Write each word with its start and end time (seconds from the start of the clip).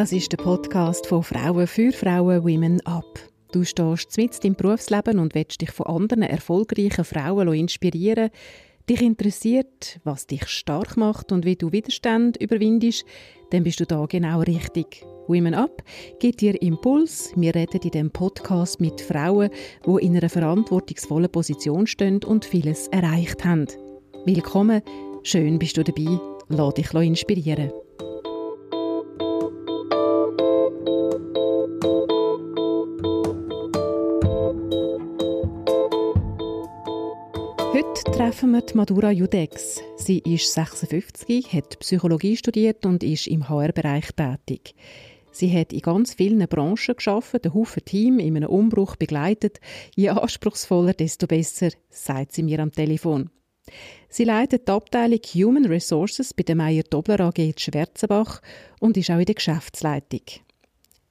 Das 0.00 0.12
ist 0.12 0.32
der 0.32 0.38
Podcast 0.38 1.06
von 1.06 1.22
Frauen 1.22 1.66
für 1.66 1.92
Frauen 1.92 2.42
Women 2.42 2.80
Up. 2.86 3.18
Du 3.52 3.64
stehst 3.64 4.16
mitten 4.16 4.46
im 4.46 4.54
Berufsleben 4.54 5.18
und 5.18 5.34
willst 5.34 5.60
dich 5.60 5.72
von 5.72 5.88
anderen 5.88 6.22
erfolgreichen 6.22 7.04
Frauen 7.04 7.52
inspirieren. 7.52 8.30
Dich 8.88 9.02
interessiert, 9.02 10.00
was 10.04 10.26
dich 10.26 10.48
stark 10.48 10.96
macht 10.96 11.32
und 11.32 11.44
wie 11.44 11.54
du 11.54 11.70
Widerstand 11.70 12.38
überwindest, 12.38 13.04
dann 13.50 13.62
bist 13.62 13.78
du 13.80 13.84
da 13.84 14.06
genau 14.06 14.40
richtig. 14.40 15.04
Women 15.26 15.52
Up 15.52 15.82
gibt 16.18 16.40
dir 16.40 16.62
Impuls. 16.62 17.34
Wir 17.36 17.54
reden 17.54 17.82
in 17.82 17.90
diesem 17.90 18.10
Podcast 18.10 18.80
mit 18.80 19.02
Frauen, 19.02 19.50
die 19.84 20.06
in 20.06 20.16
einer 20.16 20.30
verantwortungsvollen 20.30 21.30
Position 21.30 21.86
stehen 21.86 22.24
und 22.24 22.46
vieles 22.46 22.88
erreicht 22.88 23.44
haben. 23.44 23.66
Willkommen, 24.24 24.80
schön 25.24 25.58
bist 25.58 25.76
du 25.76 25.84
dabei. 25.84 26.18
Lass 26.48 26.72
dich 26.72 26.90
inspirieren. 26.94 27.70
Treffen 38.40 38.52
wir 38.52 38.74
Madura 38.74 39.10
Judex. 39.10 39.82
Sie 39.98 40.20
ist 40.20 40.54
56, 40.54 41.52
hat 41.52 41.78
Psychologie 41.80 42.38
studiert 42.38 42.86
und 42.86 43.04
ist 43.04 43.26
im 43.26 43.46
HR-Bereich 43.50 44.12
tätig. 44.12 44.74
Sie 45.30 45.54
hat 45.54 45.74
in 45.74 45.80
ganz 45.80 46.14
vielen 46.14 46.48
Branchen 46.48 46.96
geschafft, 46.96 47.44
ein 47.44 47.52
Haufen 47.52 47.84
Team 47.84 48.18
in 48.18 48.38
einem 48.38 48.48
Umbruch 48.48 48.96
begleitet. 48.96 49.60
Je 49.94 50.08
anspruchsvoller, 50.08 50.94
desto 50.94 51.26
besser, 51.26 51.68
sagt 51.90 52.32
sie 52.32 52.42
mir 52.42 52.60
am 52.60 52.72
Telefon. 52.72 53.28
Sie 54.08 54.24
leitet 54.24 54.66
die 54.68 54.72
Abteilung 54.72 55.20
Human 55.34 55.66
Resources 55.66 56.32
bei 56.32 56.42
der 56.42 56.56
Meyer 56.56 56.84
Dobler 56.84 57.20
AG 57.20 57.36
in 57.36 57.58
Schwerzenbach 57.58 58.40
und 58.78 58.96
ist 58.96 59.10
auch 59.10 59.18
in 59.18 59.26
der 59.26 59.34
Geschäftsleitung. 59.34 60.22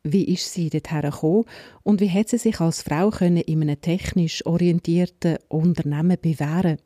Wie 0.01 0.33
ist 0.33 0.51
sie 0.51 0.71
dorthin 0.71 1.01
gekommen 1.01 1.45
und 1.83 2.01
wie 2.01 2.09
hat 2.09 2.29
sie 2.29 2.39
sich 2.39 2.59
als 2.59 2.81
Frau 2.81 3.11
in 3.19 3.37
einem 3.37 3.79
technisch 3.79 4.43
orientierten 4.47 5.37
Unternehmen 5.47 6.17
bewähren 6.19 6.79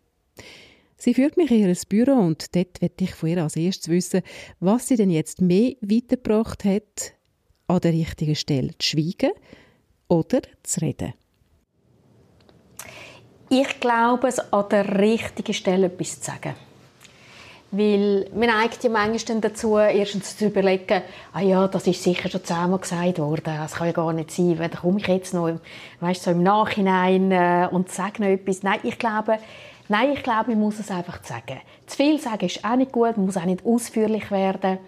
Sie 0.98 1.14
führt 1.14 1.36
mich 1.36 1.52
in 1.52 1.68
ihr 1.68 1.76
Büro 1.90 2.14
und 2.14 2.56
dort 2.56 2.82
möchte 2.82 3.04
ich 3.04 3.14
von 3.14 3.30
ihr 3.30 3.44
als 3.44 3.58
erstes 3.58 3.90
wissen, 3.90 4.22
was 4.62 4.88
sie 4.88 4.96
denn 4.96 5.10
jetzt 5.10 5.42
mehr 5.42 5.74
weitergebracht 5.82 6.64
hat, 6.64 7.14
an 7.68 7.82
der 7.82 7.92
richtigen 7.92 8.36
Stelle 8.36 8.70
zu 8.78 8.90
schweigen 8.90 9.32
oder 10.08 10.42
zu 10.64 10.82
reden. 10.82 11.14
Ich 13.50 13.80
glaube, 13.80 14.30
es 14.30 14.40
an 14.40 14.70
der 14.70 15.00
richtigen 15.00 15.54
Stelle 15.54 15.88
etwas 15.88 16.22
zu 16.22 16.32
sagen. 16.32 16.56
Weil 17.72 18.30
man 18.34 18.50
neigt 18.50 18.84
ja 18.84 18.90
manchmal 18.90 19.42
dazu, 19.42 19.78
erstens 19.78 20.38
zu 20.38 20.46
überlegen, 20.46 21.02
ah 21.34 21.42
ja, 21.42 21.68
das 21.68 21.88
ist 21.88 22.04
sicher 22.04 22.30
schon 22.30 22.44
zehnmal 22.44 22.80
gesagt 22.80 23.18
worden, 23.18 23.44
das 23.46 23.74
kann 23.74 23.88
ja 23.88 23.94
gar 23.94 24.14
nicht 24.14 24.32
sein, 24.32 24.58
da 24.58 24.70
komme 24.70 25.00
ich 25.00 25.08
jetzt 25.08 25.34
noch, 25.34 25.60
weißt, 26.00 26.24
so 26.24 26.32
im 26.32 26.44
Nachhinein 26.44 27.32
äh, 27.32 27.68
und 27.72 27.92
sage 27.92 28.22
noch 28.22 28.30
etwas. 28.30 28.62
Nein, 28.62 28.80
ich 28.84 29.00
glaube, 29.00 29.40
nein, 29.94 30.14
ich 30.14 30.24
glaube, 30.24 30.52
man 30.52 30.60
muss 30.60 30.80
es 30.80 30.92
einfach 30.92 31.24
sagen. 31.24 31.60
Zu 31.86 31.98
viel 31.98 32.20
sagen 32.20 32.46
ist 32.46 32.64
auch 32.66 32.76
nicht 32.76 32.92
gut, 32.92 33.18
man 33.18 33.26
muss 33.26 33.38
auch 33.38 33.46
nicht 33.46 33.66
ausführlich 33.66 34.30
werden. 34.32 34.80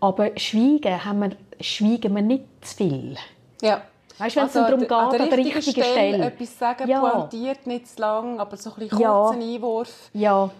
Aber 0.00 0.30
schweigen, 0.36 1.04
haben 1.04 1.20
wir, 1.20 1.30
schweigen 1.60 2.14
wir 2.14 2.22
nicht 2.22 2.44
zu 2.62 2.76
viel. 2.76 3.16
Ja. 3.62 3.82
Weißt 4.18 4.34
du, 4.34 4.40
wenn 4.40 4.46
also, 4.46 4.60
es 4.60 4.66
darum 4.66 4.80
geht, 4.80 4.92
an 4.92 5.10
der, 5.10 5.20
an 5.20 5.30
der 5.30 5.38
richtigen 5.38 5.62
Stelle, 5.62 5.84
Stelle 5.84 6.24
etwas 6.26 6.58
sagen, 6.58 6.88
ja. 6.88 7.00
pointiert, 7.00 7.66
nicht 7.66 7.88
zu 7.88 8.00
lang, 8.00 8.40
aber 8.40 8.56
so 8.56 8.70
ein 8.70 8.76
bisschen 8.80 8.98
kurzen 8.98 9.40
ja. 9.40 9.54
Einwurf. 9.54 10.10
Ja 10.12 10.50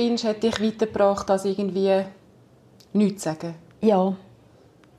findest, 0.00 0.24
hat 0.24 0.42
dich 0.42 0.60
weitergebracht, 0.60 1.30
als 1.30 1.44
irgendwie 1.44 2.04
nichts 2.92 3.22
zu 3.22 3.28
sagen? 3.30 3.54
Ja. 3.80 4.14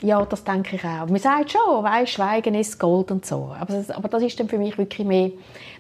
Ja, 0.04 0.26
das 0.26 0.44
denke 0.44 0.78
ich 0.78 0.84
auch. 0.84 1.08
Man 1.08 1.18
sagt 1.18 1.52
schon, 1.52 1.84
weißt, 1.84 2.12
Schweigen 2.12 2.56
ist 2.56 2.80
Gold 2.80 3.12
und 3.12 3.26
so. 3.26 3.56
Aber 3.60 3.74
das, 3.74 3.92
aber 3.92 4.08
das 4.08 4.24
ist 4.24 4.40
dann 4.40 4.50
für 4.50 4.58
mich 4.58 4.76
wirklich 4.78 5.08
mehr, 5.08 5.32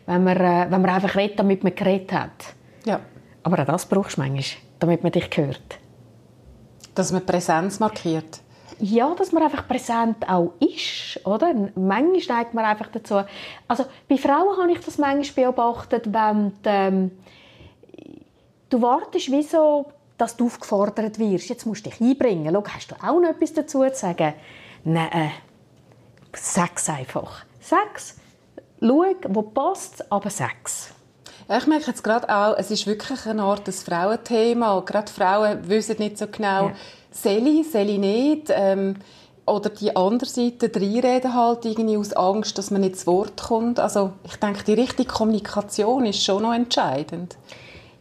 wenn 0.05 0.23
man, 0.23 0.37
äh, 0.37 0.67
wenn 0.69 0.81
man 0.81 0.89
einfach 0.89 1.15
redet, 1.15 1.39
damit 1.39 1.63
man 1.63 1.75
geredet 1.75 2.11
hat. 2.11 2.53
Ja. 2.85 2.99
Aber 3.43 3.59
auch 3.59 3.65
das 3.65 3.85
brauchst 3.85 4.17
du 4.17 4.21
manchmal, 4.21 4.61
damit 4.79 5.03
man 5.03 5.11
dich 5.11 5.29
hört. 5.35 5.79
Dass 6.95 7.11
man 7.11 7.25
Präsenz 7.25 7.79
markiert? 7.79 8.41
Ja, 8.79 9.13
dass 9.13 9.31
man 9.31 9.43
einfach 9.43 9.67
präsent 9.67 10.27
auch 10.27 10.53
ist, 10.59 11.23
oder? 11.25 11.53
Manchmal 11.75 12.37
neigt 12.37 12.53
man 12.53 12.65
einfach 12.65 12.87
dazu. 12.87 13.21
Also 13.67 13.85
bei 14.09 14.17
Frauen 14.17 14.57
habe 14.57 14.71
ich 14.71 14.79
das 14.79 14.97
manchmal 14.97 15.51
beobachtet, 15.51 16.11
wenn 16.11 16.53
die, 16.65 16.69
ähm, 16.69 17.11
du 18.69 18.81
wartest 18.81 19.31
wie 19.31 19.43
so, 19.43 19.85
dass 20.17 20.35
du 20.35 20.47
aufgefordert 20.47 21.19
wirst. 21.19 21.49
Jetzt 21.49 21.65
musst 21.65 21.85
du 21.85 21.89
dich 21.89 22.01
einbringen. 22.01 22.53
Schau, 22.53 22.63
hast 22.73 22.91
du 22.91 22.95
auch 22.95 23.19
noch 23.19 23.29
etwas 23.29 23.53
dazu 23.53 23.83
zu 23.83 23.95
sagen? 23.95 24.33
Nein, 24.83 25.11
äh, 25.11 25.29
sag's 26.33 26.89
einfach. 26.89 27.45
Sag's. 27.59 28.20
Schau, 28.81 29.15
wo 29.29 29.41
passt, 29.43 30.11
aber. 30.11 30.29
Ja, 31.49 31.57
ich 31.57 31.67
merke 31.67 31.87
jetzt 31.87 32.03
gerade 32.03 32.29
auch, 32.29 32.57
es 32.57 32.71
ist 32.71 32.87
wirklich 32.87 33.25
eine 33.25 33.43
Art 33.43 33.67
des 33.67 33.83
Frauenthema. 33.83 34.81
Gerade 34.81 35.11
Frauen 35.11 35.67
wissen 35.67 35.97
nicht 35.99 36.17
so 36.17 36.27
genau, 36.27 36.67
ja. 36.67 36.73
ich 37.85 37.97
nicht. 37.97 38.47
Ähm, 38.49 38.95
oder 39.45 39.69
die 39.69 39.95
andere 39.95 40.29
Seite, 40.29 40.71
reinreden 40.73 41.33
halt 41.33 41.65
irgendwie 41.65 41.97
aus 41.97 42.13
Angst, 42.13 42.57
dass 42.57 42.71
man 42.71 42.81
nicht 42.81 42.97
zu 42.97 43.07
Wort 43.07 43.41
kommt. 43.41 43.79
Also 43.79 44.13
ich 44.23 44.35
denke, 44.37 44.63
die 44.63 44.73
richtige 44.73 45.11
Kommunikation 45.11 46.05
ist 46.05 46.23
schon 46.23 46.43
noch 46.43 46.53
entscheidend 46.53 47.37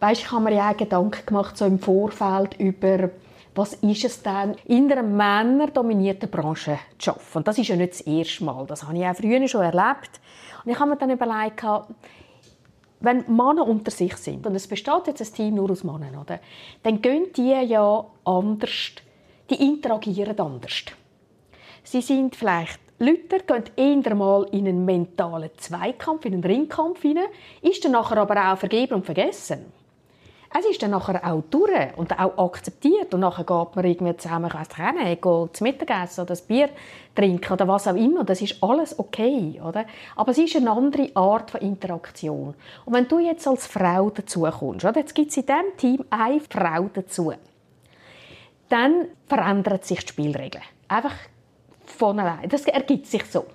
weißt, 0.00 0.22
ich 0.22 0.32
habe 0.32 0.44
mir 0.44 0.54
ja 0.54 0.70
auch 0.70 0.76
Gedanken 0.76 1.26
gemacht, 1.26 1.56
so 1.56 1.66
im 1.66 1.78
Vorfeld 1.78 2.58
über 2.58 3.10
was 3.54 3.74
ist 3.74 4.04
es 4.04 4.22
denn, 4.22 4.54
in 4.66 4.90
einer 4.90 5.02
männerdominierten 5.02 6.30
Branche 6.30 6.78
zu 6.98 7.10
arbeiten. 7.10 7.38
Und 7.38 7.48
das 7.48 7.58
ist 7.58 7.68
ja 7.68 7.76
nicht 7.76 7.92
das 7.92 8.00
erste 8.02 8.44
Mal. 8.44 8.64
Das 8.66 8.84
habe 8.84 8.96
ich 8.96 9.04
auch 9.04 9.16
früher 9.16 9.46
schon 9.48 9.62
erlebt. 9.62 10.20
Und 10.64 10.70
ich 10.70 10.78
habe 10.78 10.90
mir 10.90 10.96
dann 10.96 11.10
überlegt, 11.10 11.64
wenn 13.00 13.24
Männer 13.34 13.66
unter 13.66 13.90
sich 13.90 14.16
sind, 14.16 14.46
und 14.46 14.54
es 14.54 14.68
besteht 14.68 15.06
jetzt 15.06 15.22
ein 15.22 15.34
Team 15.34 15.54
nur 15.54 15.70
aus 15.70 15.84
Männern, 15.84 16.16
oder, 16.16 16.40
dann 16.82 17.00
gehen 17.00 17.32
die 17.34 17.50
ja 17.50 18.04
anders, 18.24 18.92
die 19.48 19.66
interagieren 19.66 20.38
anders. 20.38 20.84
Sie 21.82 22.02
sind 22.02 22.36
vielleicht 22.36 22.78
Leute 23.02 23.40
gehen 23.40 23.64
eher 23.76 24.14
mal 24.14 24.46
in 24.52 24.68
einen 24.68 24.84
mentalen 24.84 25.50
Zweikampf, 25.56 26.26
in 26.26 26.34
einen 26.34 26.44
Ringkampf 26.44 27.00
hinein, 27.00 27.24
ist 27.62 27.82
dann 27.82 27.92
nachher 27.92 28.18
aber 28.18 28.52
auch 28.52 28.58
vergeben 28.58 28.96
und 28.96 29.06
vergessen. 29.06 29.72
Es 30.52 30.66
ist 30.66 30.82
dann 30.82 30.90
nachher 30.90 31.24
auch 31.24 31.44
durch 31.48 31.96
und 31.96 32.18
auch 32.18 32.36
akzeptiert 32.36 33.14
und 33.14 33.20
nachher 33.20 33.44
geht 33.44 33.76
man 33.76 33.84
irgendwie 33.84 34.16
zusammen, 34.16 34.48
ich 34.48 34.54
weiss 34.54 34.94
nicht, 35.04 35.22
zu 35.22 35.62
Mittagessen 35.62 36.22
oder 36.22 36.34
ein 36.34 36.46
Bier 36.48 36.70
trinken 37.14 37.52
oder 37.52 37.68
was 37.68 37.86
auch 37.86 37.94
immer. 37.94 38.24
Das 38.24 38.42
ist 38.42 38.60
alles 38.60 38.98
okay, 38.98 39.60
oder? 39.64 39.84
Aber 40.16 40.32
es 40.32 40.38
ist 40.38 40.56
eine 40.56 40.72
andere 40.72 41.08
Art 41.14 41.52
von 41.52 41.60
Interaktion. 41.60 42.54
Und 42.84 42.92
wenn 42.92 43.06
du 43.06 43.20
jetzt 43.20 43.46
als 43.46 43.68
Frau 43.68 44.10
dazu 44.10 44.42
kommst, 44.42 44.84
oder? 44.84 44.98
jetzt 44.98 45.14
gibt 45.14 45.30
es 45.30 45.36
in 45.36 45.46
diesem 45.46 45.76
Team 45.76 46.04
eine 46.10 46.40
Frau 46.40 46.90
dazu, 46.92 47.32
dann 48.68 49.06
verändern 49.28 49.78
sich 49.82 50.00
die 50.00 50.08
Spielregeln. 50.08 50.64
Einfach 50.88 51.14
von 51.84 52.18
allein. 52.18 52.48
Das 52.48 52.64
ergibt 52.66 53.06
sich 53.06 53.24
so. 53.26 53.46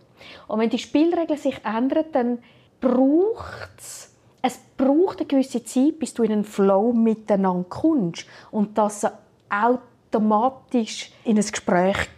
Und 0.48 0.60
wenn 0.60 0.70
die 0.70 0.80
Spielregeln 0.80 1.40
sich 1.40 1.60
ändern, 1.66 2.06
dann 2.14 2.40
braucht 2.80 3.72
es 3.78 4.15
es 4.46 4.60
braucht 4.78 5.20
eine 5.20 5.28
gewisse 5.28 5.64
Zeit, 5.64 6.00
bis 6.00 6.14
du 6.14 6.24
in 6.24 6.32
einen 6.32 6.44
Flow 6.44 6.94
miteinander 6.94 7.66
kommst 7.68 8.28
und 8.52 8.78
dass 8.78 9.08
automatisch 9.50 11.12
in 11.24 11.38
ein 11.38 11.46
Gespräch 11.46 12.10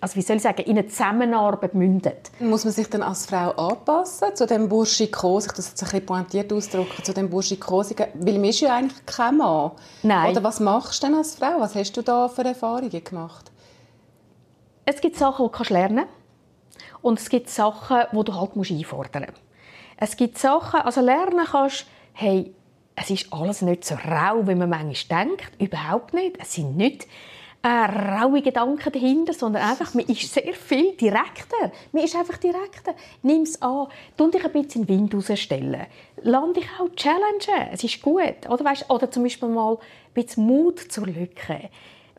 also 0.00 0.16
wie 0.16 0.22
soll 0.22 0.34
ich 0.34 0.42
sagen, 0.42 0.62
in 0.62 0.76
eine 0.76 0.88
Zusammenarbeit 0.88 1.74
mündet. 1.74 2.32
Muss 2.40 2.64
man 2.64 2.74
sich 2.74 2.90
dann 2.90 3.04
als 3.04 3.26
Frau 3.26 3.52
anpassen 3.52 4.34
zu 4.34 4.48
dem 4.48 4.68
Burschikos, 4.68 5.46
ich 5.46 5.52
das 5.52 5.68
jetzt 5.68 5.82
ein 5.84 5.90
bisschen 5.90 6.06
pointiert 6.06 6.52
ausdrücken, 6.52 7.04
zu 7.04 7.14
dem 7.14 7.30
Burschikosigen, 7.30 8.08
weil 8.14 8.34
man 8.34 8.46
ist 8.46 8.58
ja 8.58 8.74
eigentlich 8.74 9.06
kein 9.06 9.36
Mann. 9.36 9.70
Nein. 10.02 10.32
Oder 10.32 10.42
was 10.42 10.58
machst 10.58 11.04
du 11.04 11.06
denn 11.06 11.14
als 11.14 11.36
Frau? 11.36 11.60
Was 11.60 11.76
hast 11.76 11.96
du 11.96 12.02
da 12.02 12.26
für 12.26 12.44
Erfahrungen 12.44 13.04
gemacht? 13.04 13.52
Es 14.86 15.00
gibt 15.00 15.16
Sachen, 15.16 15.48
die 15.48 15.64
du 15.64 15.72
lernen 15.72 15.96
kannst 15.98 16.12
und 17.02 17.20
es 17.20 17.28
gibt 17.28 17.48
Sachen, 17.48 17.98
die 18.10 18.24
du 18.24 18.34
halt 18.34 18.56
einfordern 18.56 19.26
musst. 19.28 19.51
Es 19.96 20.16
gibt 20.16 20.38
Sachen, 20.38 20.80
also 20.80 21.00
lernen 21.00 21.46
kannst, 21.50 21.86
hey, 22.12 22.54
es 22.94 23.10
ist 23.10 23.32
alles 23.32 23.62
nicht 23.62 23.84
so 23.84 23.94
rau, 23.94 24.46
wie 24.46 24.54
man 24.54 24.68
manchmal 24.68 25.26
denkt. 25.26 25.60
Überhaupt 25.60 26.14
nicht. 26.14 26.36
Es 26.40 26.54
sind 26.54 26.76
nicht 26.76 27.06
äh, 27.62 27.68
raue 27.68 28.42
Gedanken 28.42 28.92
dahinter, 28.92 29.32
sondern 29.32 29.62
einfach, 29.62 29.94
man 29.94 30.04
ist 30.06 30.32
sehr 30.32 30.52
viel 30.52 30.96
direkter. 30.96 31.72
Man 31.92 32.04
ist 32.04 32.16
einfach 32.16 32.36
direkter. 32.38 32.94
Nimm 33.22 33.42
es 33.42 33.60
an. 33.62 33.86
Tu 34.16 34.30
dich 34.30 34.44
ein 34.44 34.52
bisschen 34.52 34.82
in 34.82 34.86
den 34.86 35.10
Wind 35.10 35.14
rausstellen. 35.14 35.86
Lass 36.22 36.52
dich 36.54 36.66
auch 36.78 36.94
challengen. 36.96 37.70
Es 37.72 37.84
ist 37.84 38.02
gut. 38.02 38.48
Oder, 38.48 38.64
weißt, 38.64 38.90
oder 38.90 39.10
zum 39.10 39.22
Beispiel 39.22 39.48
mal 39.48 39.74
ein 39.74 39.78
bisschen 40.14 40.44
Mut 40.44 40.80
zur 40.80 41.06
Lücke. 41.06 41.70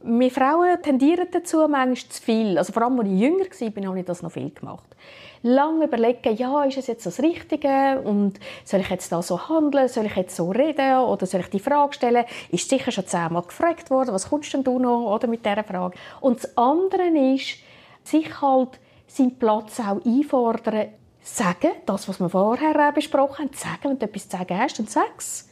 Wir 0.05 0.31
Frauen 0.31 0.81
tendieren 0.81 1.27
dazu 1.31 1.57
manchmal 1.59 1.95
zu 1.95 2.21
viel. 2.21 2.57
Also 2.57 2.73
vor 2.73 2.83
allem, 2.83 2.99
als 2.99 3.09
ich 3.09 3.19
jünger 3.19 3.45
war, 3.45 3.89
habe 3.89 3.99
ich 3.99 4.05
das 4.05 4.21
noch 4.21 4.31
viel 4.31 4.49
gemacht. 4.49 4.95
Lange 5.45 5.85
überlegen, 5.85 6.37
ja, 6.37 6.63
ist 6.63 6.77
es 6.77 6.87
jetzt 6.87 7.05
das 7.05 7.19
Richtige 7.19 8.01
und 8.01 8.39
soll 8.63 8.79
ich 8.79 8.89
jetzt 8.89 9.11
da 9.11 9.21
so 9.21 9.49
handeln, 9.49 9.89
soll 9.89 10.05
ich 10.05 10.15
jetzt 10.15 10.37
so 10.37 10.49
reden 10.49 10.99
oder 10.99 11.25
soll 11.25 11.41
ich 11.41 11.49
die 11.49 11.59
Frage 11.59 11.93
stellen? 11.93 12.23
Ist 12.49 12.69
sicher 12.69 12.91
schon 12.93 13.05
zehnmal 13.05 13.41
gefragt 13.41 13.89
worden, 13.89 14.13
was 14.13 14.29
kommst 14.29 14.53
denn 14.53 14.63
du 14.63 14.79
noch 14.79 15.13
oder 15.13 15.27
mit 15.27 15.45
dieser 15.45 15.65
Frage? 15.65 15.97
Und 16.21 16.41
das 16.41 16.57
andere 16.57 17.07
ist, 17.35 17.57
sich 18.05 18.41
halt 18.41 18.79
seinen 19.05 19.37
Platz 19.37 19.81
auch 19.81 20.03
einfordern, 20.05 20.87
sagen, 21.21 21.71
das, 21.85 22.07
was 22.07 22.21
wir 22.21 22.29
vorher 22.29 22.93
besprochen 22.93 23.45
haben, 23.45 23.53
sagen, 23.53 23.83
wenn 23.83 23.99
du 23.99 24.05
etwas 24.05 24.29
zu 24.29 24.37
sagen 24.37 24.57
hast, 24.57 24.79
dann 24.79 24.87
sag's. 24.87 25.49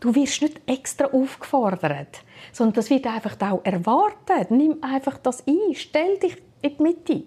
Du 0.00 0.14
wirst 0.14 0.42
nicht 0.42 0.60
extra 0.66 1.06
aufgefordert, 1.06 2.22
sondern 2.52 2.74
das 2.74 2.90
wird 2.90 3.06
einfach 3.06 3.36
auch 3.40 3.64
erwartet. 3.64 4.50
Nimm 4.50 4.82
einfach 4.82 5.18
das 5.18 5.44
ein, 5.46 5.74
stell 5.74 6.18
dich 6.18 6.36
in 6.62 6.76
die 6.76 6.82
Mitte. 6.82 7.22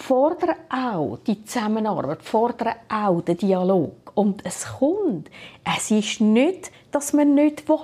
Fordere 0.00 0.54
auch 0.70 1.18
die 1.26 1.44
Zusammenarbeit, 1.44 2.22
fordere 2.22 2.76
auch 2.88 3.20
den 3.20 3.36
Dialog. 3.36 4.12
Und 4.14 4.46
es 4.46 4.64
kommt. 4.78 5.28
Es 5.64 5.90
ist 5.90 6.20
nicht, 6.20 6.70
dass 6.92 7.12
man 7.12 7.34
nicht 7.34 7.68
will. 7.68 7.80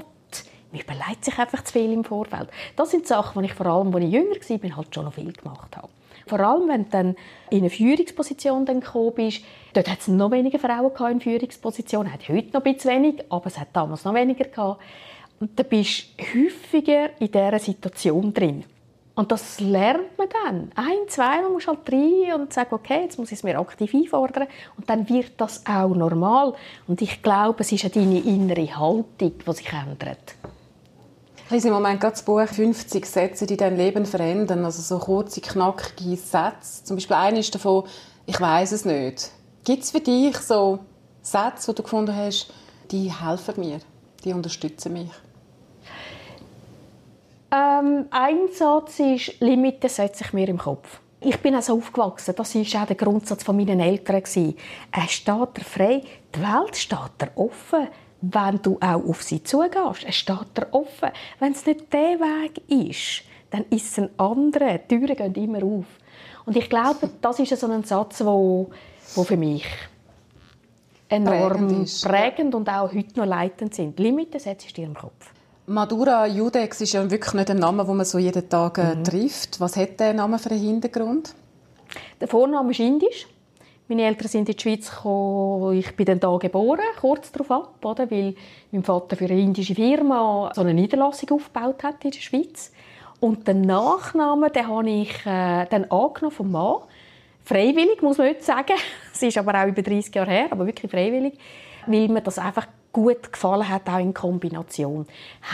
Man 0.70 0.80
überlegt 0.80 1.24
sich 1.24 1.38
einfach 1.38 1.64
zu 1.64 1.72
viel 1.72 1.92
im 1.92 2.04
Vorfeld. 2.04 2.48
Das 2.76 2.92
sind 2.92 3.06
Sachen, 3.06 3.42
die 3.42 3.48
ich 3.48 3.54
vor 3.54 3.66
allem, 3.66 3.94
als 3.94 4.04
ich 4.04 4.12
jünger 4.12 4.36
war, 4.36 4.76
halt 4.76 4.94
schon 4.94 5.04
noch 5.04 5.12
viel 5.12 5.32
gemacht 5.32 5.76
habe. 5.76 5.88
Vor 6.26 6.40
allem, 6.40 6.68
wenn 6.68 6.84
du 6.84 6.90
dann 6.90 7.16
in 7.50 7.58
eine 7.58 7.70
Führungsposition 7.70 8.64
gekommen 8.64 9.12
bist, 9.14 9.44
dort 9.74 9.90
hat 9.90 10.00
es 10.00 10.08
noch 10.08 10.30
weniger 10.30 10.60
Frauen 10.60 11.12
in 11.12 11.20
Führungspositionen, 11.20 12.12
hat 12.12 12.28
heute 12.28 12.52
noch 12.52 12.64
ein 12.64 12.74
bisschen 12.74 12.92
wenig, 12.92 13.24
aber 13.28 13.48
es 13.48 13.58
hat 13.58 13.68
damals 13.72 14.04
noch 14.04 14.14
weniger 14.14 14.44
gehabt. 14.44 14.80
Und 15.40 15.58
dann 15.58 15.68
bist 15.68 16.06
du 16.16 16.24
häufiger 16.24 17.10
in 17.20 17.30
dieser 17.30 17.58
Situation 17.58 18.32
drin. 18.32 18.64
Und 19.16 19.30
das 19.30 19.60
lernt 19.60 20.18
man 20.18 20.28
dann. 20.44 20.72
Ein, 20.74 21.08
zwei, 21.08 21.42
man 21.42 21.52
muss 21.52 21.68
halt 21.68 21.90
rein 21.90 22.40
und 22.40 22.52
sagen, 22.52 22.74
okay, 22.74 23.02
jetzt 23.02 23.18
muss 23.18 23.30
ich 23.30 23.38
es 23.38 23.42
mir 23.44 23.58
aktiv 23.60 23.94
einfordern. 23.94 24.48
Und 24.76 24.90
dann 24.90 25.08
wird 25.08 25.32
das 25.36 25.64
auch 25.66 25.94
normal. 25.94 26.54
Und 26.88 27.00
ich 27.00 27.22
glaube, 27.22 27.60
es 27.60 27.70
ist 27.70 27.84
ja 27.84 27.88
deine 27.90 28.18
innere 28.18 28.76
Haltung, 28.76 29.06
die 29.20 29.52
sich 29.52 29.72
ändert. 29.72 30.34
Ich 31.44 31.50
lese 31.50 31.68
im 31.68 31.74
Moment 31.74 32.00
gerade 32.00 32.14
das 32.14 32.24
Buch 32.24 32.40
«50 32.40 33.04
Sätze, 33.04 33.46
die 33.46 33.56
dein 33.56 33.76
Leben 33.76 34.04
verändern». 34.04 34.64
Also 34.64 34.82
so 34.82 34.98
kurze, 34.98 35.40
knackige 35.40 36.16
Sätze. 36.16 36.82
Zum 36.82 36.96
Beispiel 36.96 37.16
einer 37.16 37.38
ist 37.38 37.54
davon 37.54 37.84
«Ich 38.26 38.40
weiß 38.40 38.72
es 38.72 38.84
nicht». 38.84 39.30
Gibt 39.64 39.84
es 39.84 39.92
für 39.92 40.00
dich 40.00 40.36
so 40.38 40.80
Sätze, 41.22 41.70
die 41.72 41.76
du 41.76 41.82
gefunden 41.84 42.16
hast, 42.16 42.52
die 42.90 43.12
helfen 43.12 43.60
mir, 43.60 43.78
die 44.24 44.32
unterstützen 44.32 44.92
mich? 44.92 45.10
Ähm, 47.54 48.06
ein 48.10 48.48
Satz 48.52 48.98
ist 48.98 49.40
«Limiten 49.40 49.88
setze 49.88 50.24
ich 50.24 50.32
mir 50.32 50.48
im 50.48 50.58
Kopf». 50.58 51.00
Ich 51.20 51.38
bin 51.40 51.54
also 51.54 51.76
aufgewachsen, 51.76 52.34
das 52.36 52.54
war 52.54 52.82
auch 52.82 52.86
der 52.86 52.96
Grundsatz 52.96 53.46
meiner 53.46 53.82
Eltern. 53.82 54.22
Er 54.92 55.08
steht 55.08 55.56
dir 55.56 55.64
frei, 55.64 56.02
die 56.34 56.40
Welt 56.40 56.76
steht 56.76 57.20
dir 57.20 57.30
offen 57.36 57.88
wenn 58.32 58.62
du 58.62 58.78
auch 58.80 59.04
auf 59.08 59.22
sie 59.22 59.42
zugehst. 59.42 60.04
Es 60.06 60.16
steht 60.16 60.56
dir 60.56 60.66
offen. 60.70 61.10
Wenn 61.38 61.52
es 61.52 61.66
nicht 61.66 61.92
der 61.92 62.18
Weg 62.20 62.62
ist, 62.68 63.22
dann 63.50 63.64
ist 63.70 63.86
es 63.86 63.98
ein 63.98 64.08
anderer. 64.18 64.78
Die 64.78 64.98
Türen 64.98 65.16
gehen 65.16 65.34
immer 65.34 65.62
auf. 65.62 65.84
Und 66.46 66.56
ich 66.56 66.68
glaube, 66.68 67.10
das 67.20 67.38
ist 67.38 67.58
so 67.58 67.70
ein 67.70 67.84
Satz, 67.84 68.18
der 68.18 68.26
wo, 68.26 68.70
wo 69.14 69.24
für 69.24 69.36
mich 69.36 69.66
enorm 71.08 71.68
prägend, 71.68 72.02
prägend, 72.02 72.54
und 72.54 72.68
auch 72.68 72.92
heute 72.92 73.18
noch 73.18 73.26
leitend 73.26 73.74
sind. 73.74 73.98
Limiten 73.98 74.40
setzt 74.40 74.70
du 74.70 74.72
dir 74.72 74.86
im 74.86 74.94
Kopf. 74.94 75.33
Madura 75.66 76.26
Judex 76.26 76.82
ist 76.82 76.92
ja 76.92 77.10
wirklich 77.10 77.32
nicht 77.32 77.50
ein 77.50 77.56
Name, 77.56 77.86
den 77.86 77.96
man 77.96 78.04
so 78.04 78.18
jeden 78.18 78.46
Tag 78.50 78.76
äh, 78.76 78.94
mhm. 78.94 79.04
trifft. 79.04 79.60
Was 79.60 79.76
hat 79.76 79.98
der 79.98 80.12
Name 80.12 80.38
für 80.38 80.50
einen 80.50 80.60
Hintergrund? 80.60 81.34
Der 82.20 82.28
Vorname 82.28 82.72
ist 82.72 82.80
indisch. 82.80 83.26
Meine 83.88 84.04
Eltern 84.04 84.28
sind 84.28 84.48
in 84.48 84.56
die 84.56 84.62
Schweiz 84.62 84.90
gekommen. 84.90 85.78
Ich 85.78 85.96
bin 85.96 86.04
dann 86.04 86.20
da 86.20 86.36
geboren, 86.36 86.84
kurz 87.00 87.32
darauf 87.32 87.50
ab, 87.50 87.84
oder? 87.84 88.10
weil 88.10 88.34
mein 88.72 88.82
Vater 88.82 89.16
für 89.16 89.24
eine 89.24 89.40
indische 89.40 89.74
Firma 89.74 90.52
so 90.54 90.60
eine 90.60 90.74
Niederlassung 90.74 91.30
aufgebaut 91.30 91.82
hat 91.82 92.04
in 92.04 92.10
der 92.10 92.20
Schweiz. 92.20 92.70
Und 93.20 93.48
den 93.48 93.62
Nachnamen, 93.62 94.52
den 94.52 94.68
habe 94.68 94.90
ich 94.90 95.14
äh, 95.24 95.64
dann 95.64 95.84
angenommen 95.84 96.30
vom 96.30 96.52
Mann. 96.52 96.76
Freiwillig, 97.42 98.02
muss 98.02 98.18
man 98.18 98.28
heute 98.28 98.42
sagen. 98.42 98.76
Es 99.14 99.22
ist 99.22 99.38
aber 99.38 99.62
auch 99.62 99.68
über 99.68 99.80
30 99.80 100.14
Jahre 100.14 100.30
her, 100.30 100.46
aber 100.50 100.66
wirklich 100.66 100.90
freiwillig. 100.90 101.38
Weil 101.86 102.08
mir 102.08 102.20
das 102.20 102.38
einfach 102.38 102.66
gut 102.94 103.30
gefallen 103.32 103.68
hat, 103.68 103.90
auch 103.90 103.98
in 103.98 104.14
Kombination. 104.14 105.06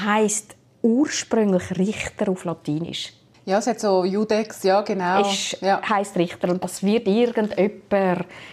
Heißt 0.04 0.54
ursprünglich 0.82 1.76
Richter 1.76 2.30
auf 2.30 2.44
Latinisch. 2.44 3.12
Ja, 3.46 3.58
es 3.58 3.66
hat 3.66 3.80
so 3.80 4.04
Judex, 4.04 4.62
ja 4.62 4.82
genau. 4.82 5.22
Ist, 5.22 5.60
ja. 5.60 5.80
heisst 5.88 6.16
Richter 6.16 6.50
und 6.50 6.62
das 6.62 6.84
wird 6.84 7.08
irgendjemand 7.08 7.56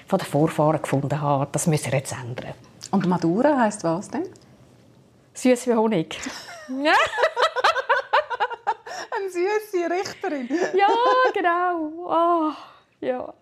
von 0.08 0.18
den 0.18 0.26
Vorfahren 0.26 0.82
gefunden 0.82 1.22
haben. 1.22 1.52
Das 1.52 1.68
müssen 1.68 1.92
wir 1.92 2.00
jetzt 2.00 2.14
ändern. 2.14 2.56
Und 2.90 3.06
Madura 3.06 3.60
heisst 3.60 3.84
was 3.84 4.10
denn? 4.10 4.28
Süß 5.34 5.68
wie 5.68 5.76
Honig. 5.76 6.18
Eine 6.70 6.94
süße 9.30 9.90
Richterin. 9.90 10.48
ja, 10.76 10.88
genau. 11.34 11.92
Oh, 12.08 12.52
ja. 13.02 13.34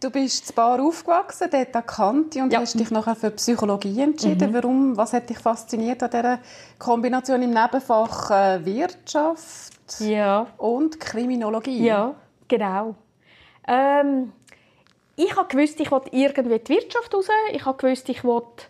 Du 0.00 0.10
bist 0.10 0.46
zu 0.46 0.52
Bar 0.52 0.80
aufgewachsen, 0.80 1.48
dort 1.50 1.74
an 1.74 1.84
Kante 1.86 2.40
und 2.40 2.52
ja. 2.52 2.60
hast 2.60 2.78
dich 2.78 2.90
nachher 2.92 3.16
für 3.16 3.32
Psychologie 3.32 4.00
entschieden. 4.00 4.50
Mhm. 4.50 4.54
Warum? 4.54 4.96
Was 4.96 5.12
hat 5.12 5.28
dich 5.28 5.38
fasziniert 5.38 6.00
an 6.04 6.10
dieser 6.10 6.38
Kombination 6.78 7.42
im 7.42 7.50
Nebenfach 7.50 8.30
äh, 8.30 8.64
Wirtschaft 8.64 9.72
ja. 9.98 10.46
und 10.56 11.00
Kriminologie? 11.00 11.84
Ja, 11.84 12.14
genau. 12.46 12.94
Ähm, 13.66 14.32
ich 15.16 15.34
habe 15.34 15.48
gewusst, 15.48 15.80
ich 15.80 15.90
wollte 15.90 16.10
irgendwie 16.12 16.60
die 16.60 16.74
Wirtschaft 16.74 17.12
raus. 17.12 17.26
Ich 17.52 17.64
habe 17.64 17.76
gewusst, 17.76 18.08
ich 18.08 18.22
wollte 18.22 18.66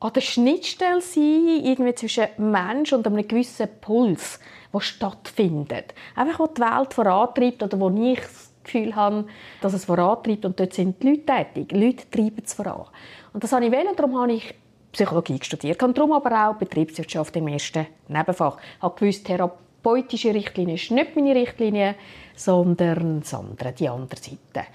an 0.00 0.12
der 0.12 0.20
Schnittstelle 0.20 1.00
sein, 1.00 1.62
irgendwie 1.64 1.94
zwischen 1.94 2.26
Mensch 2.36 2.92
und 2.92 3.06
einem 3.06 3.26
gewissen 3.26 3.68
Puls, 3.80 4.38
der 4.74 4.80
stattfindet. 4.80 5.94
Einfach, 6.14 6.38
wo 6.38 6.46
die 6.48 6.60
Welt 6.60 6.92
vorantreibt 6.92 7.62
oder 7.62 7.80
wo 7.80 7.88
ich 7.88 8.20
Gefühl 8.66 8.94
habe, 8.94 9.24
dass 9.60 9.72
es 9.72 9.84
vorantreibt 9.86 10.44
und 10.44 10.58
dort 10.60 10.74
sind 10.74 11.02
die 11.02 11.08
Leute 11.10 11.26
tätig. 11.26 11.72
Leute 11.72 12.10
treiben 12.10 12.42
es 12.44 12.54
voran. 12.54 12.86
Und 13.32 13.42
das 13.42 13.52
habe 13.52 13.64
ich 13.64 13.72
wählen, 13.72 13.94
darum 13.96 14.18
habe 14.18 14.32
ich 14.32 14.54
Psychologie 14.92 15.38
studiert 15.42 15.82
und 15.82 15.96
darum 15.96 16.12
aber 16.12 16.48
auch 16.48 16.54
Betriebswirtschaft 16.54 17.36
im 17.36 17.48
ersten 17.48 17.86
Nebenfach. 18.08 18.56
Ich 18.76 18.82
habe 18.82 18.98
gewusst, 18.98 19.26
therapeutische 19.26 20.32
Richtlinie 20.32 20.76
ist 20.76 20.90
nicht 20.90 21.14
meine 21.14 21.34
Richtlinie, 21.34 21.96
sondern 22.34 23.20
das 23.20 23.34
andere, 23.34 23.72
die 23.72 23.88
andere 23.88 24.20
Seite. 24.20 24.66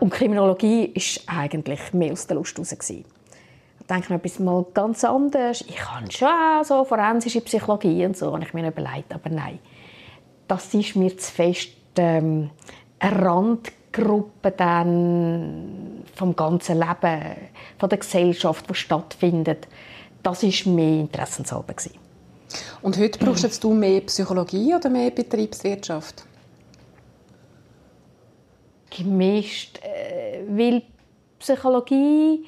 Und 0.00 0.10
Kriminologie 0.10 0.86
ist 0.86 1.22
eigentlich 1.26 1.92
mehr 1.92 2.12
aus 2.12 2.26
der 2.26 2.36
Lust 2.36 2.56
heraus. 2.56 2.92
Da 3.86 3.94
denke 3.94 4.04
ich 4.04 4.10
mir 4.10 4.16
etwas 4.16 4.38
mal 4.38 4.64
ganz 4.74 5.04
anders. 5.04 5.60
Ich 5.60 5.76
kann 5.76 6.10
schon 6.10 6.28
auch 6.28 6.64
so 6.64 6.84
forensische 6.84 7.40
Psychologie 7.42 8.06
und 8.06 8.16
so, 8.16 8.32
habe 8.32 8.42
ich 8.42 8.54
mir 8.54 8.66
überlegt, 8.66 9.12
aber 9.14 9.30
nein. 9.30 9.58
Das 10.48 10.72
ist 10.74 10.96
mir 10.96 11.16
zu 11.16 11.30
fest 11.30 11.70
ähm, 11.96 12.50
eine 13.00 13.22
Randgruppe 13.22 14.52
dann 14.52 16.04
vom 16.14 16.36
ganzen 16.36 16.78
Leben, 16.78 17.36
von 17.78 17.88
der 17.88 17.98
Gesellschaft, 17.98 18.68
die 18.68 18.74
stattfindet. 18.74 19.66
Das 20.22 20.42
war 20.42 20.72
mehr 20.72 21.00
interessenshalber. 21.00 21.74
Und 22.82 22.98
heute 22.98 23.18
brauchst 23.18 23.64
du 23.64 23.72
mehr 23.72 24.00
Psychologie 24.02 24.74
oder 24.74 24.90
mehr 24.90 25.10
Betriebswirtschaft? 25.10 26.24
Gemischt. 28.90 29.78
Äh, 29.82 30.42
weil 30.48 30.82
Psychologie, 31.38 32.44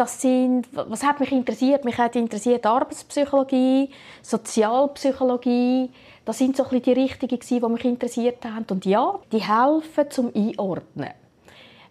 das 0.00 0.18
sind, 0.22 0.66
was 0.72 1.02
hat 1.02 1.20
mich 1.20 1.30
interessiert? 1.30 1.84
Mich 1.84 1.98
hat 1.98 2.16
interessiert 2.16 2.64
Arbeitspsychologie, 2.64 3.90
Sozialpsychologie, 4.22 5.90
das 6.24 6.38
sind 6.38 6.56
so 6.56 6.64
ein 6.64 6.80
die 6.80 6.92
Richtigen, 6.92 7.38
die 7.38 7.60
mich 7.68 7.84
interessiert 7.84 8.42
haben. 8.44 8.64
Und 8.70 8.86
ja, 8.86 9.18
die 9.30 9.42
helfen 9.42 10.10
zum 10.10 10.32
Einordnen. 10.34 11.10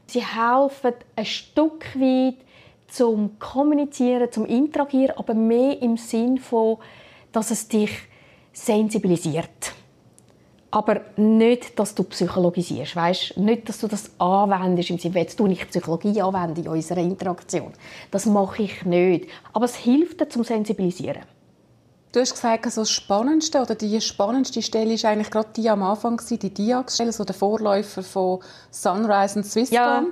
Sie 0.08 0.26
helfen 0.26 0.94
ein 1.16 1.26
Stück 1.26 1.86
weit 2.00 2.38
zum 2.88 3.38
Kommunizieren, 3.38 4.32
zum 4.32 4.48
Interagieren, 4.48 5.16
aber 5.16 5.36
mehr 5.36 5.80
im 5.80 5.98
Sinn 5.98 6.40
von, 6.40 6.78
dass 7.32 7.52
es 7.52 7.68
dich 7.68 7.92
sensibilisiert. 8.52 9.74
Aber 10.72 11.02
nicht, 11.18 11.80
dass 11.80 11.96
du 11.96 12.04
psychologisierst, 12.04 12.96
weißt? 12.96 13.38
Nicht, 13.38 13.68
dass 13.68 13.80
du 13.80 13.88
das 13.88 14.12
anwendest 14.20 14.92
im 14.92 15.00
Sinne, 15.00 15.20
jetzt 15.20 15.40
du 15.40 15.48
nicht 15.48 15.68
Psychologie 15.70 16.22
anwenden 16.22 16.64
in 16.64 16.68
unserer 16.68 17.00
Interaktion. 17.00 17.74
Das 18.12 18.28
mache 18.28 18.64
ich 18.64 18.86
nicht. 18.86 19.28
Aber 19.54 19.66
es 19.66 19.76
hilft 19.76 20.22
dir 20.22 20.30
zum 20.30 20.44
Sensibilisieren. 20.44 21.24
Du 22.12 22.20
hast 22.20 22.34
gesagt, 22.34 22.66
also 22.66 22.82
das 22.82 22.90
Spannendste 22.90 23.62
oder 23.62 23.76
die 23.76 24.02
spannendste 24.02 24.64
Stelle 24.64 24.94
ist 24.94 25.06
eigentlich 25.06 25.30
gerade 25.30 25.50
die 25.56 25.70
am 25.70 25.84
Anfang, 25.84 26.20
die 26.28 26.38
Diag-Stelle, 26.38 27.12
so 27.12 27.24
der 27.24 27.36
Vorläufer 27.36 28.02
von 28.02 28.40
Sunrise 28.72 29.38
und 29.38 29.46
Swisscom. 29.46 29.76
Ja. 29.76 30.04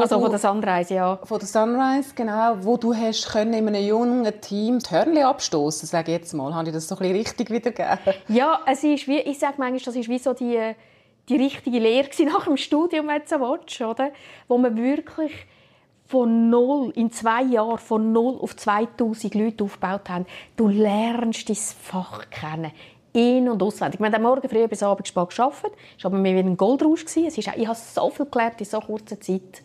Also 0.00 0.16
du, 0.16 0.22
von 0.22 0.30
der 0.30 0.38
Sunrise, 0.38 0.94
ja. 0.94 1.18
Von 1.22 1.38
der 1.38 1.48
Sunrise, 1.48 2.12
genau. 2.14 2.56
Wo 2.60 2.76
du 2.76 2.94
hast 2.94 3.28
können 3.30 3.52
in 3.52 3.68
einem 3.68 3.84
jungen 3.84 4.40
Team 4.40 4.78
die 4.78 4.90
Hörnchen 4.90 5.24
abstoßen, 5.24 5.86
sage 5.86 6.12
ich 6.12 6.18
jetzt 6.18 6.32
mal. 6.32 6.54
Habe 6.54 6.68
ich 6.68 6.74
das 6.74 6.88
so 6.88 6.94
ein 6.94 7.00
bisschen 7.00 7.16
richtig 7.16 7.50
wiedergegeben? 7.50 8.14
Ja, 8.28 8.60
es 8.66 8.82
ist 8.82 9.06
wie, 9.06 9.18
ich 9.18 9.38
sage 9.38 9.54
manchmal, 9.58 9.80
das 9.80 9.96
ist 9.96 10.08
wie 10.08 10.18
so 10.18 10.32
die, 10.32 10.74
die 11.28 11.36
richtige 11.36 11.78
Lehre 11.78 12.08
nach 12.24 12.44
dem 12.44 12.56
Studium, 12.56 13.08
wenn 13.08 13.22
du 13.28 13.40
willst, 13.40 13.80
oder? 13.80 14.10
Wo 14.48 14.56
man 14.56 14.76
wirklich 14.76 15.32
von 16.06 16.50
null, 16.50 16.92
in 16.94 17.10
zwei 17.10 17.42
Jahren 17.42 17.78
von 17.78 18.12
null 18.12 18.38
auf 18.40 18.54
2000 18.56 19.34
Leute 19.34 19.64
aufgebaut 19.64 20.08
haben. 20.10 20.26
Du 20.56 20.68
lernst 20.68 21.48
dein 21.48 21.56
Fach 21.56 22.28
kennen. 22.30 22.72
in- 23.14 23.48
und 23.48 23.62
auswendig. 23.62 24.00
Wir 24.00 24.10
haben 24.10 24.22
morgen 24.22 24.48
früh 24.48 24.66
bis 24.66 24.82
abends 24.82 25.10
spät 25.10 25.28
gearbeitet. 25.28 25.72
Es 25.98 26.04
war 26.04 26.12
aber 26.12 26.18
mir 26.18 26.34
wie 26.34 26.40
ein 26.40 26.56
Goldrausch. 26.56 27.04
Es 27.04 27.16
ist 27.16 27.38
ich 27.38 27.48
habe 27.48 27.78
so 27.78 28.10
viel 28.10 28.26
gelernt 28.26 28.58
in 28.58 28.64
so 28.64 28.80
kurzer 28.80 29.20
Zeit. 29.20 29.62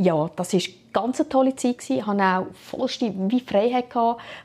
Ja, 0.00 0.30
das 0.36 0.54
eine 0.54 0.62
ganz 0.92 1.18
tolle 1.28 1.56
Zeit. 1.56 1.90
Ich 1.90 2.06
hatte 2.06 2.22
auch 2.22 2.46
vollste 2.54 3.12
wie 3.28 3.40
Freiheit, 3.40 3.86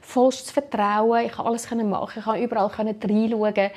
vollstes 0.02 0.50
Vertrauen. 0.50 1.26
Ich 1.26 1.34
konnte 1.34 1.50
alles 1.50 1.70
machen, 1.70 2.10
ich 2.18 2.24
konnte 2.24 2.44
überall 2.44 2.68
reinschauen. 2.68 3.70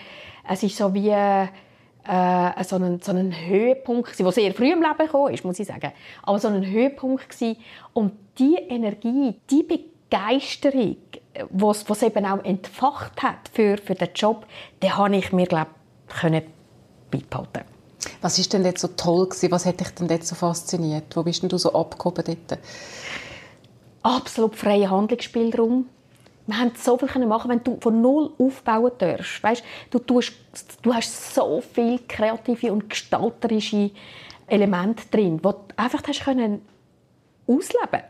Es 0.49 0.62
ist 0.62 0.76
so 0.76 0.95
wie 0.95 1.11
äh, 1.11 2.64
so, 2.64 2.76
ein, 2.76 3.00
so 3.02 3.12
ein 3.12 3.30
Höhepunkt, 3.47 4.18
der 4.18 4.33
sehr 4.33 4.54
früh 4.54 4.73
im 4.73 4.80
Leben 4.80 5.09
kam, 5.09 5.30
muss 5.45 5.59
ich 5.59 5.66
sagen. 5.66 5.92
Aber 6.23 6.38
so 6.38 6.49
ein 6.49 6.64
Höhepunkt. 6.64 7.37
Und 7.92 8.12
diese 8.38 8.59
Energie, 8.59 9.35
die 9.50 9.62
Begeisterung, 9.62 10.97
was 11.50 11.88
was 11.90 12.02
eben 12.02 12.25
auch 12.25 12.42
entfacht 12.42 13.23
hat 13.23 13.50
für, 13.52 13.76
für 13.76 13.95
den 13.95 14.09
Job, 14.14 14.47
den 14.83 14.97
habe 14.97 15.16
ich 15.16 15.30
mir 15.30 15.47
glaube 15.47 15.71
können 16.09 16.42
beibehalten. 17.11 17.75
Was 18.21 18.38
ist 18.38 18.53
denn 18.53 18.65
dort 18.65 18.79
so 18.79 18.88
toll 18.88 19.26
gewesen? 19.26 19.50
Was 19.50 19.67
hat 19.67 19.81
dich 19.81 19.91
denn 19.91 20.09
dort 20.09 20.25
so 20.25 20.35
fasziniert? 20.35 21.17
Wo 21.17 21.23
bist 21.23 21.43
denn 21.43 21.49
du 21.49 21.59
so 21.59 21.73
abgehoben 21.73 22.25
dort? 22.25 22.59
Absolut 24.03 24.57
freier 24.57 24.91
Handlungsspielraum. 24.91 25.87
Wir 26.47 26.59
haben 26.59 26.73
so 26.76 26.97
viel 26.97 27.26
machen, 27.26 27.50
wenn 27.50 27.65
du 27.65 27.76
von 27.81 28.00
null 28.00 28.31
aufbauen 28.38 28.93
darfst. 28.99 29.43
Weißt, 29.43 29.65
du, 29.91 29.99
tust, 29.99 30.33
du 30.83 30.95
hast 30.95 31.35
so 31.35 31.61
viele 31.61 31.99
kreative 32.00 32.73
und 32.73 32.88
gestalterische 32.88 33.91
Elemente 34.47 35.05
drin, 35.11 35.38
die 35.38 35.43
du 35.43 35.57
einfach 35.76 36.03
hast 36.07 36.25
können 36.25 36.62
ausleben 37.49 38.05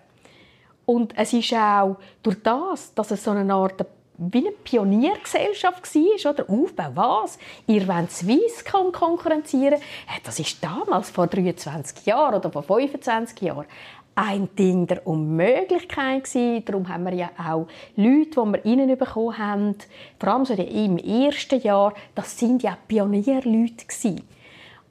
Und 0.84 1.16
es 1.16 1.32
ist 1.32 1.54
auch 1.54 1.96
durch 2.22 2.42
das, 2.42 2.92
dass 2.94 3.10
es 3.10 3.24
so 3.24 3.30
eine 3.30 3.54
Art 3.54 3.84
wie 4.18 4.38
eine 4.38 4.50
Pioniergesellschaft 4.50 5.94
war, 5.94 6.32
oder? 6.32 6.50
Aufbau 6.50 6.90
was? 6.94 7.38
Ihr 7.66 7.86
wollt 7.86 8.10
Swisscom 8.10 8.92
konkurrenzieren? 8.92 9.80
Das 10.24 10.38
ist 10.38 10.62
damals, 10.62 11.10
vor 11.10 11.26
23 11.26 12.06
Jahren 12.06 12.36
oder 12.36 12.50
vor 12.50 12.62
25 12.62 13.40
Jahren, 13.42 13.66
ein 14.14 14.48
Ding 14.56 14.86
der 14.86 15.06
Unmöglichkeit 15.06 16.24
gewesen. 16.24 16.64
Darum 16.64 16.88
haben 16.88 17.04
wir 17.04 17.14
ja 17.14 17.30
auch 17.38 17.68
Leute, 17.96 18.30
die 18.30 18.36
wir 18.36 18.64
reinbekommen 18.64 19.38
haben, 19.38 19.74
vor 20.18 20.28
allem 20.30 20.44
so 20.46 20.54
im 20.54 20.96
ersten 20.96 21.60
Jahr, 21.60 21.92
das 22.14 22.38
sind 22.38 22.62
ja 22.62 22.78
Pionierleute 22.88 23.84
gewesen. 23.86 24.22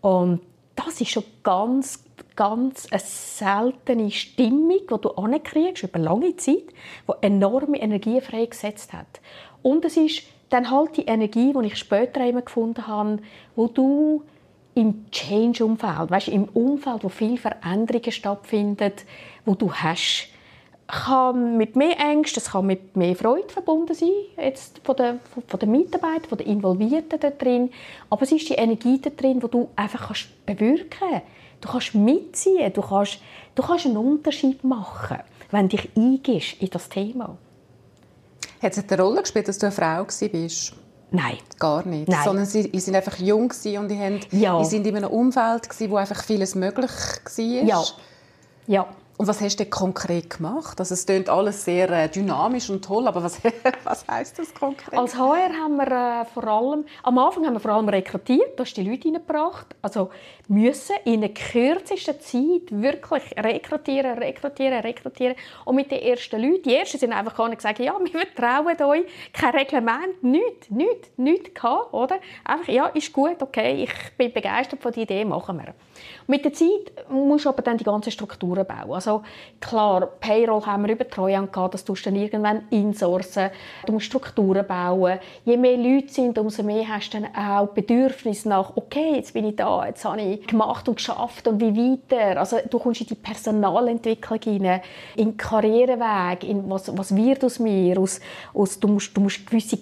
Und 0.02 0.42
das 0.76 1.02
ist 1.02 1.10
schon 1.10 1.24
ganz, 1.42 2.05
ganz 2.36 2.88
eine 2.92 3.00
seltene 3.00 4.12
Stimmung, 4.12 4.82
die 4.82 5.02
du 5.02 5.10
ankriegst 5.12 5.84
über 5.84 6.00
lange 6.00 6.36
Zeit, 6.38 6.66
die 7.08 7.14
enorme 7.22 7.80
Energie 7.80 8.22
freigesetzt 8.22 8.94
hat. 8.94 9.22
Und 9.62 9.86
es 9.86 9.98
ist 9.98 10.24
dann 10.50 10.70
halt 10.70 10.98
die 10.98 11.06
Energie, 11.06 11.54
die 11.54 11.68
ich 11.68 11.78
später 11.78 12.26
immer 12.26 12.42
gefunden 12.42 12.88
habe, 12.88 13.20
wo 13.56 13.68
du 13.68 14.24
im 14.76 15.10
Change-Umfeld, 15.10 16.12
weißt, 16.12 16.28
im 16.28 16.46
Umfeld, 16.46 17.04
wo 17.04 17.10
viel 17.10 17.38
Veränderungen 17.38 18.12
stattfinden, 18.12 18.92
wo 19.46 19.56
du 19.56 19.74
hast, 19.74 20.28
kann 20.88 21.58
mit 21.58 21.76
mehr 21.76 22.00
Ängsten, 22.00 22.44
es 22.44 22.52
kann 22.52 22.68
mit 22.68 22.96
mehr 22.96 23.16
Freude 23.16 23.50
verbunden 23.50 23.96
sein, 23.96 24.12
jetzt 24.38 24.82
von 24.84 24.96
den, 24.96 25.20
von 25.48 25.60
den 25.60 25.72
Mitarbeitern, 25.72 26.30
von 26.30 26.38
den 26.38 26.48
Involvierten 26.48 27.20
da 27.20 27.32
drin. 27.32 27.72
Aber 28.10 28.22
es 28.22 28.32
ist 28.32 28.50
die 28.50 28.54
Energie 28.54 29.00
da 29.02 29.10
drin, 29.10 29.40
die 29.40 29.48
du 29.48 29.70
einfach 29.76 30.08
kannst 30.08 30.46
bewirken 30.46 30.90
kannst. 31.00 31.24
Du 31.66 31.72
kannst 31.72 31.96
mitziehen, 31.96 32.72
du 32.72 32.82
kannst, 32.82 33.18
du 33.56 33.64
kannst 33.64 33.88
einen 33.88 33.98
Unterschied 33.98 34.64
machen, 34.64 35.18
wenn 35.50 35.68
du 35.68 35.78
dich 35.78 35.90
eingehst 35.98 36.62
in 36.62 36.70
das 36.70 36.88
Thema. 36.90 37.38
Hat 38.62 38.78
es 38.78 38.88
eine 38.88 39.02
Rolle 39.02 39.22
gespielt, 39.22 39.48
dass 39.48 39.58
du 39.58 39.66
eine 39.66 39.72
Frau 39.72 40.06
warst? 40.06 40.76
Nein. 41.10 41.38
Gar 41.58 41.88
nicht. 41.88 42.08
Nein. 42.08 42.24
Sondern 42.24 42.46
sie, 42.46 42.70
sie 42.72 42.80
sind 42.80 42.96
einfach 42.96 43.18
jung 43.18 43.52
und 43.52 43.90
die 43.90 43.98
haben, 43.98 44.20
ja. 44.30 44.64
sind 44.64 44.86
in 44.86 44.96
einem 44.96 45.10
Umfeld, 45.10 45.68
wo 45.90 45.96
einfach 45.96 46.24
vieles 46.24 46.54
möglich 46.54 46.92
war. 46.92 47.46
Ja. 47.46 47.84
ja. 48.68 48.88
Und 49.18 49.28
was 49.28 49.40
hast 49.40 49.62
du 49.62 49.66
konkret 49.66 50.30
gemacht? 50.30 50.78
Also 50.78 50.94
es 50.94 51.06
klingt 51.06 51.30
alles 51.30 51.64
sehr 51.64 51.90
äh, 51.90 52.10
dynamisch 52.10 52.70
und 52.70 52.84
toll, 52.84 53.08
aber 53.08 53.24
was, 53.24 53.40
was 53.86 54.06
heißt 54.06 54.40
das 54.40 54.54
konkret? 54.54 54.98
Als 54.98 55.16
HR 55.16 55.54
haben 55.54 55.78
wir 55.78 55.88
äh, 55.88 56.26
vor 56.26 56.44
allem, 56.44 56.86
am 57.02 57.18
Anfang 57.18 57.46
haben 57.46 57.54
wir 57.54 57.62
vor 57.62 57.72
allem 57.72 57.88
rekrutiert, 57.88 58.60
da 58.60 58.64
hast 58.64 58.76
die 58.76 58.84
Leute 58.84 59.06
reingebracht, 59.08 59.68
also 59.82 60.10
müssen 60.50 60.98
in 61.06 61.22
der 61.22 61.34
kürzesten 61.34 62.20
Zeit 62.20 62.70
wirklich 62.70 63.24
rekrutieren, 63.38 64.18
rekrutieren, 64.18 64.80
rekrutieren 64.82 65.36
und 65.64 65.76
mit 65.76 65.92
den 65.92 66.00
ersten 66.00 66.42
Leuten, 66.42 66.64
die 66.64 66.76
ersten 66.76 66.98
sind 66.98 67.14
einfach 67.14 67.38
gar 67.38 67.48
nicht 67.48 67.60
gesagt, 67.60 67.80
ja, 67.80 67.96
wir 67.98 68.12
vertrauen 68.12 68.82
euch, 68.82 69.06
kein 69.32 69.56
Reglement, 69.56 70.24
nichts, 70.24 70.70
nichts, 70.70 71.10
nichts 71.16 71.54
gehabt, 71.54 71.94
oder? 71.94 72.20
Einfach, 72.44 72.68
ja, 72.68 72.88
ist 72.88 73.14
gut, 73.14 73.42
okay, 73.42 73.84
ich 73.84 73.94
bin 74.18 74.34
begeistert 74.34 74.82
von 74.82 74.92
der 74.92 75.04
Idee, 75.04 75.24
machen 75.24 75.58
wir. 75.58 75.74
Mit 76.28 76.46
der 76.46 76.54
Zeit 76.54 76.92
musst 77.10 77.46
du 77.46 77.50
aber 77.50 77.62
dann 77.62 77.78
die 77.78 77.84
ganzen 77.84 78.12
Strukturen 78.12 78.66
bauen. 78.66 78.94
Also 78.94 79.24
klar, 79.60 80.08
Payroll 80.20 80.66
haben 80.66 80.86
wir 80.86 80.94
über 80.94 81.08
Treuhand 81.08 81.54
gehabt, 81.54 81.74
das 81.74 81.86
tust 81.86 82.06
du 82.06 82.10
dann 82.10 82.20
irgendwann 82.20 82.64
insourcen. 82.70 83.50
Du 83.86 83.94
musst 83.94 84.08
Strukturen 84.08 84.66
bauen. 84.66 85.20
Je 85.44 85.58
mehr 85.58 85.78
Leute 85.78 86.10
sind, 86.10 86.38
umso 86.38 86.64
mehr 86.64 86.88
hast 86.88 87.14
du 87.14 87.22
dann 87.22 87.36
auch 87.36 87.68
Bedürfnis 87.68 88.46
nach, 88.46 88.76
okay, 88.76 89.16
jetzt 89.16 89.34
bin 89.34 89.46
ich 89.46 89.56
da, 89.56 89.86
jetzt 89.86 90.06
habe 90.06 90.22
ich 90.22 90.48
gemacht 90.48 90.88
und 90.88 90.96
geschafft 90.96 91.48
und 91.48 91.60
wie 91.62 91.76
weiter. 91.76 92.40
Also 92.40 92.58
du 92.70 92.80
kommst 92.80 93.02
in 93.02 93.08
die 93.08 93.16
Personalentwicklung 93.16 94.40
hinein, 94.42 94.82
in 95.16 95.32
den 95.32 95.38
Karriereweg, 95.38 96.44
in 96.44 96.70
was, 96.70 96.96
was 96.98 97.16
wird 97.16 97.44
aus 97.44 97.60
mir, 97.60 98.00
aus, 98.00 98.20
aus, 98.54 98.80
du, 98.80 98.88
musst, 98.88 99.16
du 99.16 99.22
musst 99.22 99.46
gewisse 99.46 99.78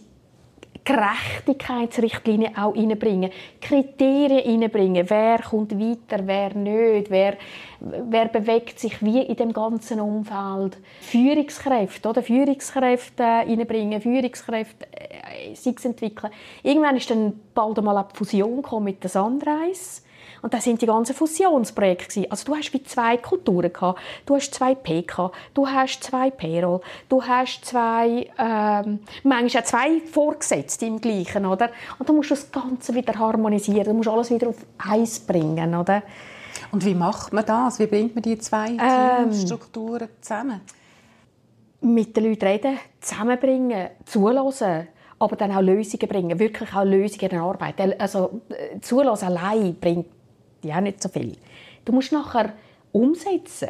Gerechtigkeitsrichtlinien 0.86 2.58
auch 2.58 2.76
reinbringen, 2.76 3.32
Kriterien 3.62 4.62
reinbringen, 4.62 5.10
wer 5.10 5.40
kommt 5.40 5.80
weiter, 5.80 6.28
wer 6.28 6.54
nicht, 6.54 7.10
wer, 7.10 7.38
wer 7.80 8.28
bewegt 8.28 8.80
sich 8.80 9.02
wie 9.02 9.22
in 9.22 9.36
dem 9.36 9.54
ganzen 9.54 10.02
Umfeld. 10.02 10.78
Führungskräfte, 11.02 12.10
oder? 12.10 12.22
Führungskräfte 12.22 13.24
reinbringen, 13.24 14.02
Führungskräfte 14.02 14.86
äh, 14.92 15.56
sich 15.56 15.84
entwickeln. 15.86 16.32
Irgendwann 16.64 16.98
ist 16.98 17.10
dann 17.10 17.40
bald 17.56 17.80
einmal 17.80 17.98
eine 17.98 18.08
Fusion 18.14 18.62
mit 18.84 19.02
der 19.04 19.10
Sunrise 19.10 20.03
und 20.44 20.54
das 20.54 20.66
sind 20.66 20.82
die 20.82 20.86
ganzen 20.86 21.16
Fusionsprojekte. 21.16 22.30
Also 22.30 22.44
du 22.44 22.56
hast 22.56 22.74
wie 22.74 22.84
zwei 22.84 23.16
Kulturen 23.16 23.72
gehabt. 23.72 24.02
Du 24.26 24.36
hast 24.36 24.54
zwei 24.54 24.76
PK, 24.76 25.32
du 25.54 25.66
hast 25.66 26.04
zwei 26.04 26.32
Payroll, 26.32 26.82
du 27.08 27.24
hast 27.24 27.64
zwei, 27.64 28.30
ähm, 28.38 29.00
manchmal 29.24 29.64
auch 29.64 29.68
zwei 29.68 30.02
Vorgesetzte 30.02 30.86
im 30.86 31.00
Gleichen, 31.00 31.46
oder? 31.46 31.70
Und 31.98 32.10
dann 32.10 32.18
musst 32.18 32.32
du 32.32 32.36
das 32.36 32.52
Ganze 32.52 32.94
wieder 32.94 33.18
harmonisieren. 33.18 33.86
Du 33.86 33.94
musst 33.94 34.10
alles 34.10 34.32
wieder 34.32 34.50
auf 34.50 34.58
Eis 34.78 35.22
bringen, 35.22 35.76
oder? 35.76 36.04
Und 36.74 36.84
wie 36.84 36.94
macht 36.94 37.32
man 37.32 37.46
das? 37.46 37.80
Wie 37.80 37.88
bringt 37.88 38.14
man 38.14 38.22
die 38.22 38.38
zwei 38.38 38.72
ähm, 38.72 39.32
Teamstrukturen 39.32 40.10
zusammen? 40.20 40.60
Mit 41.80 42.18
den 42.18 42.26
Leuten 42.26 42.46
reden, 42.46 42.80
zusammenbringen, 43.00 43.92
zulassen 44.06 44.90
aber 45.20 45.38
dann 45.38 45.52
auch 45.52 45.62
Lösungen 45.62 46.10
bringen, 46.10 46.38
wirklich 46.38 46.76
auch 46.76 46.84
Lösungen 46.84 47.32
in 47.32 47.38
Arbeit. 47.38 47.76
Also 47.98 48.42
äh, 48.50 48.82
zulassen 48.82 49.30
allein 49.30 49.74
bringt 49.76 50.08
ja 50.64 50.82
nicht 50.82 51.02
so 51.02 51.10
viel. 51.10 51.38
Du 51.86 51.92
musst 51.92 52.12
nachher 52.12 52.54
umsetzen, 52.92 53.70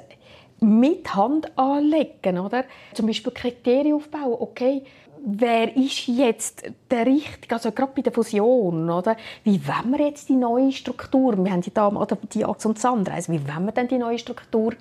mit 0.60 1.14
Hand 1.14 1.58
anlegen, 1.58 2.40
oder? 2.40 2.64
Zum 2.94 3.08
Beispiel 3.08 3.34
Kriterien 3.34 3.96
aufbauen. 3.96 4.38
Okay, 4.40 4.84
wer 5.26 5.76
ist 5.76 6.08
jetzt 6.08 6.64
der 6.90 7.06
richtige, 7.06 7.56
also 7.56 7.72
gerade 7.72 7.92
bei 7.96 8.02
der 8.02 8.14
Fusion, 8.14 8.90
oder? 8.90 9.18
Wie 9.44 9.60
wollen 9.68 9.98
wir 9.98 10.08
jetzt 10.08 10.30
die 10.30 10.36
neue 10.36 10.72
Struktur, 10.72 11.38
wir 11.44 11.52
haben 11.52 11.62
die 11.62 11.74
Dame, 11.74 12.00
oder 12.00 12.18
die 12.34 12.46
Axt 12.46 12.66
und 12.66 12.80
Sandreise, 12.80 13.32
wie 13.32 13.48
wollen 13.48 13.66
wir 13.66 13.72
denn 13.72 13.88
die 13.88 13.98
neue 13.98 14.20
Struktur 14.20 14.74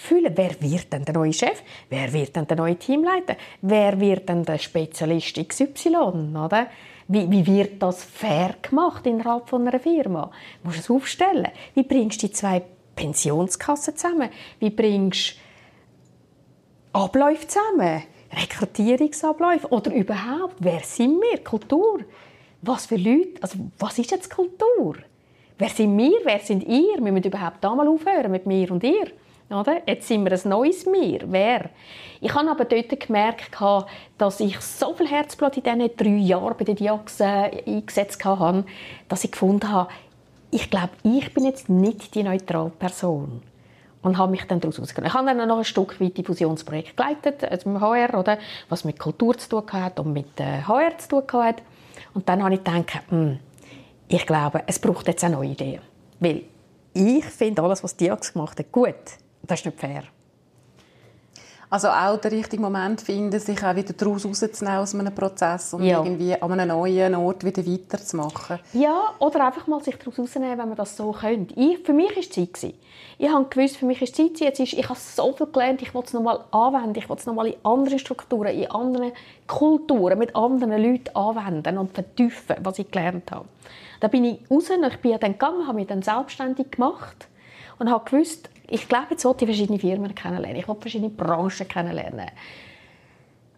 füllen? 0.00 0.32
Wer 0.34 0.60
wird 0.60 0.92
denn 0.92 1.04
der 1.04 1.14
neue 1.14 1.32
Chef? 1.32 1.62
Wer 1.88 2.12
wird 2.12 2.34
denn 2.34 2.46
der 2.46 2.56
neue 2.56 2.76
Teamleiter? 2.76 3.36
Wer 3.60 4.00
wird 4.00 4.28
denn 4.28 4.44
der 4.44 4.58
Spezialist 4.58 5.36
XY, 5.36 6.34
oder? 6.34 6.66
Wie, 7.08 7.30
wie 7.30 7.46
wird 7.46 7.82
das 7.82 8.04
fair 8.04 8.54
gemacht 8.62 9.06
innerhalb 9.06 9.48
von 9.48 9.66
einer 9.66 9.80
Firma? 9.80 10.30
Du 10.62 10.68
musst 10.68 10.80
es 10.80 10.90
aufstellen. 10.90 11.48
Wie 11.74 11.82
bringst 11.82 12.22
du 12.22 12.28
die 12.28 12.32
zwei 12.32 12.62
Pensionskassen 12.94 13.96
zusammen? 13.96 14.30
Wie 14.58 14.70
bringst 14.70 15.34
du 16.92 16.98
Abläufe 16.98 17.46
zusammen? 17.46 18.02
Rekrutierungsabläufe? 18.32 19.68
Oder 19.68 19.92
überhaupt, 19.92 20.56
wer 20.60 20.80
sind 20.80 21.20
wir? 21.20 21.42
Kultur? 21.42 22.00
Was 22.62 22.86
für 22.86 22.96
Leute? 22.96 23.42
Also, 23.42 23.58
was 23.78 23.98
ist 23.98 24.10
jetzt 24.10 24.30
Kultur? 24.30 24.96
Wer 25.58 25.68
sind 25.68 25.96
wir? 25.98 26.20
Wer 26.24 26.38
sind 26.38 26.62
ihr? 26.62 26.96
Wir 26.98 27.12
müssen 27.12 27.26
überhaupt 27.26 27.62
da 27.62 27.74
mal 27.74 27.88
aufhören 27.88 28.30
mit 28.30 28.46
mir 28.46 28.70
und 28.70 28.84
ihr. 28.84 29.08
Oder? 29.50 29.82
Jetzt 29.86 30.06
sind 30.06 30.24
wir 30.24 30.32
ein 30.32 30.48
neues 30.48 30.86
Mir. 30.86 31.20
Wer? 31.26 31.70
Ich 32.20 32.32
habe 32.34 32.50
aber 32.50 32.64
dort 32.64 33.00
gemerkt, 33.00 33.56
dass 34.16 34.40
ich 34.40 34.60
so 34.60 34.94
viel 34.94 35.08
Herzblut 35.08 35.56
in 35.56 35.62
diesen 35.62 35.96
drei 35.96 36.16
Jahren 36.24 36.54
bei 36.56 36.64
den 36.64 36.76
Diax 36.76 37.20
eingesetzt 37.20 38.24
habe, 38.24 38.64
dass 39.08 39.24
ich 39.24 39.32
gefunden 39.32 39.70
habe, 39.70 39.90
ich 40.52 40.70
glaube, 40.70 40.90
ich 41.02 41.32
bin 41.34 41.44
jetzt 41.44 41.68
nicht 41.68 42.14
die 42.14 42.22
neutrale 42.22 42.70
Person. 42.70 43.42
und 44.02 44.16
habe 44.16 44.30
mich 44.30 44.44
dann 44.44 44.60
daraus 44.60 44.80
rausgenommen. 44.80 45.10
Ich 45.10 45.14
habe 45.14 45.26
dann 45.26 45.48
noch 45.48 45.58
ein 45.58 45.64
Stück 45.64 46.00
weit 46.00 46.16
Diffusionsprojekt 46.16 46.96
geleitet, 46.96 47.44
also 47.44 47.68
mit 47.68 47.82
HR, 47.82 48.18
oder, 48.18 48.38
was 48.68 48.84
mit 48.84 48.98
Kultur 48.98 49.36
zu 49.36 49.48
tun 49.48 49.72
hat 49.72 50.00
und 50.00 50.12
mit 50.12 50.40
äh, 50.40 50.62
HR 50.62 50.96
zu 50.98 51.20
tun 51.20 51.42
hat. 51.42 51.62
Und 52.14 52.28
dann 52.28 52.42
habe 52.42 52.54
ich 52.54 52.64
gedacht, 52.64 53.02
hm, 53.10 53.38
ich 54.08 54.26
glaube, 54.26 54.62
es 54.66 54.78
braucht 54.78 55.06
jetzt 55.06 55.22
eine 55.22 55.36
neue 55.36 55.50
Idee. 55.50 55.80
Weil 56.18 56.42
ich 56.94 57.24
finde 57.24 57.62
alles, 57.62 57.84
was 57.84 57.96
Diax 57.96 58.32
gemacht 58.32 58.58
hat, 58.58 58.72
gut. 58.72 58.94
Das 59.50 59.58
ist 59.58 59.66
nicht 59.66 59.80
fair. 59.80 60.04
Also 61.70 61.88
auch 61.88 62.16
der 62.18 62.30
richtige 62.32 62.62
Moment 62.62 63.00
finden, 63.00 63.38
sich 63.40 63.62
auch 63.64 63.74
wieder 63.74 63.92
daraus 63.92 64.24
rauszunehmen 64.24 64.78
aus 64.78 64.94
einem 64.94 65.12
Prozess 65.14 65.74
und 65.74 65.82
Ja. 65.84 66.04
irgendwie 66.04 66.40
an 66.40 66.52
einem 66.52 66.68
neuen 66.68 67.14
Ort 67.16 67.44
wieder 67.44 67.64
weiterzumachen. 67.66 68.58
Ja, 68.72 69.14
oder 69.18 69.46
einfach 69.46 69.66
mal 69.66 69.82
sich 69.82 69.96
daraus 69.96 70.18
rausnehmen, 70.20 70.56
wenn 70.58 70.68
man 70.68 70.76
das 70.76 70.96
so 70.96 71.10
könnte. 71.12 71.54
Ich, 71.58 71.78
für 71.80 71.92
mich 71.92 72.10
war 72.10 72.18
es 72.18 72.30
Zeit. 72.30 72.54
gewesen. 72.54 72.74
Ich 73.18 73.28
habe 73.28 73.44
gewusst, 73.48 73.76
für 73.76 73.86
mich 73.86 74.00
ist 74.02 74.14
Zeit. 74.16 74.38
Jetzt 74.38 74.60
ist, 74.60 74.72
ich 74.72 74.88
habe 74.88 74.98
so 74.98 75.32
viel 75.32 75.46
gelernt, 75.46 75.82
ich 75.82 75.92
will 75.94 76.02
es 76.04 76.12
nochmal 76.12 76.40
anwenden. 76.52 76.96
Ich 76.96 77.08
will 77.08 77.16
es 77.16 77.26
nochmal 77.26 77.48
in 77.48 77.54
anderen 77.64 77.98
Strukturen, 77.98 78.48
in 78.54 78.70
anderen 78.70 79.12
Kulturen, 79.48 80.18
mit 80.18 80.34
anderen 80.36 80.80
Leuten 80.82 81.14
anwenden 81.16 81.78
und 81.78 81.92
vertiefen, 81.92 82.56
was 82.62 82.78
ich 82.78 82.90
gelernt 82.90 83.30
habe. 83.32 83.46
Da 84.00 84.06
bin 84.08 84.24
ich 84.24 84.40
raus 84.50 84.70
und 84.70 84.84
ich 84.84 84.96
bin 85.00 85.18
dann 85.20 85.32
gegangen, 85.32 85.66
habe 85.66 85.76
mich 85.76 85.86
dann 85.88 86.02
selbstständig 86.02 86.70
gemacht 86.72 87.26
und 87.80 87.90
habe 87.90 88.08
gewusst, 88.08 88.48
ich 88.68 88.88
glaube, 88.88 89.06
jetzt 89.10 89.24
will 89.24 89.34
ich 89.36 89.46
verschiedene 89.46 89.80
Firmen 89.80 90.14
kennenlernen. 90.14 90.60
Ich 90.60 90.68
will 90.68 90.76
verschiedene 90.80 91.10
Branchen 91.10 91.66
kennenlernen 91.66 92.30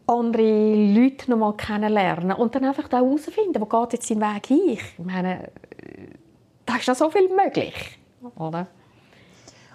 andere 0.06 0.42
Leute 0.42 1.30
noch 1.30 1.38
mal 1.38 1.56
kennenlernen 1.56 2.32
und 2.32 2.54
dann 2.54 2.64
einfach 2.64 2.90
herausfinden, 2.90 3.60
wo 3.60 3.66
geht 3.66 3.94
jetzt 3.94 4.08
sein 4.08 4.20
Weg 4.20 4.46
hin. 4.46 4.70
Ich 4.70 4.98
meine, 4.98 5.50
da 6.66 6.76
ist 6.76 6.88
noch 6.88 6.96
so 6.96 7.10
viel 7.10 7.28
möglich, 7.28 7.98
oder? 8.36 8.66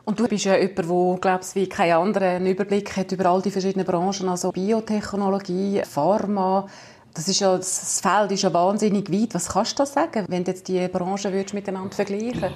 Und 0.06 0.20
du 0.20 0.27
bist 0.27 0.46
ja 0.46 0.56
jemand, 0.56 0.77
der, 0.77 1.18
glaubst 1.20 1.56
wie 1.56 1.68
kein 1.68 1.92
anderer 1.92 2.36
einen 2.36 2.48
Überblick 2.48 2.96
hat 2.96 3.12
über 3.12 3.25
all 3.25 3.42
die 3.42 3.51
verschiedenen 3.51 3.86
Branchen, 3.86 4.30
also 4.30 4.51
Biotechnologie, 4.51 5.82
Pharma. 5.84 6.66
Das, 7.13 7.27
ist 7.27 7.42
ja, 7.42 7.58
das 7.58 8.00
Feld 8.00 8.32
ist 8.32 8.44
ja 8.44 8.54
wahnsinnig 8.54 9.12
weit. 9.12 9.34
Was 9.34 9.50
kannst 9.50 9.74
du 9.74 9.84
da 9.84 9.86
sagen, 9.86 10.25
wenn 10.30 10.44
du 10.44 10.51
jetzt 10.51 10.68
die 10.68 10.88
Branchen 10.88 11.34
würdest 11.34 11.54
miteinander 11.54 11.94
vergleichen 11.94 12.54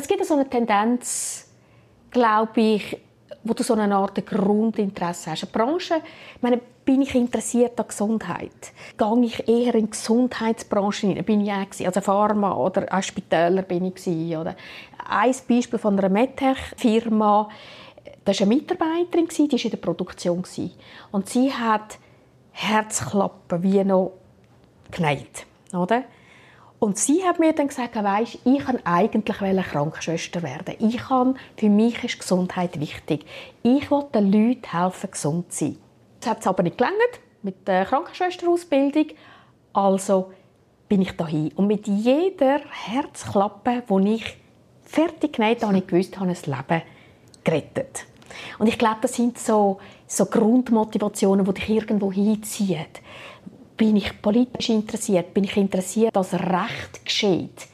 Es 0.00 0.08
gibt 0.08 0.24
so 0.24 0.32
eine 0.32 0.48
Tendenz, 0.48 1.46
glaube 2.10 2.58
ich, 2.58 2.96
wo 3.44 3.52
du 3.52 3.62
so 3.62 3.74
eine 3.74 3.94
Art 3.94 4.24
Grundinteresse 4.24 5.30
hast. 5.30 5.42
Eine 5.42 5.52
Branche, 5.52 5.96
ich 6.36 6.42
meine, 6.42 6.58
bin 6.86 7.02
ich 7.02 7.14
interessiert 7.14 7.78
an 7.78 7.86
Gesundheit? 7.86 8.72
Gehe 8.96 9.24
ich 9.24 9.46
eher 9.46 9.74
in 9.74 9.84
die 9.84 9.90
Gesundheitsbranche 9.90 11.08
hinein? 11.08 11.24
Bin 11.26 11.42
ich 11.42 11.52
auch. 11.52 11.86
Also 11.86 12.00
Pharma 12.00 12.54
oder 12.54 12.86
auch 12.90 13.02
Spitäler 13.02 13.60
bin 13.60 13.84
ich 13.84 14.36
oder 14.38 14.56
ein 15.06 15.34
Beispiel 15.46 15.78
von 15.78 15.98
einer 15.98 16.08
MedTech-Firma. 16.08 17.50
Da 18.24 18.32
war 18.32 18.40
eine 18.40 18.54
Mitarbeiterin, 18.54 19.28
die 19.28 19.52
war 19.52 19.64
in 19.64 19.70
der 19.70 19.76
Produktion. 19.76 20.44
Und 21.12 21.28
sie 21.28 21.52
hat 21.52 21.98
Herzklappen 22.52 23.62
wie 23.62 23.84
noch 23.84 24.12
oder? 25.74 26.04
Und 26.80 26.96
sie 26.96 27.22
hat 27.24 27.38
mir 27.38 27.52
dann 27.52 27.68
gesagt, 27.68 27.94
weisst, 27.94 28.38
ich 28.44 28.58
kann 28.64 28.78
eigentlich 28.84 29.66
Krankenschwester 29.66 30.42
werden. 30.42 30.76
Ich 30.78 30.96
kann, 30.96 31.38
für 31.56 31.68
mich 31.68 32.02
ist 32.02 32.18
Gesundheit 32.18 32.80
wichtig. 32.80 33.26
Ich 33.62 33.90
will 33.90 34.04
den 34.14 34.32
Leuten 34.32 34.72
helfen, 34.72 35.10
gesund 35.10 35.52
zu 35.52 35.66
sein. 35.66 35.76
Das 36.20 36.30
hat 36.30 36.40
es 36.40 36.46
aber 36.46 36.62
nicht 36.62 36.78
gelangt 36.78 37.20
mit 37.42 37.68
der 37.68 37.84
Krankenschwesterausbildung. 37.84 39.08
Also 39.74 40.32
bin 40.88 41.02
ich 41.02 41.12
dahin. 41.12 41.52
Und 41.54 41.66
mit 41.66 41.86
jeder 41.86 42.60
Herzklappe, 42.70 43.82
die 43.88 44.14
ich 44.14 44.38
fertig 44.82 45.34
genäht 45.34 45.58
habe, 45.58 45.74
habe 45.74 45.78
ich 45.78 45.86
gewusst, 45.86 46.18
habe 46.18 46.32
ich 46.32 46.48
ein 46.48 46.56
Leben 46.56 46.82
gerettet. 47.44 48.06
Und 48.58 48.68
ich 48.68 48.78
glaube, 48.78 48.98
das 49.02 49.14
sind 49.14 49.38
so, 49.38 49.78
so 50.06 50.24
Grundmotivationen, 50.24 51.44
die 51.44 51.54
dich 51.54 51.68
irgendwo 51.68 52.10
hinziehen. 52.10 52.86
Bin 53.80 53.96
ich 53.96 54.20
politisch 54.20 54.68
interessiert? 54.68 55.32
Bin 55.32 55.44
ich 55.44 55.56
interessiert, 55.56 56.14
dass 56.14 56.34
Recht 56.34 57.02
geschieht? 57.02 57.66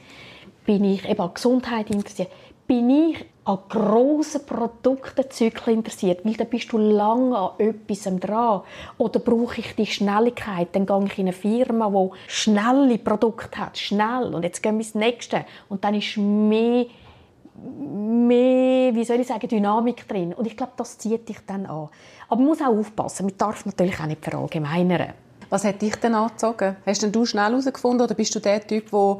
Bin 0.65 0.85
ich 0.85 1.03
eben 1.03 1.19
an 1.19 1.33
Gesundheit 1.33 1.89
interessiert? 1.89 2.29
Bin 2.65 2.89
ich 2.89 3.25
an 3.43 3.59
grossen 3.67 4.45
Produktenzyklen 4.45 5.79
interessiert? 5.79 6.23
Weil 6.23 6.35
dann 6.35 6.47
bist 6.47 6.71
du 6.71 6.77
lange 6.77 7.37
an 7.37 7.49
etwas 7.57 8.03
dran. 8.21 8.61
Oder 8.97 9.19
brauche 9.19 9.59
ich 9.59 9.75
die 9.75 9.85
Schnelligkeit? 9.85 10.69
Dann 10.71 10.85
gehe 10.85 11.03
ich 11.07 11.17
in 11.17 11.25
eine 11.25 11.33
Firma, 11.33 11.89
die 11.89 12.31
schnelle 12.31 12.99
Produkte 12.99 13.57
hat. 13.57 13.77
Schnell. 13.77 14.33
Und 14.33 14.43
jetzt 14.43 14.63
gehen 14.63 14.75
wir 14.75 14.85
ins 14.85 14.95
Nächste. 14.95 15.43
Und 15.67 15.83
dann 15.83 15.93
ist 15.93 16.15
mehr 16.15 16.85
mehr, 17.57 18.95
wie 18.95 19.03
soll 19.03 19.19
ich 19.19 19.27
sagen, 19.27 19.49
Dynamik 19.49 20.07
drin. 20.07 20.33
Und 20.33 20.47
ich 20.47 20.55
glaube, 20.55 20.71
das 20.77 20.97
zieht 20.99 21.27
dich 21.27 21.39
dann 21.45 21.65
an. 21.65 21.89
Aber 22.29 22.37
man 22.37 22.45
muss 22.45 22.61
auch 22.61 22.67
aufpassen. 22.67 23.25
Man 23.25 23.37
darf 23.37 23.65
natürlich 23.65 23.99
auch 23.99 24.05
nicht 24.05 24.23
verallgemeinern. 24.23 25.26
Was 25.49 25.63
hat 25.63 25.81
dich 25.81 25.95
denn 25.95 26.13
angezogen? 26.15 26.75
Hast 26.85 27.03
denn 27.03 27.11
du 27.11 27.25
schnell 27.25 27.49
herausgefunden 27.51 28.01
oder 28.01 28.15
bist 28.15 28.33
du 28.35 28.39
der 28.39 28.65
Typ, 28.65 28.89
der 28.91 29.17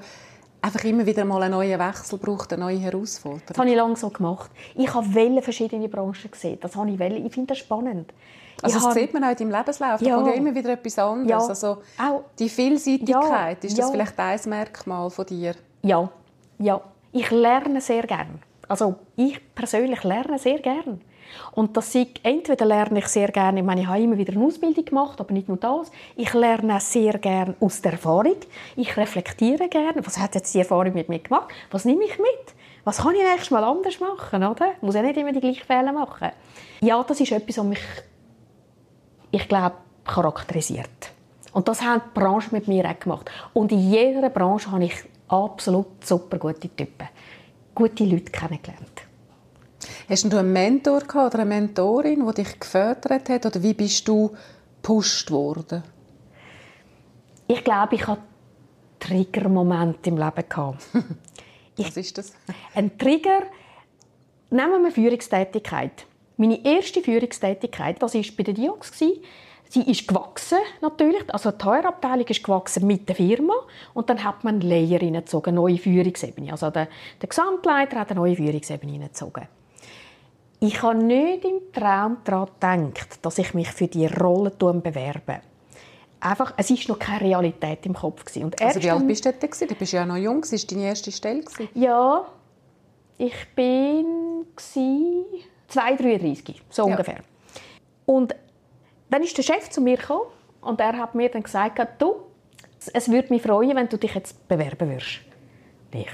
einfach 0.61 0.83
immer 0.83 1.05
wieder 1.05 1.23
mal 1.25 1.41
einen 1.43 1.51
neuen 1.53 1.79
Wechsel 1.79 2.17
braucht, 2.19 2.51
eine 2.53 2.63
neue 2.65 2.77
Herausforderung? 2.79 3.41
Das 3.47 3.57
habe 3.57 3.69
ich 3.69 3.75
lange 3.75 3.95
so 3.95 4.09
gemacht. 4.09 4.51
Ich 4.75 4.93
habe 4.93 5.05
viele 5.07 5.41
verschiedene 5.41 5.87
Branchen 5.87 6.29
gesehen. 6.31 6.57
Das 6.61 6.75
habe 6.75 6.89
ich 6.91 6.99
wollen. 6.99 7.25
Ich 7.25 7.33
finde 7.33 7.47
das 7.47 7.59
spannend. 7.59 8.11
Also 8.61 8.77
ich 8.77 8.83
das 8.83 8.89
habe- 8.91 8.99
sieht 8.99 9.13
man 9.13 9.23
auch 9.23 9.29
in 9.29 9.35
deinem 9.37 9.51
Lebenslauf. 9.51 9.99
Da 9.99 10.05
Ja. 10.05 10.15
kommt 10.15 10.27
ja 10.27 10.33
immer 10.33 10.55
wieder 10.55 10.71
etwas 10.73 10.97
anderes. 10.99 11.29
Ja. 11.29 11.37
Also 11.47 11.77
Auch- 12.01 12.23
die 12.39 12.49
Vielseitigkeit, 12.49 13.63
Ja. 13.63 13.67
ist 13.69 13.77
das 13.77 13.91
vielleicht 13.91 14.19
ein 14.19 14.39
Merkmal 14.47 15.09
von 15.09 15.25
dir? 15.27 15.53
Ja, 15.83 16.09
ja. 16.59 16.81
Ich 17.11 17.29
lerne 17.31 17.79
sehr 17.81 18.03
gern. 18.07 18.39
Also 18.67 18.95
ich 19.15 19.39
persönlich 19.55 20.03
lerne 20.03 20.37
sehr 20.39 20.59
gern. 20.59 20.99
Und 21.51 21.75
das 21.75 21.91
sei, 21.91 22.07
entweder 22.23 22.65
lerne 22.65 22.99
ich 22.99 23.07
sehr 23.07 23.29
gerne, 23.29 23.59
ich 23.59 23.65
meine, 23.65 23.81
ich 23.81 23.87
habe 23.87 24.01
immer 24.01 24.17
wieder 24.17 24.33
eine 24.33 24.45
Ausbildung 24.45 24.85
gemacht, 24.85 25.19
aber 25.19 25.33
nicht 25.33 25.47
nur 25.47 25.57
das. 25.57 25.91
Ich 26.15 26.33
lerne 26.33 26.79
sehr 26.79 27.17
gern 27.17 27.55
aus 27.59 27.81
der 27.81 27.93
Erfahrung. 27.93 28.37
Ich 28.75 28.95
reflektiere 28.97 29.67
gerne. 29.67 30.05
Was 30.05 30.17
hat 30.19 30.35
jetzt 30.35 30.53
die 30.53 30.59
Erfahrung 30.59 30.93
mit 30.93 31.09
mir 31.09 31.19
gemacht? 31.19 31.49
Was 31.71 31.85
nehme 31.85 32.03
ich 32.03 32.17
mit? 32.17 32.55
Was 32.83 32.99
kann 32.99 33.15
ich 33.15 33.21
nächstes 33.21 33.51
Mal 33.51 33.63
anders 33.63 33.99
machen, 33.99 34.43
oder? 34.43 34.71
Ich 34.77 34.81
muss 34.81 34.95
ja 34.95 35.01
nicht 35.01 35.17
immer 35.17 35.33
die 35.33 35.41
gleichen 35.41 35.65
Fehler 35.65 35.91
machen. 35.91 36.29
Ja, 36.79 37.03
das 37.03 37.19
ist 37.19 37.31
etwas, 37.31 37.57
was 37.57 37.65
mich, 37.65 37.81
ich 39.31 39.47
glaube, 39.47 39.75
charakterisiert. 40.05 41.11
Und 41.51 41.67
das 41.67 41.81
haben 41.81 42.01
die 42.05 42.19
Branchen 42.19 42.49
mit 42.51 42.67
mir 42.67 42.85
auch 42.85 42.99
gemacht. 42.99 43.31
Und 43.53 43.71
in 43.71 43.91
jeder 43.91 44.29
Branche 44.29 44.71
habe 44.71 44.85
ich 44.85 44.93
absolut 45.27 46.05
super 46.05 46.37
gute 46.37 46.69
Typen, 46.69 47.07
gute 47.75 48.05
Leute 48.05 48.31
kennengelernt. 48.31 49.06
Hast 50.09 50.23
du 50.31 50.37
einen 50.37 50.53
Mentor 50.53 51.01
gehabt 51.01 51.33
oder 51.33 51.43
eine 51.43 51.49
Mentorin, 51.49 52.25
die 52.25 52.33
dich 52.41 52.57
gefördert 52.57 53.27
hat? 53.27 53.45
Oder 53.45 53.61
wie 53.61 53.73
bist 53.73 54.07
du 54.07 54.31
gepusht 54.81 55.29
worden? 55.31 55.83
Ich 57.47 57.61
glaube, 57.61 57.95
ich 57.95 58.07
hatte 58.07 58.21
Triggermomente 58.99 60.09
im 60.09 60.17
Leben 60.17 60.43
gehabt. 60.47 60.87
Was 61.77 61.97
ist 61.97 62.17
das? 62.17 62.33
Ein 62.73 62.97
Trigger, 62.97 63.43
nehmen 64.49 64.83
wir 64.83 64.91
Führungstätigkeit. 64.91 66.05
Meine 66.37 66.65
erste 66.65 67.01
Führungstätigkeit, 67.01 68.01
das 68.01 68.13
war 68.13 68.23
bei 68.37 68.43
der 68.43 68.53
Diox. 68.53 68.97
Sie 68.97 69.81
ist 69.81 70.07
gewachsen, 70.07 70.59
natürlich. 70.81 71.23
Also 71.33 71.51
die 71.51 71.63
HR-Abteilung 71.65 72.25
ist 72.27 72.43
gewachsen 72.43 72.87
mit 72.87 73.09
der 73.09 73.15
Firma. 73.17 73.53
Und 73.93 74.09
dann 74.09 74.23
hat 74.23 74.45
man 74.45 74.61
Layer 74.61 74.99
hineingezogen, 74.99 75.51
eine 75.51 75.61
neue 75.61 75.77
Führungsebene. 75.77 76.51
Also 76.51 76.69
der, 76.69 76.87
der 77.21 77.27
Gesamtleiter 77.27 77.99
hat 77.99 78.11
eine 78.11 78.21
neue 78.21 78.37
Führungsebene 78.37 78.93
hineingezogen. 78.93 79.47
Ich 80.59 80.81
habe 80.81 80.97
nicht 80.97 81.45
im 81.45 81.71
Traum 81.71 82.17
daran 82.23 82.93
gedacht, 82.93 83.19
dass 83.23 83.37
ich 83.37 83.53
mich 83.53 83.69
für 83.71 83.87
die 83.87 84.07
Rolle 84.07 84.49
bewerbe. 84.49 85.41
Einfach, 86.19 86.53
es 86.57 86.71
war 86.71 86.77
noch 86.95 86.99
keine 86.99 87.21
Realität 87.21 87.85
im 87.85 87.93
Kopf. 87.93 88.25
gewesen. 88.25 88.45
Und 88.45 88.59
Also 88.61 88.81
wie 88.81 88.89
alt 88.89 89.05
bist 89.07 89.23
du 89.25 89.31
gewesen? 89.33 89.67
Du 89.67 89.75
bist 89.75 89.93
ja 89.93 90.03
noch 90.05 90.17
jung. 90.17 90.41
Das 90.41 90.51
war 90.53 90.59
deine 90.69 90.87
erste 90.87 91.11
Stelle. 91.11 91.41
gewesen. 91.41 91.69
Ja, 91.75 92.25
ich 93.19 93.35
bin 93.55 94.45
gsi 94.55 95.25
2,33, 95.69 96.55
so 96.69 96.83
Ja. 96.87 96.91
ungefähr. 96.93 97.19
Und 98.07 98.35
dann 99.09 99.21
ist 99.21 99.37
der 99.37 99.43
Chef 99.43 99.69
zu 99.69 99.79
mir 99.81 99.97
gekommen 99.97 100.25
und 100.61 100.79
er 100.79 100.97
hat 100.97 101.13
mir 101.13 101.29
dann 101.29 101.43
gesagt, 101.43 101.79
du, 102.01 102.15
es 102.93 103.11
würde 103.11 103.31
mich 103.31 103.41
freuen, 103.43 103.75
wenn 103.75 103.87
du 103.89 103.97
dich 103.97 104.15
jetzt 104.15 104.47
bewerben 104.47 104.89
würdest. 104.89 105.19
Ich. 105.91 106.07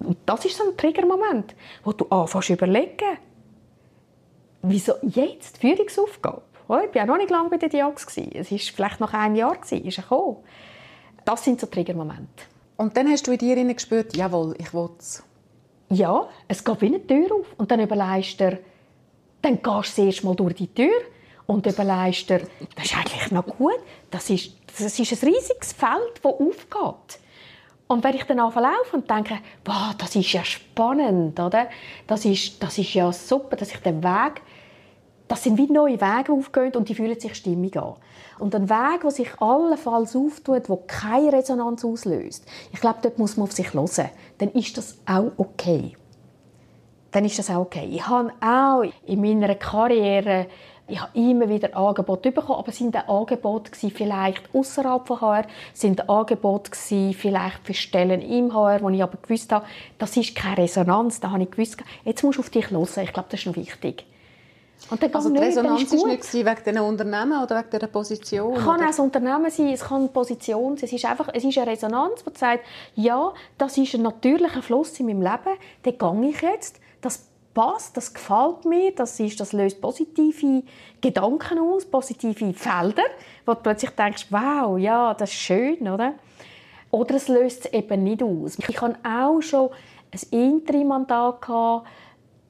Und 0.00 0.18
das 0.26 0.44
ist 0.44 0.56
so 0.56 0.64
ein 0.64 0.76
Triggermoment, 0.76 1.54
wo 1.84 1.92
du 1.92 2.06
anfängst 2.10 2.48
zu 2.48 2.52
überlegen, 2.52 3.18
wieso 4.62 4.94
jetzt 5.02 5.58
Führungsaufgabe? 5.58 6.42
Oh, 6.68 6.76
Ich 6.76 6.88
war 6.88 6.96
ja 6.96 7.06
noch 7.06 7.16
nicht 7.16 7.30
lange 7.30 7.48
bei 7.48 7.56
der 7.56 7.68
gewesen. 7.68 8.30
Es 8.34 8.50
war 8.50 8.58
vielleicht 8.58 9.00
nach 9.00 9.14
einem 9.14 9.36
Jahr, 9.36 9.56
ist 9.62 9.72
er 9.72 10.02
gekommen. 10.02 10.36
Das 11.24 11.44
sind 11.44 11.60
so 11.60 11.66
Triggermomente. 11.66 12.44
Und 12.76 12.96
dann 12.96 13.08
hast 13.08 13.26
du 13.26 13.32
in 13.32 13.38
dir 13.38 13.74
gespürt, 13.74 14.16
jawohl, 14.16 14.54
ich 14.58 14.72
will 14.72 14.90
es. 14.98 15.22
Ja, 15.90 16.28
es 16.46 16.62
geht 16.62 16.80
wie 16.80 16.86
eine 16.86 17.06
Tür 17.06 17.34
auf. 17.34 17.46
Und 17.56 17.70
dann 17.70 17.80
überlegst 17.80 18.38
du 18.40 18.50
dir, 18.50 18.58
dann 19.42 19.62
gehst 19.62 19.98
du 19.98 20.02
zuerst 20.02 20.24
mal 20.24 20.36
durch 20.36 20.54
die 20.54 20.72
Tür 20.72 21.00
und 21.46 21.66
überlegst 21.66 22.28
dir, 22.28 22.42
das 22.76 22.84
ist 22.84 22.96
eigentlich 22.96 23.30
noch 23.30 23.46
gut. 23.46 23.78
Das 24.10 24.28
ist, 24.28 24.52
das 24.66 24.98
ist 24.98 25.22
ein 25.22 25.28
riesiges 25.28 25.72
Feld, 25.72 26.20
das 26.22 26.32
aufgeht. 26.32 27.20
Und 27.88 28.04
wenn 28.04 28.14
ich 28.14 28.24
dann 28.24 28.36
laufe 28.36 28.60
und 28.92 29.10
denke, 29.10 29.38
wow, 29.64 29.94
das 29.96 30.14
ist 30.14 30.30
ja 30.32 30.44
spannend, 30.44 31.40
oder? 31.40 31.68
Das 32.06 32.26
ist, 32.26 32.62
das 32.62 32.76
ist 32.76 32.92
ja 32.92 33.10
super, 33.10 33.56
dass 33.56 33.72
ich 33.72 33.78
den 33.78 34.04
Weg, 34.04 34.42
das 35.28 35.44
sind 35.44 35.58
wie 35.58 35.70
neue 35.70 36.00
Wege 36.00 36.32
aufgehen 36.32 36.74
und 36.74 36.88
die 36.88 36.94
fühlen 36.94 37.18
sich 37.20 37.34
stimmig 37.34 37.76
an. 37.76 37.94
Und 38.38 38.54
ein 38.54 38.68
Weg, 38.68 39.02
der 39.02 39.10
sich 39.10 39.28
allenfalls 39.40 40.16
auftut, 40.16 40.68
der 40.68 40.76
keine 40.86 41.32
Resonanz 41.32 41.84
auslöst, 41.84 42.46
ich 42.72 42.80
glaube, 42.80 42.98
dort 43.02 43.18
muss 43.18 43.36
man 43.36 43.44
auf 43.44 43.52
sich 43.52 43.74
hören. 43.74 44.10
Dann 44.38 44.50
ist 44.52 44.76
das 44.76 44.98
auch 45.06 45.32
okay. 45.36 45.96
Dann 47.10 47.24
ist 47.24 47.38
das 47.38 47.50
auch 47.50 47.60
okay. 47.60 47.88
Ich 47.90 48.06
habe 48.06 48.32
auch 48.40 48.84
in 49.06 49.20
meiner 49.20 49.54
Karriere 49.54 50.46
ich 50.90 51.00
habe 51.02 51.18
immer 51.18 51.50
wieder 51.50 51.76
Angebote 51.76 52.32
bekommen, 52.32 52.60
aber 52.60 52.72
sind 52.72 52.94
das 52.94 53.08
Angebote 53.08 53.70
vielleicht 53.90 54.42
außerhalb 54.54 55.06
von 55.06 55.20
HR, 55.20 55.44
sind 55.74 56.08
Angebote 56.08 56.70
vielleicht 57.12 57.58
für 57.62 57.74
Stellen 57.74 58.22
im 58.22 58.54
HR, 58.54 58.80
wo 58.80 58.88
ich 58.88 59.02
aber 59.02 59.18
gewusst 59.20 59.52
habe, 59.52 59.66
das 59.98 60.16
ist 60.16 60.34
keine 60.34 60.58
Resonanz, 60.58 61.20
da 61.20 61.30
habe 61.30 61.42
ich 61.42 61.50
gewusst, 61.50 61.76
jetzt 62.04 62.24
musst 62.24 62.38
du 62.38 62.40
auf 62.40 62.48
dich 62.48 62.70
hören, 62.70 63.04
ich 63.04 63.12
glaube, 63.12 63.28
das 63.30 63.40
ist 63.40 63.46
noch 63.46 63.56
wichtig. 63.56 64.06
Und 64.90 65.02
dann 65.02 65.12
also 65.12 65.28
die 65.28 65.34
nicht, 65.34 65.48
Resonanz 65.48 65.92
war 65.92 66.06
nicht 66.06 66.32
wegen 66.32 66.56
diesen 66.64 66.78
Unternehmen 66.78 67.42
oder 67.42 67.58
wegen 67.58 67.70
dieser 67.70 67.86
Position? 67.88 68.56
Es 68.56 68.64
kann 68.64 68.80
auch 68.80 68.86
ein 68.86 69.00
Unternehmen 69.00 69.50
sein, 69.50 69.68
es 69.68 69.80
kann 69.80 70.00
eine 70.00 70.08
Position 70.08 70.76
sein. 70.76 70.86
Es 70.86 70.92
ist 70.92 71.04
einfach 71.04 71.28
es 71.32 71.44
ist 71.44 71.58
eine 71.58 71.70
Resonanz, 71.70 72.24
die 72.24 72.38
sagt, 72.38 72.64
ja, 72.94 73.32
das 73.58 73.76
ist 73.76 73.94
ein 73.94 74.02
natürlicher 74.02 74.62
Fluss 74.62 74.98
in 75.00 75.06
meinem 75.06 75.22
Leben, 75.22 75.58
den 75.84 75.98
gehe 75.98 76.30
ich 76.30 76.40
jetzt, 76.40 76.80
das 77.00 77.28
passt, 77.52 77.96
das 77.96 78.14
gefällt 78.14 78.64
mir, 78.64 78.92
das, 78.92 79.18
ist, 79.18 79.40
das 79.40 79.52
löst 79.52 79.80
positive 79.80 80.62
Gedanken 81.00 81.58
aus, 81.58 81.84
positive 81.84 82.54
Felder, 82.54 83.02
wo 83.44 83.54
du 83.54 83.60
plötzlich 83.60 83.90
denkst, 83.90 84.26
wow, 84.30 84.78
ja, 84.78 85.12
das 85.14 85.30
ist 85.30 85.36
schön, 85.36 85.88
oder? 85.88 86.14
Oder 86.90 87.16
es 87.16 87.28
löst 87.28 87.66
es 87.66 87.72
eben 87.72 88.04
nicht 88.04 88.22
aus. 88.22 88.58
Ich 88.58 88.68
hatte 88.68 88.96
auch 89.04 89.40
schon 89.40 89.70
ein 90.12 90.38
Interim-Mandat 90.38 91.42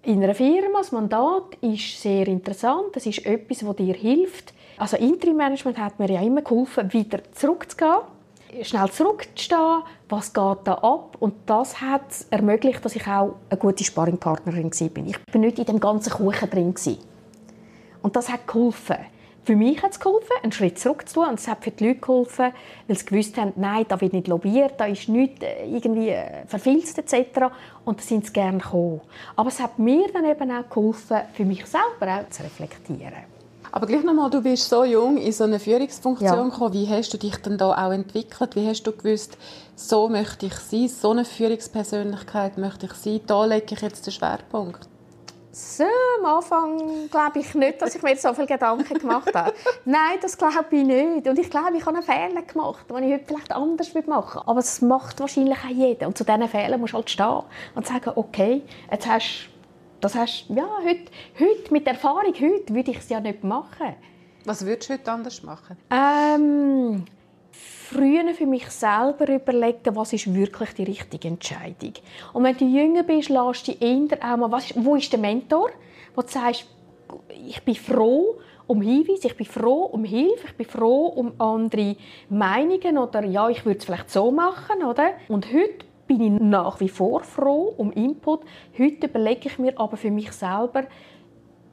in 0.09 0.25
einer 0.25 0.35
Firma. 0.35 0.79
Das 0.79 0.91
Mandat 0.91 1.57
ist 1.61 2.01
sehr 2.01 2.27
interessant. 2.29 2.97
Es 2.97 3.07
ist 3.07 3.25
etwas, 3.27 3.59
das 3.59 3.77
dir 3.77 3.95
hilft. 3.95 4.55
Also 4.79 4.97
Interim-Management 4.97 5.79
hat 5.79 5.99
mir 5.99 6.11
ja 6.11 6.23
immer 6.23 6.43
geholfen, 6.43 6.93
wieder 6.93 7.21
zurückzugehen 7.33 7.99
schnell 8.63 8.91
zurückzustehen, 8.91 9.83
was 10.09 10.33
geht 10.33 10.59
da 10.65 10.73
ab 10.73 11.19
und 11.21 11.35
das 11.45 11.83
hat 11.83 12.03
ermöglicht, 12.31 12.83
dass 12.83 12.97
ich 12.97 13.07
auch 13.07 13.35
eine 13.51 13.59
gute 13.59 13.85
Sparringpartnerin 13.85 14.73
war. 14.73 15.07
Ich 15.07 15.19
bin 15.31 15.43
nicht 15.43 15.59
in 15.59 15.67
dem 15.67 15.79
ganzen 15.79 16.11
Kuchen 16.11 16.49
drin 16.49 16.75
und 18.01 18.17
das 18.17 18.31
hat 18.31 18.47
geholfen. 18.47 18.97
Für 19.49 19.57
mich 19.57 19.83
hat 19.83 19.93
es 19.93 19.99
geholfen, 19.99 20.29
einen 20.43 20.53
Schritt 20.53 20.79
zurück 20.79 21.09
zu 21.09 21.15
tun. 21.15 21.29
Und 21.31 21.41
es 21.41 21.49
hat 21.49 21.65
für 21.65 21.71
die 21.71 21.87
Leute 21.87 22.01
geholfen, 22.01 22.53
weil 22.87 22.99
sie 22.99 23.07
gewusst 23.07 23.39
haben, 23.39 23.55
nein, 23.57 23.87
da 23.89 23.99
wird 23.99 24.13
nicht 24.13 24.29
lobbyiert, 24.29 24.75
da 24.77 24.85
ist 24.85 25.09
nichts 25.09 25.43
äh, 25.43 25.65
irgendwie 25.65 26.11
äh, 26.11 26.45
verfilzt 26.47 26.99
etc. 26.99 27.47
Und 27.87 27.99
da 27.99 28.03
sind 28.03 28.27
sie 28.27 28.33
gerne 28.35 28.59
gekommen. 28.59 29.01
Aber 29.37 29.49
es 29.49 29.59
hat 29.59 29.79
mir 29.79 30.07
dann 30.13 30.27
eben 30.27 30.51
auch 30.51 30.69
geholfen, 30.69 31.21
für 31.33 31.47
mich 31.47 31.65
selber 31.65 32.21
auch 32.21 32.29
zu 32.29 32.43
reflektieren. 32.43 33.25
Aber 33.73 33.87
gleich 33.87 34.05
nochmal, 34.05 34.29
du 34.29 34.43
bist 34.43 34.69
so 34.69 34.85
jung 34.85 35.17
in 35.17 35.33
so 35.33 35.45
eine 35.45 35.59
Führungsfunktion 35.59 36.29
ja. 36.31 36.43
gekommen. 36.43 36.75
Wie 36.75 36.87
hast 36.87 37.15
du 37.15 37.17
dich 37.17 37.37
denn 37.39 37.57
da 37.57 37.71
auch 37.71 37.93
entwickelt? 37.93 38.55
Wie 38.55 38.69
hast 38.69 38.83
du 38.83 38.93
gewusst, 38.93 39.39
so 39.77 40.11
möchte 40.11 40.45
ich 40.45 40.57
sein, 40.57 40.89
so 40.89 41.13
eine 41.13 41.25
Führungspersönlichkeit 41.25 42.59
möchte 42.59 42.85
ich 42.85 42.93
sein, 42.93 43.21
da 43.27 43.47
lege 43.47 43.75
ich 43.75 43.81
jetzt 43.81 44.05
den 44.05 44.13
Schwerpunkt? 44.13 44.91
So, 45.59 45.85
am 46.21 46.25
Anfang 46.25 47.11
glaube 47.11 47.41
ich 47.41 47.53
nicht, 47.53 47.83
dass 47.83 47.93
ich 47.93 48.01
mir 48.01 48.15
so 48.17 48.33
viele 48.33 48.47
Gedanken 48.47 48.97
gemacht 48.97 49.35
habe. 49.35 49.53
Nein, 49.85 50.19
das 50.23 50.39
glaube 50.39 50.65
ich 50.71 50.85
nicht. 50.85 51.27
Und 51.27 51.37
ich 51.37 51.51
glaube, 51.51 51.77
ich 51.77 51.85
habe 51.85 51.97
einen 51.97 52.07
Fehler 52.07 52.43
gemacht, 52.43 52.89
den 52.89 53.03
ich 53.03 53.15
heute 53.15 53.25
vielleicht 53.27 53.51
anders 53.51 53.93
machen 53.93 54.07
würde. 54.07 54.47
Aber 54.47 54.61
es 54.61 54.81
macht 54.81 55.19
wahrscheinlich 55.19 55.59
auch 55.59 55.69
jeder. 55.69 56.07
Und 56.07 56.17
zu 56.17 56.23
diesen 56.23 56.49
Fehlern 56.49 56.81
musst 56.81 56.93
du 56.93 56.99
halt 56.99 57.11
stehen 57.11 57.43
und 57.75 57.87
sagen, 57.89 58.13
okay, 58.15 58.63
jetzt 58.89 59.09
hast 59.09 59.49
das 60.01 60.15
hast, 60.15 60.47
ja, 60.49 60.69
heute, 60.85 61.11
heute, 61.41 61.73
mit 61.73 61.89
Erfahrung 61.89 62.33
heute, 62.35 62.73
würde 62.73 62.93
ich 62.93 62.99
es 62.99 63.09
ja 63.09 63.19
nicht 63.19 63.43
machen. 63.43 63.97
Was 64.45 64.65
würdest 64.65 64.89
du 64.89 64.95
heute 64.95 65.11
anders 65.11 65.43
machen? 65.43 65.77
Ähm, 65.91 67.05
früher 67.89 68.35
für 68.35 68.47
mich 68.47 68.69
selber 68.69 69.29
überlegen, 69.29 69.97
was 69.97 70.13
ist 70.13 70.33
wirklich 70.35 70.75
die 70.75 70.85
richtige 70.85 71.29
Entscheidung. 71.29 71.95
Und 72.35 72.45
wenn 72.45 72.57
du 72.57 72.67
jünger 72.67 73.03
bist, 73.03 73.31
lässt 73.31 73.69
du 73.69 73.73
eher 73.73 74.19
auch 74.23 74.37
mal, 74.37 74.53
was 74.53 74.71
ist, 74.71 74.85
wo 74.85 74.95
ist 74.97 75.11
der 75.11 75.19
Mentor, 75.19 75.71
wo 76.15 76.23
du 76.23 76.29
sagst, 76.29 76.67
ich 77.47 77.63
bin 77.63 77.75
froh 77.75 78.37
um 78.67 78.83
Hinweise, 78.83 79.29
ich 79.29 79.37
bin 79.37 79.47
froh 79.47 79.85
um 79.85 80.05
Hilfe, 80.05 80.49
ich 80.49 80.57
bin 80.57 80.67
froh 80.67 81.07
um 81.07 81.33
andere 81.39 81.97
Meinungen 82.29 82.99
oder 82.99 83.25
ja, 83.25 83.49
ich 83.49 83.65
würde 83.65 83.79
es 83.79 83.87
vielleicht 83.87 84.11
so 84.11 84.31
machen, 84.31 84.85
oder? 84.85 85.13
Und 85.29 85.47
heute 85.47 85.87
bin 86.07 86.21
ich 86.21 86.43
nach 86.43 86.81
wie 86.81 86.91
vor 86.91 87.23
froh 87.23 87.73
um 87.79 87.91
Input. 87.93 88.43
Heute 88.79 89.07
überlege 89.07 89.49
ich 89.49 89.59
mir 89.59 89.79
aber 89.81 89.97
für 89.97 90.11
mich 90.11 90.33
selber, 90.33 90.85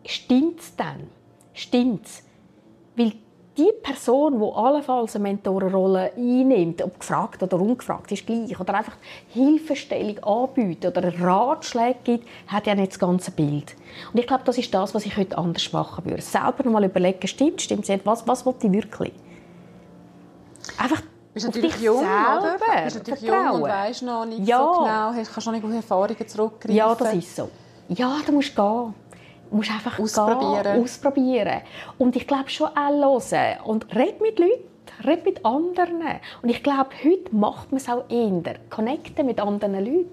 stimmt 0.06 0.62
es 0.62 0.76
denn? 0.78 1.10
Stimmt 1.54 2.06
es? 2.06 2.24
Weil 2.96 3.14
die 3.58 3.72
Person, 3.82 4.40
die 4.40 4.52
allenfalls 4.54 5.16
eine 5.16 5.24
Mentorenrolle 5.24 6.12
einnimmt, 6.16 6.82
ob 6.82 7.00
gefragt 7.00 7.42
oder 7.42 7.60
ungefragt, 7.60 8.12
ist 8.12 8.26
gleich, 8.26 8.60
oder 8.60 8.74
einfach 8.74 8.98
Hilfestellung 9.30 10.20
anbietet 10.24 10.98
oder 10.98 11.12
Ratschläge 11.20 11.98
gibt, 12.04 12.28
hat 12.48 12.68
ja 12.68 12.76
nicht 12.76 12.92
das 12.92 13.00
ganze 13.00 13.32
Bild. 13.32 13.76
Und 14.12 14.20
ich 14.20 14.28
glaube, 14.28 14.44
das 14.46 14.58
ist 14.58 14.74
das, 14.74 14.94
was 14.94 15.06
ich 15.06 15.16
heute 15.16 15.38
anders 15.38 15.72
machen 15.72 16.06
würde. 16.06 16.22
Selber 16.22 16.64
noch 16.64 16.72
mal 16.74 16.84
überlegen, 16.84 17.28
stimmt, 17.28 17.62
stimmt 17.62 17.88
es 17.90 18.06
was, 18.06 18.28
was 18.28 18.46
will 18.46 18.56
ich 18.62 18.72
wirklich? 18.72 19.14
Einfach 20.78 21.02
bist 21.34 21.46
natürlich 21.48 21.80
jung, 21.82 22.00
oder? 22.00 22.58
Bist 22.84 22.98
natürlich 22.98 23.20
Vertrauen. 23.20 23.46
jung 23.46 23.62
und 23.62 23.70
weißt 23.70 24.04
noch 24.04 24.26
nicht 24.26 24.48
ja. 24.48 24.58
so 24.58 24.80
genau, 24.80 25.12
kannst 25.14 25.46
noch 25.46 25.54
nicht 25.54 25.66
auf 25.66 25.72
Erfahrungen 25.72 26.28
zurückgreifen. 26.28 26.76
Ja, 26.76 26.96
das 26.96 27.14
ist 27.14 27.36
so. 27.36 27.50
Ja, 27.90 28.20
du 28.26 28.32
musst 28.32 28.56
gehen. 28.56 28.94
Du 29.50 29.58
musst 29.58 29.72
einfach 29.72 30.00
ausprobieren. 30.00 30.64
Gehen, 30.64 30.84
ausprobieren. 30.84 31.62
Und 31.98 32.16
ich 32.16 32.28
glaube 32.28 32.50
schon 32.50 32.68
auch 32.68 33.32
hören. 33.32 33.62
Und 33.64 33.96
red 33.96 34.22
mit 34.22 34.40
Leuten. 34.40 34.64
Red 35.04 35.26
mit 35.26 35.46
anderen. 35.46 36.02
Und 36.42 36.50
ich 36.50 36.64
glaube, 36.64 36.90
heute 37.04 37.36
macht 37.36 37.72
man 37.72 37.82
es 37.82 37.90
auch 37.90 38.10
eher. 38.10 38.56
Connecten 38.70 39.26
mit 39.26 39.40
anderen 39.40 39.84
Leuten 39.84 40.10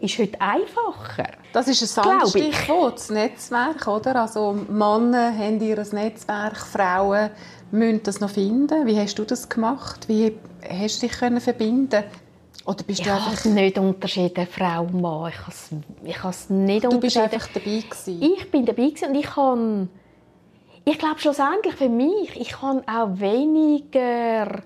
ist 0.00 0.18
heute 0.18 0.40
einfacher. 0.40 1.32
Das 1.52 1.66
ist 1.66 1.82
ein 1.82 1.86
sanftes 2.04 2.30
Stichwort, 2.30 2.94
das 2.94 3.10
Netzwerk, 3.10 3.86
oder? 3.88 4.16
Also 4.16 4.52
Männer 4.68 5.36
haben 5.36 5.60
ihr 5.60 5.76
Netzwerk, 5.92 6.56
Frauen 6.56 7.30
müssen 7.70 8.02
das 8.04 8.20
noch 8.20 8.30
finden. 8.30 8.86
Wie 8.86 8.98
hast 8.98 9.18
du 9.18 9.24
das 9.24 9.48
gemacht? 9.48 10.08
Wie 10.08 10.38
hast 10.68 11.02
du 11.02 11.06
dich 11.06 11.18
können 11.18 11.40
verbinden 11.40 12.04
oder 12.68 12.84
bist 12.84 13.00
ich 13.00 13.06
du 13.06 13.12
einfach... 13.12 13.44
nicht 13.46 13.78
unterschieden, 13.78 14.46
Frau 14.46 14.82
und 14.82 15.00
Mann. 15.00 15.32
Ich 16.04 16.18
habe 16.18 16.30
es 16.30 16.50
nicht 16.50 16.84
du 16.84 16.90
unterschieden. 16.90 16.90
Du 16.90 17.00
bist 17.00 17.16
einfach 17.16 17.48
dabei 17.48 17.80
gewesen. 17.80 18.22
Ich 18.22 18.50
bin 18.50 18.66
dabei 18.66 18.90
gewesen 18.90 19.08
und 19.08 19.14
ich 19.14 19.36
habe... 19.36 19.88
Ich 20.84 20.98
glaube 20.98 21.18
schlussendlich 21.18 21.74
für 21.74 21.88
mich, 21.88 22.38
ich 22.40 22.62
habe 22.62 22.82
auch 22.86 23.08
weniger 23.18 24.62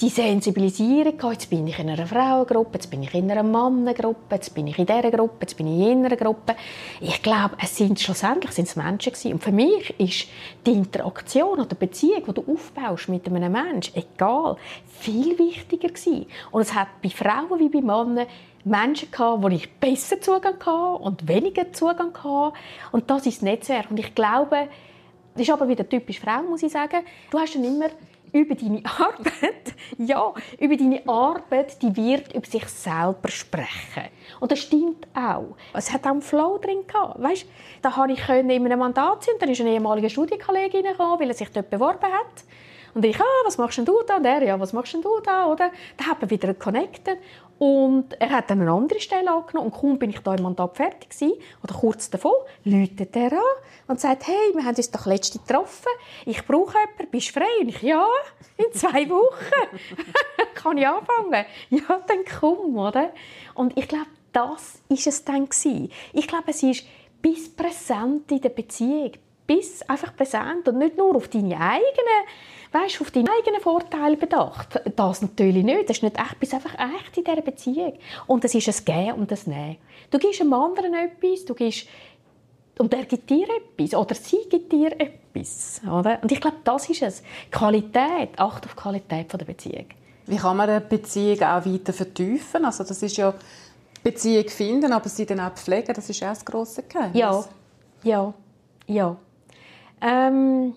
die 0.00 0.08
Sensibilisierung 0.08 1.18
gehabt. 1.18 1.34
Jetzt 1.34 1.50
bin 1.50 1.66
ich 1.66 1.78
in 1.78 1.90
einer 1.90 2.06
Frauengruppe, 2.06 2.74
jetzt 2.74 2.90
bin 2.90 3.02
ich 3.02 3.12
in 3.14 3.30
einer 3.30 3.42
Mannengruppe, 3.42 4.34
jetzt 4.34 4.54
bin 4.54 4.66
ich 4.66 4.78
in 4.78 4.86
dieser 4.86 5.10
Gruppe, 5.10 5.38
jetzt 5.42 5.56
bin 5.56 5.66
ich 5.66 5.88
in 5.88 6.04
einer 6.04 6.16
Gruppe. 6.16 6.56
Ich 7.00 7.22
glaube, 7.22 7.56
es 7.62 7.76
sind 7.76 8.00
schlussendlich 8.00 8.52
sind 8.52 8.68
es 8.68 8.76
Menschen 8.76 9.12
gewesen. 9.12 9.32
Und 9.34 9.42
für 9.42 9.52
mich 9.52 9.94
ist 9.98 10.28
die 10.66 10.72
Interaktion 10.72 11.58
oder 11.58 11.66
die 11.66 11.74
Beziehung, 11.74 12.24
die 12.26 12.32
du 12.32 12.44
aufbaust 12.52 13.08
mit 13.08 13.26
einem 13.26 13.52
Menschen, 13.52 13.94
egal, 13.96 14.56
viel 14.86 15.38
wichtiger 15.38 15.88
gewesen. 15.88 16.26
Und 16.50 16.62
es 16.62 16.74
hat 16.74 16.88
bei 17.02 17.10
Frauen 17.10 17.58
wie 17.58 17.68
bei 17.68 17.80
Männern 17.80 18.26
Menschen 18.64 19.10
gehabt, 19.10 19.42
wo 19.42 19.48
ich 19.48 19.70
besser 19.70 20.20
Zugang 20.20 20.58
hatte 20.60 21.02
und 21.02 21.28
weniger 21.28 21.72
Zugang 21.72 22.14
hatte. 22.14 22.56
Und 22.92 23.10
das 23.10 23.26
ist 23.26 23.38
das 23.38 23.42
Netzwerk. 23.42 23.90
Und 23.90 23.98
ich 23.98 24.14
glaube, 24.14 24.68
das 25.34 25.42
ist 25.42 25.50
aber 25.50 25.68
wieder 25.68 25.88
typisch 25.88 26.20
Frau, 26.20 26.42
muss 26.42 26.62
ich 26.62 26.72
sagen. 26.72 27.04
Du 27.30 27.38
hast 27.38 27.54
dann 27.54 27.64
immer 27.64 27.86
über 28.32 28.54
deine 28.54 28.82
Arbeit, 28.84 29.74
ja, 29.98 30.32
über 30.58 30.76
deine 30.76 31.06
Arbeit, 31.06 31.80
die 31.82 31.94
wird 31.96 32.34
über 32.34 32.46
sich 32.46 32.66
selber 32.66 33.28
sprechen. 33.28 34.08
Und 34.40 34.52
das 34.52 34.60
stimmt 34.60 35.06
auch. 35.14 35.56
Es 35.72 35.92
hat 35.92 36.06
auch 36.06 36.12
einen 36.12 36.22
Flow 36.22 36.58
drin 36.58 36.86
gehabt. 36.86 37.22
Weißt, 37.22 37.46
da 37.82 37.96
habe 37.96 38.12
ich 38.12 38.28
in 38.28 38.50
einem 38.50 38.78
Mandat 38.78 39.24
sein, 39.24 39.34
dann 39.38 39.48
ist 39.48 39.60
eine 39.60 39.70
ehemalige 39.70 40.10
Studienkollegin 40.10 40.84
gekommen, 40.84 41.20
weil 41.20 41.28
er 41.28 41.34
sich 41.34 41.50
dort 41.50 41.70
beworben 41.70 42.06
hat. 42.06 42.44
Und 42.94 43.04
ich, 43.04 43.20
ah, 43.20 43.44
was 43.44 43.58
machst 43.58 43.78
denn 43.78 43.84
du 43.84 44.02
da? 44.06 44.16
Und 44.16 44.24
er, 44.24 44.42
ja, 44.42 44.58
was 44.58 44.72
machst 44.72 44.94
denn 44.94 45.02
du 45.02 45.20
da? 45.24 45.46
Oder? 45.46 45.70
Dann 45.96 46.06
hat 46.08 46.20
man 46.20 46.30
wieder 46.30 46.52
connected. 46.54 47.18
Und 47.60 48.18
er 48.18 48.30
hat 48.30 48.48
dann 48.48 48.62
eine 48.62 48.72
andere 48.72 49.00
Stelle 49.00 49.30
angenommen. 49.30 49.70
Und 49.70 49.78
kaum 49.78 49.98
bin 49.98 50.08
ich 50.08 50.20
da 50.20 50.34
im 50.34 50.44
Mandat 50.44 50.78
fertig 50.78 51.10
gewesen, 51.10 51.34
oder 51.62 51.74
kurz 51.74 52.08
davor, 52.08 52.46
läutet 52.64 53.14
er 53.14 53.32
an 53.32 53.38
und 53.86 54.00
sagt, 54.00 54.28
hey, 54.28 54.54
wir 54.54 54.64
haben 54.64 54.76
uns 54.76 54.90
doch 54.90 55.04
letzte 55.04 55.38
getroffen. 55.40 55.92
Ich 56.24 56.46
brauche 56.46 56.78
jemanden, 56.78 57.10
bist 57.10 57.28
du 57.28 57.40
frei? 57.40 57.60
Und 57.60 57.68
ich, 57.68 57.82
ja, 57.82 58.06
in 58.56 58.72
zwei 58.72 59.06
Wochen. 59.10 59.78
Kann 60.54 60.78
ich 60.78 60.88
anfangen? 60.88 61.44
Ja, 61.68 62.00
dann 62.08 62.24
komm, 62.40 62.78
oder? 62.78 63.12
Und 63.54 63.76
ich 63.76 63.86
glaube, 63.86 64.06
das 64.32 64.80
ist 64.88 65.06
es 65.06 65.22
dann 65.26 65.46
gewesen. 65.46 65.90
Ich 66.14 66.26
glaube, 66.26 66.52
es 66.52 66.62
ist 66.62 66.86
bis 67.20 67.54
präsent 67.54 68.32
in 68.32 68.40
der 68.40 68.48
Beziehung. 68.48 69.12
Bis 69.46 69.82
einfach 69.82 70.16
präsent 70.16 70.66
und 70.66 70.78
nicht 70.78 70.96
nur 70.96 71.14
auf 71.14 71.28
deine 71.28 71.60
eigenen 71.60 72.24
weißt, 72.72 73.00
auf 73.00 73.10
deinen 73.10 73.28
eigenen 73.28 73.60
Vorteil 73.60 74.16
bedacht. 74.16 74.80
Das 74.96 75.22
natürlich 75.22 75.64
nicht. 75.64 75.88
Das 75.88 75.96
ist 75.98 76.02
nicht 76.02 76.18
echt, 76.18 76.38
bist 76.38 76.54
einfach 76.54 76.74
echt 76.74 77.16
in 77.16 77.24
dieser 77.24 77.42
Beziehung. 77.42 77.94
Und 78.26 78.44
es 78.44 78.54
ist 78.54 78.68
ein 78.68 78.84
Gehen 78.84 79.14
und 79.14 79.32
ein 79.32 79.38
Nehmen. 79.46 79.76
Du 80.10 80.18
gibst 80.18 80.40
einem 80.40 80.52
anderen 80.52 80.94
etwas, 80.94 81.44
du 81.44 81.54
gibst 81.54 81.86
und 82.78 82.94
er 82.94 83.04
gibt 83.04 83.28
dir 83.28 83.46
etwas 83.48 83.94
oder 83.94 84.14
sie 84.14 84.40
gibt 84.48 84.72
dir 84.72 84.92
etwas. 84.98 85.80
Oder? 85.84 86.18
Und 86.22 86.32
ich 86.32 86.40
glaube, 86.40 86.56
das 86.64 86.88
ist 86.88 87.02
es. 87.02 87.22
Qualität, 87.50 88.38
acht 88.38 88.64
auf 88.64 88.74
die 88.74 88.80
Qualität 88.80 89.32
der 89.32 89.44
Beziehung. 89.44 89.86
Wie 90.26 90.36
kann 90.36 90.56
man 90.56 90.70
eine 90.70 90.80
Beziehung 90.80 91.42
auch 91.42 91.66
weiter 91.66 91.92
vertiefen? 91.92 92.64
Also 92.64 92.84
das 92.84 93.02
ist 93.02 93.16
ja 93.16 93.34
Beziehung 94.02 94.48
finden, 94.48 94.92
aber 94.92 95.08
sie 95.08 95.26
dann 95.26 95.40
auch 95.40 95.52
pflegen, 95.52 95.92
das 95.92 96.08
ist 96.08 96.22
auch 96.22 96.28
das 96.28 96.44
grosse 96.44 96.84
Geheimnis. 96.84 97.18
Ja, 97.18 97.44
ja, 98.02 98.34
ja. 98.86 99.16
Ähm, 100.00 100.72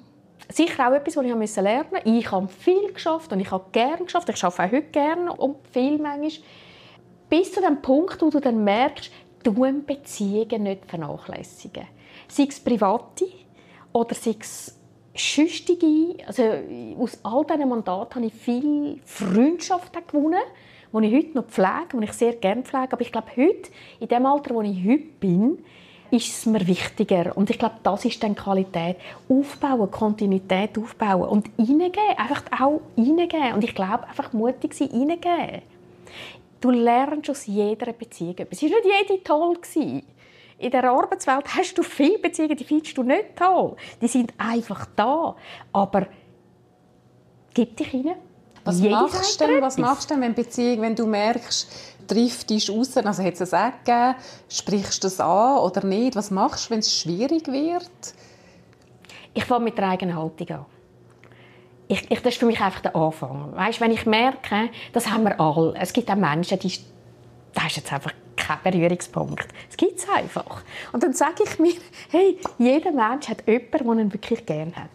sicher 0.56 0.88
auch 0.88 0.94
etwas, 0.94 1.18
was 1.18 1.26
ich 1.26 1.56
lernen 1.56 1.90
musste. 1.92 2.10
Ich 2.10 2.32
habe 2.32 2.48
viel 2.48 2.94
geschafft 2.94 3.32
und 3.32 3.40
ich 3.40 3.52
habe 3.52 3.66
gerne 3.72 4.04
geschafft. 4.04 4.30
Ich 4.30 4.44
arbeite 4.44 4.64
auch 4.64 4.72
heute 4.72 4.92
gerne 4.92 5.34
und 5.34 5.58
viel 5.72 5.98
manchmal. 5.98 6.32
Bis 7.30 7.52
zu 7.52 7.62
dem 7.62 7.82
Punkt, 7.82 8.22
wo 8.22 8.30
du 8.30 8.40
dann 8.40 8.64
merkst, 8.64 9.12
du 9.44 9.54
Beziehungen 9.54 10.64
nicht 10.64 10.86
vernachlässigen. 10.86 11.88
Sei 12.28 12.46
es 12.48 12.60
private 12.60 13.26
oder 13.92 14.16
sei 14.16 14.36
es 14.40 14.80
schüchtige. 15.16 16.26
Also 16.26 16.44
aus 17.00 17.20
all 17.24 17.46
diesen 17.46 17.70
Mandaten 17.70 18.16
habe 18.16 18.26
ich 18.26 18.34
viel 18.34 19.00
Freundschaft 19.06 19.94
gewonnen, 20.08 20.40
die 20.94 21.08
ich 21.08 21.14
heute 21.14 21.38
noch 21.38 21.46
pflege, 21.46 21.98
die 22.00 22.04
ich 22.06 22.14
sehr 22.14 22.34
gerne 22.34 22.64
pflege. 22.64 22.94
Aber 22.94 23.02
ich 23.02 23.12
glaube, 23.12 23.28
heute, 23.36 23.70
in 24.00 24.08
dem 24.08 24.26
Alter, 24.26 24.56
wo 24.56 24.62
ich 24.62 24.84
heute 24.86 25.06
bin, 25.20 25.64
ist 26.14 26.30
es 26.30 26.46
mir 26.46 26.66
wichtiger. 26.68 27.36
Und 27.36 27.50
ich 27.50 27.58
glaube, 27.58 27.76
das 27.82 28.06
ist 28.06 28.22
dann 28.22 28.36
Qualität. 28.36 28.98
Aufbauen, 29.28 29.90
Kontinuität 29.90 30.78
aufbauen 30.78 31.28
und 31.28 31.50
reingeben. 31.58 32.18
Einfach 32.18 32.44
auch 32.52 32.82
reingeben. 32.96 33.54
Und 33.54 33.64
ich 33.64 33.74
glaube, 33.74 34.08
einfach 34.08 34.32
mutig 34.32 34.76
sein, 34.76 34.90
reingeben. 34.90 35.64
Du 36.62 36.70
lernst 36.70 37.30
aus 37.32 37.48
jeder 37.48 37.92
Beziehung 37.94 38.38
etwas. 38.38 38.62
Es 38.62 38.72
war 38.72 38.80
nicht 38.80 39.10
jede 39.10 39.24
toll. 39.24 39.58
In 40.60 40.72
der 40.72 40.84
Arbeitswelt 40.84 41.46
hast 41.56 41.78
du 41.78 41.84
viele 41.84 42.20
Beziehungen, 42.20 42.56
die 42.56 42.64
findest 42.64 42.96
du 42.96 43.04
nicht 43.04 43.36
toll. 43.36 43.76
Die 44.00 44.08
sind 44.08 44.34
einfach 44.38 44.86
da. 44.96 45.36
Aber 45.74 46.08
gib 47.54 47.76
dich 47.76 47.92
rein. 47.94 48.16
Was 48.66 48.80
machst, 48.80 49.42
denn, 49.42 49.62
was 49.62 49.78
machst 49.78 50.10
du 50.10 50.14
denn, 50.14 50.24
wenn 50.24 50.34
Beziehung, 50.34 50.82
wenn 50.82 50.96
du 50.96 51.06
merkst, 51.06 51.93
trifft 52.08 52.50
dich 52.50 52.70
raus, 52.70 52.96
also 52.98 53.24
hat 53.24 53.40
es 53.40 53.54
ein 53.54 53.70
Eck 53.70 53.86
gegeben, 53.86 54.16
sprichst 54.50 55.04
du 55.04 55.08
das 55.08 55.20
an 55.20 55.58
oder 55.60 55.86
nicht? 55.86 56.16
Was 56.16 56.32
machst 56.32 56.66
du, 56.66 56.72
wenn 56.72 56.80
es 56.80 56.98
schwierig 56.98 57.48
wird? 57.48 57.92
Ich 59.34 59.46
fange 59.46 59.66
mit 59.66 59.78
der 59.78 59.90
eigenen 59.90 60.16
Haltung 60.16 60.50
an. 60.50 60.66
Ich, 61.88 62.10
ich, 62.10 62.22
das 62.22 62.34
ist 62.34 62.40
für 62.40 62.46
mich 62.46 62.62
einfach 62.62 62.82
der 62.82 62.96
Anfang. 62.96 63.56
Weißt, 63.56 63.82
wenn 63.82 63.92
ich 63.92 64.06
merke, 64.06 64.70
das 64.94 65.10
haben 65.10 65.24
wir 65.24 65.40
alle. 65.40 65.76
Es 65.78 65.92
gibt 65.92 66.10
auch 66.10 66.16
Menschen, 66.16 66.60
die 66.60 66.80
da 67.54 67.68
ist 67.68 67.78
jetzt 67.78 67.94
einfach 67.94 68.14
kein 68.36 68.58
Berührungspunkt. 68.64 69.48
Es 69.70 69.78
gibt 69.78 70.00
es 70.00 70.10
einfach. 70.10 70.64
Und 70.92 71.04
dann 71.04 71.14
sage 71.14 71.44
ich 71.44 71.60
mir, 71.60 71.74
hey, 72.10 72.38
jeder 72.58 72.92
Mensch 72.92 73.30
hat 73.30 73.48
jemanden, 73.48 73.98
den 73.98 74.00
er 74.00 74.14
wirklich 74.14 74.46
gerne 74.46 74.76
hat. 74.76 74.90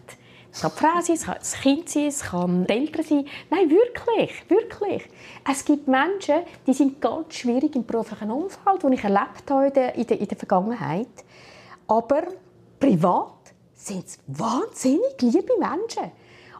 Es 0.51 0.61
kann 0.61 0.71
die 0.75 0.79
Frau 0.79 1.01
sein, 1.01 1.15
es 1.15 1.25
kann 1.25 1.35
das 1.39 1.53
Kind 1.53 1.89
sein, 1.89 2.07
es 2.07 2.21
kann 2.21 2.65
die 2.65 2.73
Eltern 2.73 3.03
sein. 3.03 3.25
Nein, 3.49 3.69
wirklich, 3.69 4.49
wirklich. 4.49 5.09
Es 5.49 5.63
gibt 5.63 5.87
Menschen, 5.87 6.41
die 6.65 6.73
sind 6.73 6.99
ganz 6.99 7.35
schwierig 7.35 7.75
im 7.75 7.85
beruflichen 7.85 8.31
Umfeld, 8.31 8.83
die 8.83 8.93
ich 8.93 9.03
erlebt 9.03 9.49
habe 9.49 9.67
in 9.67 9.73
der, 9.73 9.95
in 9.95 10.07
der, 10.07 10.19
in 10.19 10.27
der 10.27 10.37
Vergangenheit. 10.37 11.07
Aber 11.87 12.23
privat 12.79 13.53
sind 13.73 14.05
es 14.05 14.19
wahnsinnig 14.27 15.21
liebe 15.21 15.53
Menschen. 15.59 16.11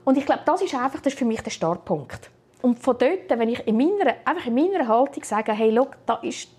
Und 0.05 0.17
ich 0.17 0.25
glaube, 0.25 0.41
das 0.45 0.61
ist 0.61 0.73
einfach 0.73 1.01
das 1.01 1.13
ist 1.13 1.19
für 1.19 1.25
mich 1.25 1.41
der 1.41 1.51
Startpunkt. 1.51 2.31
Und 2.61 2.79
von 2.79 2.97
dort, 2.97 3.29
wenn 3.29 3.49
ich 3.49 3.65
in 3.67 3.77
meiner, 3.77 4.15
einfach 4.25 4.45
in 4.45 4.55
meiner 4.55 4.87
Haltung 4.87 5.23
sage, 5.23 5.53
hey, 5.53 5.71
look, 5.71 5.97
da 6.05 6.15
ist, 6.15 6.49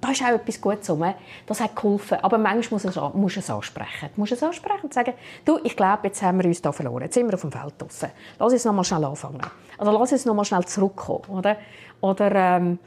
da 0.00 0.10
ist 0.10 0.22
auch 0.22 0.28
etwas 0.28 0.60
Gutes 0.60 0.90
rum, 0.90 1.04
das 1.46 1.60
hat 1.60 1.74
geholfen. 1.74 2.18
Aber 2.22 2.38
manchmal 2.38 2.80
musst 2.82 2.84
du 2.84 2.88
es 2.88 3.48
ansprechen. 3.50 4.10
Du 4.14 4.20
musst 4.20 4.32
es 4.32 4.42
ansprechen 4.42 4.84
und 4.84 4.94
sagen, 4.94 5.14
du, 5.44 5.58
ich 5.64 5.76
glaube, 5.76 6.08
jetzt 6.08 6.22
haben 6.22 6.38
wir 6.38 6.46
uns 6.46 6.60
hier 6.60 6.72
verloren. 6.72 7.02
Jetzt 7.02 7.14
sind 7.14 7.26
wir 7.26 7.34
auf 7.34 7.40
dem 7.40 7.52
Feld 7.52 7.74
draussen. 7.78 8.10
Lass 8.38 8.52
uns 8.52 8.64
noch 8.64 8.72
mal 8.72 8.84
schnell 8.84 9.04
anfangen. 9.04 9.40
Oder 9.78 9.92
lass 9.92 10.12
uns 10.12 10.24
noch 10.24 10.34
mal 10.34 10.44
schnell 10.44 10.64
zurückkommen. 10.64 11.24
Oder, 11.28 11.56
oder 12.00 12.32
ähm, 12.34 12.78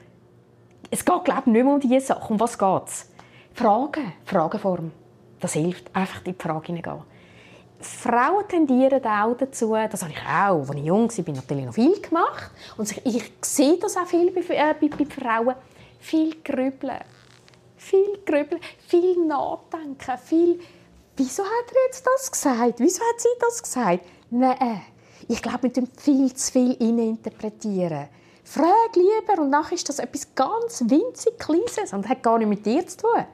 es 0.92 1.04
geht, 1.04 1.24
glaube 1.24 1.42
ich, 1.42 1.46
nicht 1.48 1.64
mehr 1.64 1.74
um 1.74 1.80
diese 1.80 2.00
Sachen. 2.00 2.34
Um 2.34 2.40
was 2.40 2.58
geht 2.58 2.88
es? 2.88 3.10
Fragen, 3.54 4.14
Fragenform. 4.26 4.92
Das 5.40 5.54
hilft, 5.54 5.96
einfach 5.96 6.26
in 6.26 6.34
die 6.34 6.42
Frage 6.42 6.68
hineingehen. 6.68 7.04
Frauen 7.82 8.46
tendieren 8.48 9.02
auch 9.06 9.38
dazu, 9.38 9.74
das 9.90 10.02
habe 10.04 10.12
ich 10.12 10.20
auch, 10.20 10.68
als 10.68 10.76
ich 10.76 10.84
jung 10.84 11.10
war, 11.10 11.36
natürlich 11.36 11.66
noch 11.66 11.74
viel 11.74 12.02
gemacht. 12.02 12.52
Und 12.76 12.92
ich 13.06 13.32
sehe 13.42 13.78
das 13.78 13.96
auch 13.96 14.06
viel 14.06 14.32
bei, 14.32 14.42
äh, 14.54 14.76
bei, 14.80 14.88
bei 14.90 15.06
Frauen. 15.06 15.56
Viel 16.00 16.36
grübeln. 16.44 17.00
Viel 17.78 18.20
grübeln, 18.26 18.62
viel 18.88 19.26
nachdenken, 19.26 20.18
viel 20.18 20.60
«Wieso 21.16 21.44
hat 21.44 21.72
er 21.74 21.86
jetzt 21.86 22.06
das 22.06 22.32
gesagt? 22.32 22.80
Wieso 22.80 23.02
hat 23.02 23.20
sie 23.20 23.28
das 23.40 23.62
gesagt?» 23.62 24.06
Nein, 24.30 24.82
ich 25.28 25.42
glaube, 25.42 25.60
mit 25.64 25.78
dem 25.78 25.88
viel 25.88 26.34
zu 26.34 26.52
viel 26.52 26.74
interpretieren. 26.74 28.08
Frag 28.44 28.96
lieber 28.96 29.42
und 29.42 29.50
nachher 29.50 29.76
ist 29.76 29.88
das 29.90 30.00
etwas 30.00 30.34
ganz 30.34 30.82
winzig 30.88 31.38
Kleines 31.38 31.94
und 31.94 32.08
hat 32.08 32.24
gar 32.24 32.38
nichts 32.38 32.50
mit 32.50 32.66
dir 32.66 32.88
zu 32.88 32.98
tun. 32.98 33.26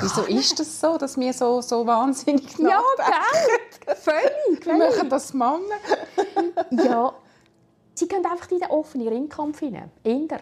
Wieso 0.00 0.22
ist 0.22 0.58
das 0.58 0.80
so, 0.80 0.96
dass 0.96 1.16
wir 1.18 1.32
so, 1.32 1.60
so 1.60 1.86
wahnsinnig 1.86 2.58
Ja, 2.58 2.82
gell? 2.96 3.96
Völlig. 3.96 4.66
Wir 4.66 4.74
machen 4.74 5.08
das 5.08 5.32
Männer. 5.34 5.78
ja. 6.70 7.12
Sie 7.94 8.06
gehen 8.06 8.24
einfach 8.24 8.50
in 8.50 8.60
den 8.60 8.70
offenen 8.70 9.08
Ringkampf 9.08 9.60
hinein. 9.60 9.90
Inder. 10.04 10.40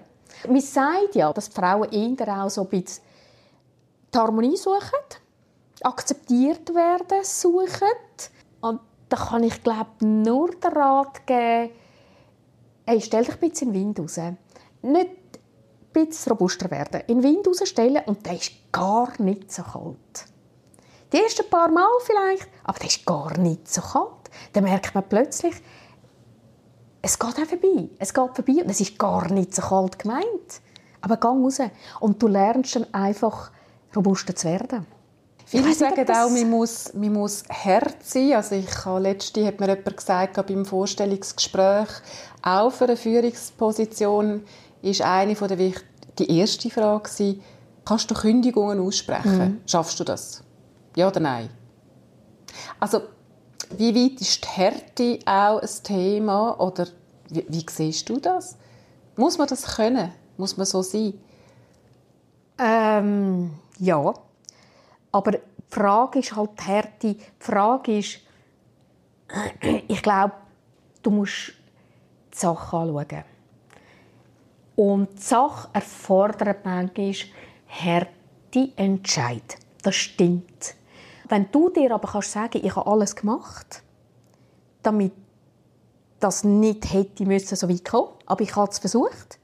Man 0.48 0.60
sagt 0.60 1.14
ja, 1.14 1.32
dass 1.32 1.50
die 1.50 1.54
Frauen 1.54 1.90
eher 1.90 2.44
auch 2.44 2.50
so 2.50 2.62
ein 2.62 2.68
bisschen 2.68 3.02
die 4.12 4.18
Harmonie 4.18 4.56
suchen, 4.56 5.00
akzeptiert 5.82 6.74
werden 6.74 7.24
suchen. 7.24 7.88
Und 8.60 8.80
da 9.08 9.16
kann 9.16 9.42
ich 9.42 9.62
glaube 9.62 10.04
nur 10.04 10.50
den 10.50 10.72
Rat 10.72 11.26
geben, 11.26 11.70
hey, 12.86 13.00
stell 13.00 13.24
dich 13.24 13.34
ein 13.34 13.40
bisschen 13.40 13.74
in 13.74 13.94
den 13.94 13.96
Wind 13.96 14.00
raus. 14.00 14.20
Nicht 14.82 15.10
bisschen 16.04 16.32
robuster 16.32 16.70
werden. 16.70 17.02
In 17.06 17.20
den 17.20 17.36
Wind 17.36 17.48
rausstellen 17.48 18.02
und 18.06 18.24
der 18.26 18.34
ist 18.34 18.52
gar 18.70 19.10
nicht 19.20 19.50
so 19.50 19.62
kalt. 19.62 20.26
Die 21.12 21.18
ersten 21.18 21.48
paar 21.48 21.70
Mal 21.70 21.88
vielleicht, 22.00 22.48
aber 22.64 22.78
der 22.78 22.88
ist 22.88 23.06
gar 23.06 23.38
nicht 23.38 23.72
so 23.72 23.80
kalt. 23.80 24.10
Dann 24.52 24.64
merkt 24.64 24.94
man 24.94 25.08
plötzlich, 25.08 25.54
es 27.06 27.18
geht 27.18 27.38
auch 27.38 27.46
vorbei. 27.46 27.88
Es 27.98 28.12
geht 28.12 28.34
vorbei 28.34 28.62
und 28.62 28.70
es 28.70 28.80
ist 28.80 28.98
gar 28.98 29.30
nicht 29.30 29.54
so 29.54 29.62
kalt 29.62 29.98
gemeint. 29.98 30.60
Aber 31.00 31.16
geh 31.16 31.28
raus 31.28 31.60
und 32.00 32.20
du 32.20 32.26
lernst 32.26 32.74
dann 32.74 32.92
einfach 32.92 33.52
robuster 33.94 34.34
zu 34.34 34.48
werden. 34.48 34.86
Viele 35.44 35.72
sagen 35.74 36.04
auch, 36.10 36.28
man 36.28 36.50
muss, 36.50 36.92
man 36.94 37.12
muss 37.12 37.44
hart 37.48 38.02
sein. 38.02 38.32
Also 38.32 38.56
ich 38.56 38.84
habe, 38.84 39.00
letzte 39.00 39.46
hat 39.46 39.60
mir 39.60 39.68
jemand 39.68 39.96
gesagt, 39.96 40.44
beim 40.44 40.64
Vorstellungsgespräch, 40.64 41.88
auch 42.42 42.72
für 42.72 42.84
eine 42.84 42.96
Führungsposition 42.96 44.42
ist 44.82 45.02
eine 45.02 45.36
von 45.36 45.46
der 45.46 45.72
die 46.18 46.38
erste 46.38 46.70
Frage 46.70 47.08
war, 47.08 47.34
kannst 47.84 48.10
du 48.10 48.14
Kündigungen 48.14 48.80
aussprechen? 48.80 49.38
Mhm. 49.38 49.60
Schaffst 49.66 50.00
du 50.00 50.04
das? 50.04 50.42
Ja 50.96 51.06
oder 51.06 51.20
nein? 51.20 51.50
Also, 52.80 53.02
wie 53.76 53.94
weit 53.94 54.20
ist 54.20 54.44
die 54.44 54.48
Härte 54.48 55.18
auch 55.26 55.60
ein 55.60 55.68
Thema? 55.82 56.60
Oder 56.60 56.86
wie, 57.28 57.44
wie 57.48 57.66
siehst 57.68 58.08
du 58.08 58.18
das? 58.18 58.56
Muss 59.16 59.38
man 59.38 59.48
das 59.48 59.76
können? 59.76 60.12
Muss 60.36 60.56
man 60.56 60.66
so 60.66 60.82
sein? 60.82 61.14
Ähm, 62.58 63.50
ja. 63.78 64.14
Aber 65.12 65.30
die 65.32 65.38
Frage 65.68 66.18
ist 66.18 66.36
halt 66.36 66.50
die 66.58 66.62
Härte. 66.64 67.14
Die 67.14 67.20
Frage 67.38 67.98
ist, 67.98 68.18
ich 69.88 70.02
glaube, 70.02 70.34
du 71.02 71.10
musst 71.10 71.52
die 72.32 72.38
Sache 72.38 72.76
anschauen. 72.76 73.24
Und 74.76 75.14
die 75.14 75.22
Sache 75.22 75.68
erfordert 75.72 76.64
manchmal 76.64 77.14
harte 77.68 78.72
Entscheid. 78.76 79.56
Das 79.82 79.94
stimmt. 79.94 80.74
Wenn 81.28 81.50
du 81.50 81.70
dir 81.70 81.92
aber 81.92 82.08
kannst 82.08 82.32
sagen, 82.32 82.60
ich 82.62 82.76
habe 82.76 82.90
alles 82.90 83.16
gemacht, 83.16 83.82
damit 84.82 85.12
das 86.20 86.44
nicht 86.44 86.92
hätte 86.92 87.24
müssen 87.24 87.56
so 87.56 87.68
weit 87.68 87.84
kommen, 87.84 88.10
aber 88.26 88.42
ich 88.42 88.54
habe 88.54 88.70
es 88.70 88.78
versucht. 88.78 89.38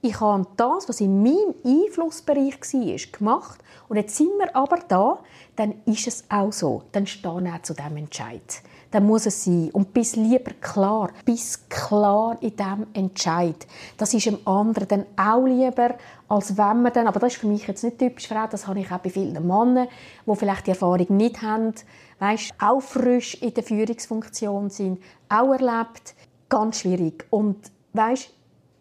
Ich 0.00 0.20
habe 0.20 0.46
das, 0.56 0.88
was 0.88 1.00
in 1.00 1.22
meinem 1.22 1.54
Einflussbereich 1.64 2.60
war, 2.60 3.12
gemacht. 3.18 3.60
Und 3.88 3.96
jetzt 3.96 4.16
sind 4.16 4.30
wir 4.38 4.54
aber 4.54 4.78
da, 4.86 5.18
dann 5.56 5.74
ist 5.86 6.06
es 6.06 6.24
auch 6.28 6.52
so. 6.52 6.82
Dann 6.92 7.06
stehe 7.06 7.54
ich 7.54 7.62
zu 7.62 7.74
diesem 7.74 7.96
Entscheid. 7.96 8.62
Dann 8.90 9.06
muss 9.06 9.26
es 9.26 9.44
sein. 9.44 9.70
Und 9.72 9.92
bis 9.92 10.16
lieber 10.16 10.52
klar, 10.60 11.10
bis 11.24 11.68
klar 11.68 12.36
in 12.40 12.56
diesem 12.56 12.86
Entscheid. 12.94 13.66
Das 13.96 14.14
ist 14.14 14.26
dem 14.26 14.38
anderen 14.46 14.88
dann 14.88 15.06
auch 15.16 15.44
lieber, 15.44 15.94
als 16.28 16.56
wenn 16.56 16.82
man 16.82 16.92
dann, 16.92 17.06
aber 17.06 17.20
das 17.20 17.34
ist 17.34 17.40
für 17.40 17.46
mich 17.46 17.66
jetzt 17.66 17.84
nicht 17.84 17.98
typisch 17.98 18.28
Frau, 18.28 18.46
das 18.50 18.66
habe 18.66 18.80
ich 18.80 18.90
auch 18.90 18.98
bei 18.98 19.10
vielen 19.10 19.46
Männern, 19.46 19.88
die 20.26 20.36
vielleicht 20.36 20.66
die 20.66 20.70
Erfahrung 20.70 21.16
nicht 21.16 21.42
haben, 21.42 21.74
weißt, 22.18 22.54
auch 22.60 22.80
frisch 22.80 23.34
in 23.42 23.54
der 23.54 23.62
Führungsfunktion 23.62 24.70
sind, 24.70 25.00
auch 25.28 25.52
erlebt, 25.52 26.14
ganz 26.48 26.80
schwierig. 26.80 27.26
Und 27.30 27.70
weißt, 27.92 28.30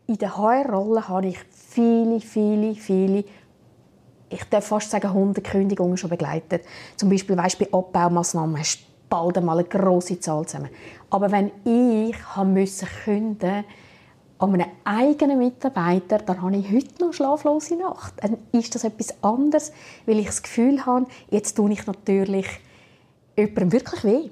in 0.08 0.18
der 0.18 0.38
HR-Rolle 0.38 1.08
habe 1.10 1.28
ich 1.28 1.40
viele, 1.52 2.22
viele, 2.22 2.76
viele 2.76 3.26
ich 4.30 4.44
darf 4.46 4.68
fast 4.68 4.92
sagen, 4.92 5.08
100 5.08 5.44
Kündigungen 5.44 5.98
schon 5.98 6.10
begleitet. 6.10 6.64
Zum 6.96 7.10
Beispiel 7.10 7.38
weißt, 7.38 7.60
bei 7.60 7.72
Abbaumaßnahmen 7.72 8.58
hast 8.58 8.80
bald 9.10 9.38
einmal 9.38 9.60
eine 9.60 9.68
grosse 9.68 10.20
Zahl 10.20 10.46
zusammen. 10.46 10.70
Aber 11.10 11.32
wenn 11.32 11.52
ich 11.64 12.16
kündigen 13.04 13.64
an 14.40 14.54
einem 14.54 14.68
eigenen 14.84 15.40
Mitarbeiter, 15.40 16.20
dann 16.20 16.42
habe 16.42 16.58
ich 16.58 16.72
heute 16.72 17.04
noch 17.04 17.14
schlaflose 17.14 17.76
Nacht. 17.76 18.14
Dann 18.22 18.38
ist 18.52 18.76
das 18.76 18.84
etwas 18.84 19.24
anderes, 19.24 19.72
weil 20.06 20.20
ich 20.20 20.28
das 20.28 20.44
Gefühl 20.44 20.86
habe, 20.86 21.08
jetzt 21.30 21.56
tue 21.56 21.72
ich 21.72 21.88
natürlich 21.88 22.48
jemandem 23.36 23.72
wirklich 23.72 24.04
weh. 24.04 24.30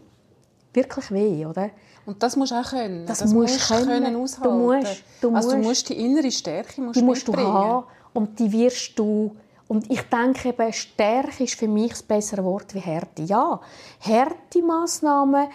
Wirklich 0.74 1.12
weh, 1.12 1.46
oder? 1.46 1.70
Und 2.06 2.22
das 2.22 2.36
musst 2.36 2.52
du 2.52 2.56
auch 2.56 2.70
können. 2.70 3.06
Das, 3.08 3.20
das 3.20 3.34
musst 3.34 3.70
du 3.70 3.76
können. 3.76 4.04
können 4.04 4.16
aushalten. 4.16 4.58
Du 4.58 4.64
musst, 4.64 5.04
du 5.22 5.36
also 5.36 5.52
du 5.52 5.58
musst, 5.58 5.68
musst 5.68 5.90
die 5.90 6.06
innere 6.06 6.32
Stärke 6.32 6.82
musst 6.82 7.00
die 7.00 7.04
musst 7.04 7.28
du 7.28 7.36
haben 7.36 7.86
und 8.14 8.38
die 8.38 8.52
wirst 8.52 9.00
du 9.00 9.36
und 9.68 9.90
ich 9.92 10.02
denke 10.04 10.50
eben, 10.50 10.72
Stärke 10.74 11.44
ist 11.44 11.56
für 11.56 11.68
mich 11.68 11.90
das 11.90 12.04
bessere 12.04 12.44
Wort 12.44 12.74
wie 12.76 12.80
Härte. 12.80 13.24
Ja, 13.24 13.60
Härte-Massnahmen 14.00 15.48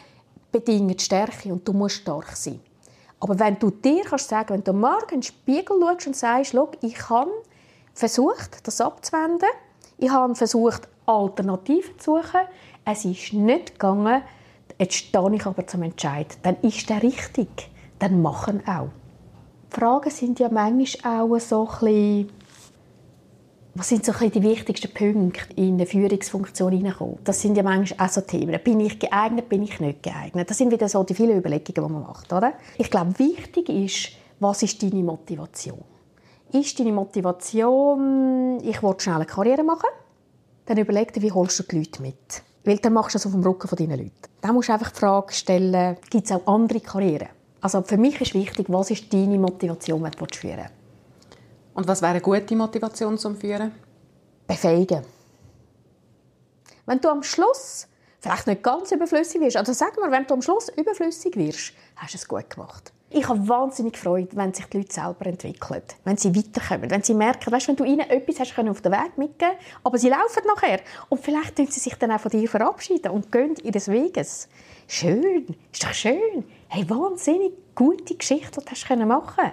bedingen 0.50 0.98
Stärke 0.98 1.52
und 1.52 1.66
du 1.66 1.72
musst 1.72 1.96
stark 1.96 2.36
sein. 2.36 2.60
Aber 3.20 3.38
wenn 3.38 3.58
du 3.58 3.70
dir 3.70 4.02
kannst 4.02 4.28
sagen, 4.28 4.54
wenn 4.54 4.64
du 4.64 4.72
morgen 4.72 5.10
in 5.10 5.20
den 5.20 5.22
Spiegel 5.22 5.76
schaust 5.80 6.06
und 6.06 6.16
sagst, 6.16 6.54
ich 6.80 7.08
habe 7.08 7.30
versucht, 7.94 8.66
das 8.66 8.80
abzuwenden, 8.80 9.48
ich 9.98 10.10
habe 10.10 10.34
versucht, 10.34 10.88
Alternativen 11.06 11.98
zu 11.98 12.16
suchen, 12.16 12.40
es 12.84 13.04
ist 13.04 13.32
nicht 13.34 13.72
gegangen, 13.72 14.22
jetzt 14.78 14.94
stehe 14.94 15.34
ich 15.34 15.46
aber 15.46 15.66
zum 15.66 15.82
Entscheid, 15.82 16.38
dann 16.42 16.56
ist 16.62 16.88
der 16.88 17.02
richtig, 17.02 17.70
dann 17.98 18.22
machen 18.22 18.66
auch. 18.66 18.88
Die 19.70 19.78
Fragen 19.78 20.10
sind 20.10 20.40
ja 20.40 20.48
manchmal 20.48 21.20
auch 21.20 21.38
so 21.38 21.68
ein 21.68 21.78
bisschen 21.78 22.39
was 23.74 23.88
sind 23.88 24.04
so 24.04 24.12
die 24.12 24.42
wichtigsten 24.42 24.92
Punkte 24.92 25.54
in 25.54 25.74
eine 25.74 25.86
Führungsfunktion 25.86 26.72
hineinkommen? 26.72 27.18
Das 27.22 27.40
sind 27.40 27.56
ja 27.56 27.62
manchmal 27.62 28.08
auch 28.08 28.12
so 28.12 28.20
Themen. 28.20 28.58
Bin 28.64 28.80
ich 28.80 28.98
geeignet, 28.98 29.48
bin 29.48 29.62
ich 29.62 29.78
nicht 29.78 30.02
geeignet? 30.02 30.50
Das 30.50 30.58
sind 30.58 30.72
wieder 30.72 30.88
so 30.88 31.04
die 31.04 31.14
vielen 31.14 31.38
Überlegungen, 31.38 31.88
die 31.88 31.92
man 31.92 32.02
macht. 32.02 32.32
Oder? 32.32 32.54
Ich 32.78 32.90
glaube, 32.90 33.18
wichtig 33.18 33.68
ist, 33.68 34.12
was 34.40 34.62
ist 34.62 34.82
deine 34.82 35.02
Motivation? 35.02 35.84
Ist 36.52 36.80
deine 36.80 36.92
Motivation, 36.92 38.58
ich 38.62 38.82
will 38.82 38.94
schnell 38.98 39.16
eine 39.16 39.26
Karriere 39.26 39.62
machen? 39.62 39.88
Dann 40.66 40.78
überleg 40.78 41.12
dir, 41.12 41.22
wie 41.22 41.32
holst 41.32 41.60
du 41.60 41.62
die 41.62 41.78
Leute 41.78 42.02
mit? 42.02 42.42
Weil 42.64 42.78
dann 42.78 42.92
machst 42.92 43.14
du 43.14 43.18
das 43.18 43.26
auf 43.26 43.32
dem 43.32 43.42
Rücken 43.42 43.68
deiner 43.76 43.96
Leute. 43.96 44.12
Dann 44.40 44.54
musst 44.54 44.68
du 44.68 44.72
einfach 44.72 44.90
die 44.90 44.98
Frage 44.98 45.32
stellen, 45.32 45.96
gibt 46.10 46.26
es 46.26 46.32
auch 46.32 46.46
andere 46.46 46.80
Karrieren? 46.80 47.28
Also 47.60 47.82
für 47.82 47.98
mich 47.98 48.20
ist 48.20 48.34
wichtig, 48.34 48.66
was 48.68 48.90
ist 48.90 49.12
deine 49.12 49.38
Motivation, 49.38 50.02
die 50.02 50.10
du 50.16 50.26
führen 50.34 50.58
willst. 50.58 50.79
Und 51.74 51.88
was 51.88 52.02
wäre 52.02 52.12
eine 52.12 52.20
gute 52.20 52.56
Motivation 52.56 53.16
zum 53.18 53.36
Führen? 53.36 53.72
Befähigen. 54.46 55.04
Wenn 56.86 57.00
du 57.00 57.08
am 57.08 57.22
Schluss 57.22 57.86
vielleicht 58.20 58.46
nicht 58.46 58.62
ganz 58.62 58.90
überflüssig 58.92 59.40
wirst, 59.40 59.56
also 59.56 59.72
sag 59.72 59.98
mal, 59.98 60.10
wenn 60.10 60.26
du 60.26 60.34
am 60.34 60.42
Schluss 60.42 60.68
überflüssig 60.68 61.36
wirst, 61.36 61.72
hast 61.96 62.14
du 62.14 62.18
es 62.18 62.28
gut 62.28 62.50
gemacht. 62.50 62.92
Ich 63.12 63.28
habe 63.28 63.48
wahnsinnig 63.48 63.96
Freude, 63.96 64.36
wenn 64.36 64.54
sich 64.54 64.66
die 64.66 64.78
Leute 64.78 64.92
selber 64.92 65.26
entwickeln, 65.26 65.82
wenn 66.04 66.16
sie 66.16 66.34
weiterkommen, 66.34 66.90
wenn 66.92 67.02
sie 67.02 67.14
merken, 67.14 67.52
weißt, 67.52 67.66
wenn 67.66 67.74
du 67.74 67.82
ihnen 67.82 68.08
etwas 68.08 68.38
hast 68.38 68.54
können 68.54 68.68
auf 68.68 68.82
den 68.82 68.92
Weg 68.92 69.18
mitgeben, 69.18 69.56
aber 69.82 69.98
sie 69.98 70.10
laufen 70.10 70.44
nachher 70.46 70.78
und 71.08 71.20
vielleicht 71.20 71.56
tun 71.56 71.66
sie 71.66 71.80
sich 71.80 71.96
dann 71.96 72.12
auch 72.12 72.20
von 72.20 72.30
dir 72.30 72.48
verabschieden 72.48 73.10
und 73.10 73.32
gehen 73.32 73.56
ihres 73.64 73.88
Weges. 73.88 74.48
Schön, 74.86 75.56
ist 75.72 75.82
doch 75.82 75.92
schön. 75.92 76.44
Hey, 76.68 76.88
wahnsinnig 76.88 77.52
gute 77.74 78.14
Geschichte, 78.14 78.60
die 78.60 78.64
du 78.64 78.70
hast 78.70 78.88
machen 78.88 79.36
können. 79.36 79.52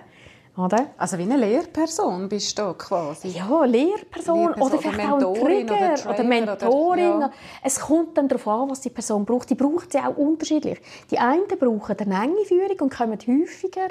Oder? 0.57 0.87
Also 0.97 1.19
wie 1.19 1.21
eine 1.21 1.37
Lehrperson 1.37 2.27
bist 2.27 2.57
du 2.57 2.73
quasi. 2.73 3.27
Ja, 3.27 3.63
Lehrperson, 3.63 4.39
Lehrperson 4.39 4.63
oder 4.63 4.77
vielleicht 4.79 5.11
oder 5.13 5.27
auch 5.27 5.35
ein 5.35 5.67
Trigger 5.67 5.75
oder, 5.75 6.09
oder 6.09 6.23
Mentorin. 6.23 6.69
Oder, 6.73 7.19
ja. 7.19 7.31
Es 7.63 7.79
kommt 7.79 8.17
dann 8.17 8.27
darauf 8.27 8.47
an, 8.47 8.69
was 8.71 8.81
die 8.81 8.89
Person 8.89 9.23
braucht. 9.23 9.51
Die 9.51 9.55
braucht 9.55 9.91
sie 9.91 9.99
auch 9.99 10.17
unterschiedlich. 10.17 10.81
Die 11.11 11.19
einen 11.19 11.47
brauchen 11.47 11.95
eine 11.99 12.23
enge 12.23 12.43
Führung 12.45 12.79
und 12.79 12.91
kommen 12.91 13.19
häufiger 13.19 13.89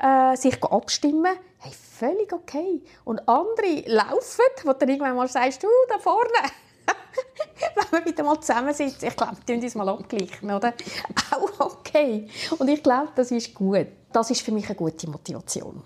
äh, 0.00 0.36
sich 0.36 0.62
abstimmen. 0.62 1.32
Hey, 1.58 1.72
völlig 1.72 2.32
okay. 2.32 2.80
Und 3.04 3.28
andere 3.28 3.82
laufen, 3.86 4.44
wo 4.62 4.72
du 4.72 4.78
dann 4.78 4.88
irgendwann 4.90 5.16
mal 5.16 5.26
sagst, 5.26 5.64
du, 5.64 5.68
da 5.88 5.98
vorne. 5.98 6.28
Wenn 7.90 8.04
wir 8.04 8.12
wieder 8.12 8.22
mal 8.22 8.40
zusammensitzen, 8.40 9.08
ich 9.08 9.16
glaube, 9.16 9.36
wir 9.46 9.56
uns 9.56 9.74
mal 9.74 9.88
abgleichen, 9.88 10.52
oder? 10.52 10.74
Auch 11.32 11.72
okay. 11.72 12.28
Und 12.58 12.68
ich 12.68 12.84
glaube, 12.84 13.08
das 13.16 13.32
ist 13.32 13.52
gut. 13.52 13.88
Das 14.12 14.30
ist 14.30 14.42
für 14.42 14.52
mich 14.52 14.66
eine 14.66 14.76
gute 14.76 15.10
Motivation. 15.10 15.82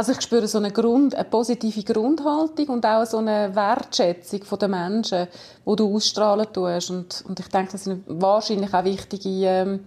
Also 0.00 0.12
ich 0.12 0.22
spüre 0.22 0.48
so 0.48 0.56
eine, 0.56 0.70
Grund, 0.70 1.14
eine 1.14 1.24
positive 1.24 1.82
Grundhaltung 1.82 2.68
und 2.68 2.86
auch 2.86 3.04
so 3.04 3.18
eine 3.18 3.54
Wertschätzung 3.54 4.40
der 4.58 4.68
Menschen, 4.68 5.28
die 5.66 5.76
du 5.76 5.94
ausstrahlen 5.94 6.50
tust. 6.50 6.88
Und, 6.88 7.22
und 7.28 7.38
ich 7.38 7.48
denke, 7.48 7.72
das 7.72 7.84
sind 7.84 8.04
wahrscheinlich 8.06 8.72
auch 8.72 8.82
wichtige 8.82 9.28
ähm, 9.28 9.80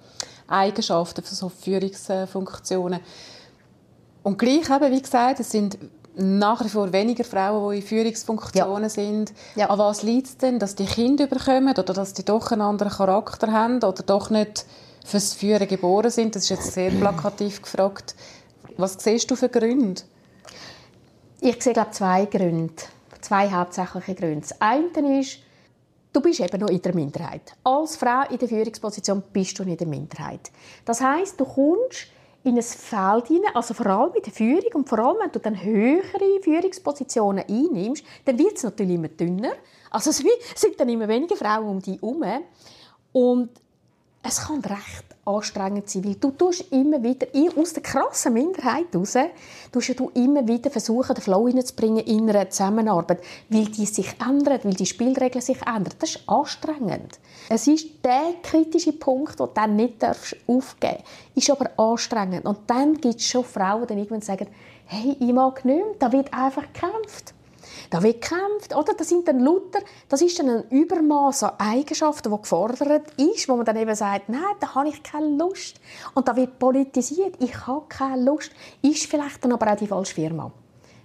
Eigenschaften 0.47 1.23
für 1.23 1.34
so 1.34 1.49
Führungsfunktionen. 1.49 2.99
Und 4.21 4.38
gleich 4.38 4.69
eben, 4.69 4.91
wie 4.91 5.02
gesagt, 5.02 5.39
es 5.39 5.49
sind 5.49 5.80
nach 6.15 6.63
wie 6.63 6.69
vor 6.69 6.93
weniger 6.93 7.23
Frauen, 7.23 7.71
die 7.71 7.80
in 7.80 7.84
Führungsfunktionen 7.84 8.84
ja. 8.84 8.89
sind. 8.89 9.34
Ja. 9.56 9.71
An 9.71 9.80
was 9.80 10.04
liegt 10.04 10.28
es 10.28 10.38
denn, 10.38 10.60
dass 10.60 10.76
die 10.76 10.86
Kinder 10.86 11.23
überkommen 11.23 11.73
oder 11.76 11.91
dass 11.91 12.13
die 12.13 12.23
doch 12.23 12.52
einen 12.52 12.62
anderen 12.62 12.93
Charakter 12.93 13.52
haben 13.52 13.78
oder 13.78 14.04
doch 14.04 14.30
nicht 14.30 14.67
fürs 15.04 15.34
Führen 15.34 15.67
geboren 15.67 16.12
sind? 16.12 16.36
Das 16.36 16.43
ist 16.43 16.49
jetzt 16.49 16.71
sehr 16.73 16.91
plakativ 16.91 17.63
gefragt. 17.63 18.13
Was 18.77 18.93
siehst 18.99 19.29
du 19.29 19.36
für 19.36 19.49
Gründe? 19.49 20.01
Ich 21.41 21.62
sehe 21.62 21.73
glaube 21.73 21.91
zwei 21.91 22.25
Gründe, 22.25 22.73
zwei 23.21 23.49
hauptsächliche 23.51 24.15
Gründe. 24.15 24.41
Das 24.41 24.59
eine 24.62 25.19
ist, 25.19 25.39
du 26.12 26.21
bist 26.21 26.39
eben 26.39 26.59
noch 26.59 26.69
in 26.69 26.81
der 26.81 26.95
Minderheit. 26.95 27.53
Als 27.63 27.97
Frau 27.97 28.23
in 28.31 28.38
der 28.39 28.47
Führungsposition 28.47 29.21
bist 29.31 29.59
du 29.59 29.63
nicht 29.63 29.81
in 29.81 29.89
der 29.89 29.99
Minderheit. 29.99 30.51
Das 30.86 31.01
heißt, 31.01 31.39
du 31.39 31.45
kommst 31.45 32.07
in 32.43 32.57
ein 32.57 32.63
Feld 32.63 33.27
hinein, 33.27 33.55
also 33.55 33.73
vor 33.73 33.86
allem 33.86 34.13
in 34.15 34.23
der 34.23 34.33
Führung 34.33 34.73
und 34.73 34.89
vor 34.89 34.99
allem, 34.99 35.17
wenn 35.21 35.31
du 35.31 35.39
dann 35.39 35.62
höhere 35.62 36.41
Führungspositionen 36.41 37.45
einnimmst, 37.47 38.03
dann 38.25 38.39
wird 38.39 38.57
es 38.57 38.63
natürlich 38.63 38.95
immer 38.95 39.07
dünner. 39.07 39.53
Also 39.91 40.09
es 40.09 40.23
sind 40.55 40.79
dann 40.79 40.89
immer 40.89 41.07
weniger 41.07 41.36
Frauen 41.36 41.67
um 41.67 41.79
dich 41.79 42.01
herum. 42.01 42.23
Und 43.12 43.49
es 44.23 44.41
kann 44.41 44.62
recht 44.62 45.12
anstrengend 45.25 45.89
sein, 45.89 46.05
weil 46.05 46.15
du 46.15 46.31
tust 46.31 46.71
immer 46.71 47.01
wieder 47.01 47.27
aus 47.57 47.73
der 47.73 47.83
krassen 47.83 48.33
Minderheit 48.33 48.88
heraus, 48.91 49.17
tust 49.71 49.99
du 49.99 50.12
immer 50.13 50.47
wieder 50.47 50.69
versuchen, 50.69 51.15
den 51.15 51.21
Flow 51.21 51.47
hineinzubringen 51.47 52.05
in 52.05 52.29
einer 52.29 52.49
Zusammenarbeit, 52.49 53.23
weil 53.49 53.65
die 53.65 53.86
sich 53.86 54.13
ändern, 54.19 54.59
weil 54.63 54.73
die 54.73 54.86
Spielregeln 54.86 55.41
sich 55.41 55.62
ändern. 55.62 55.93
Das 55.99 56.15
ist 56.15 56.27
anstrengend. 56.27 57.19
Es 57.49 57.67
ist 57.67 57.88
der 58.03 58.33
kritische 58.41 58.93
Punkt, 58.93 59.39
den 59.39 59.47
du 59.47 59.51
dann 59.53 59.75
nicht 59.75 60.03
aufgeben 60.03 60.77
darfst. 60.79 61.05
Ist 61.36 61.49
aber 61.49 61.69
anstrengend. 61.77 62.45
Und 62.45 62.59
dann 62.67 62.95
gibt 62.95 63.19
es 63.19 63.27
schon 63.27 63.45
Frauen, 63.45 63.88
die 63.88 63.93
irgendwann 63.93 64.21
sagen, 64.21 64.47
hey, 64.86 65.15
ich 65.19 65.33
mag 65.33 65.63
nicht 65.63 65.77
mehr, 65.77 65.86
da 65.99 66.12
wird 66.12 66.33
einfach 66.33 66.63
gekämpft 66.73 67.33
da 67.93 68.01
wird 68.01 68.21
gekämpft, 68.23 68.75
oder? 68.75 68.95
Das 68.95 69.08
sind 69.08 69.27
dann 69.27 69.39
lauter, 69.39 69.77
das 70.10 70.23
ist 70.23 70.39
dann 70.39 70.49
ein 70.49 70.63
Übermaß 70.69 71.43
an 71.43 71.51
Eigenschaften, 71.60 72.32
die 72.32 72.41
gefordert 72.41 73.12
ist, 73.17 73.47
wo 73.47 73.56
man 73.56 73.65
dann 73.65 73.77
eben 73.77 73.93
sagt, 73.93 74.29
nein, 74.29 74.41
da 74.60 74.73
habe 74.73 74.89
ich 74.89 75.03
keine 75.03 75.38
Lust. 75.38 75.79
Und 76.15 76.27
da 76.27 76.36
wird 76.36 76.58
politisiert, 76.58 77.36
ich 77.38 77.67
habe 77.67 77.86
keine 77.88 78.23
Lust. 78.23 78.51
Ist 78.82 79.06
vielleicht 79.06 79.45
dann 79.45 79.51
aber 79.51 79.71
auch 79.71 79.75
die 79.75 79.86
falsche 79.86 80.15
Firma. 80.15 80.51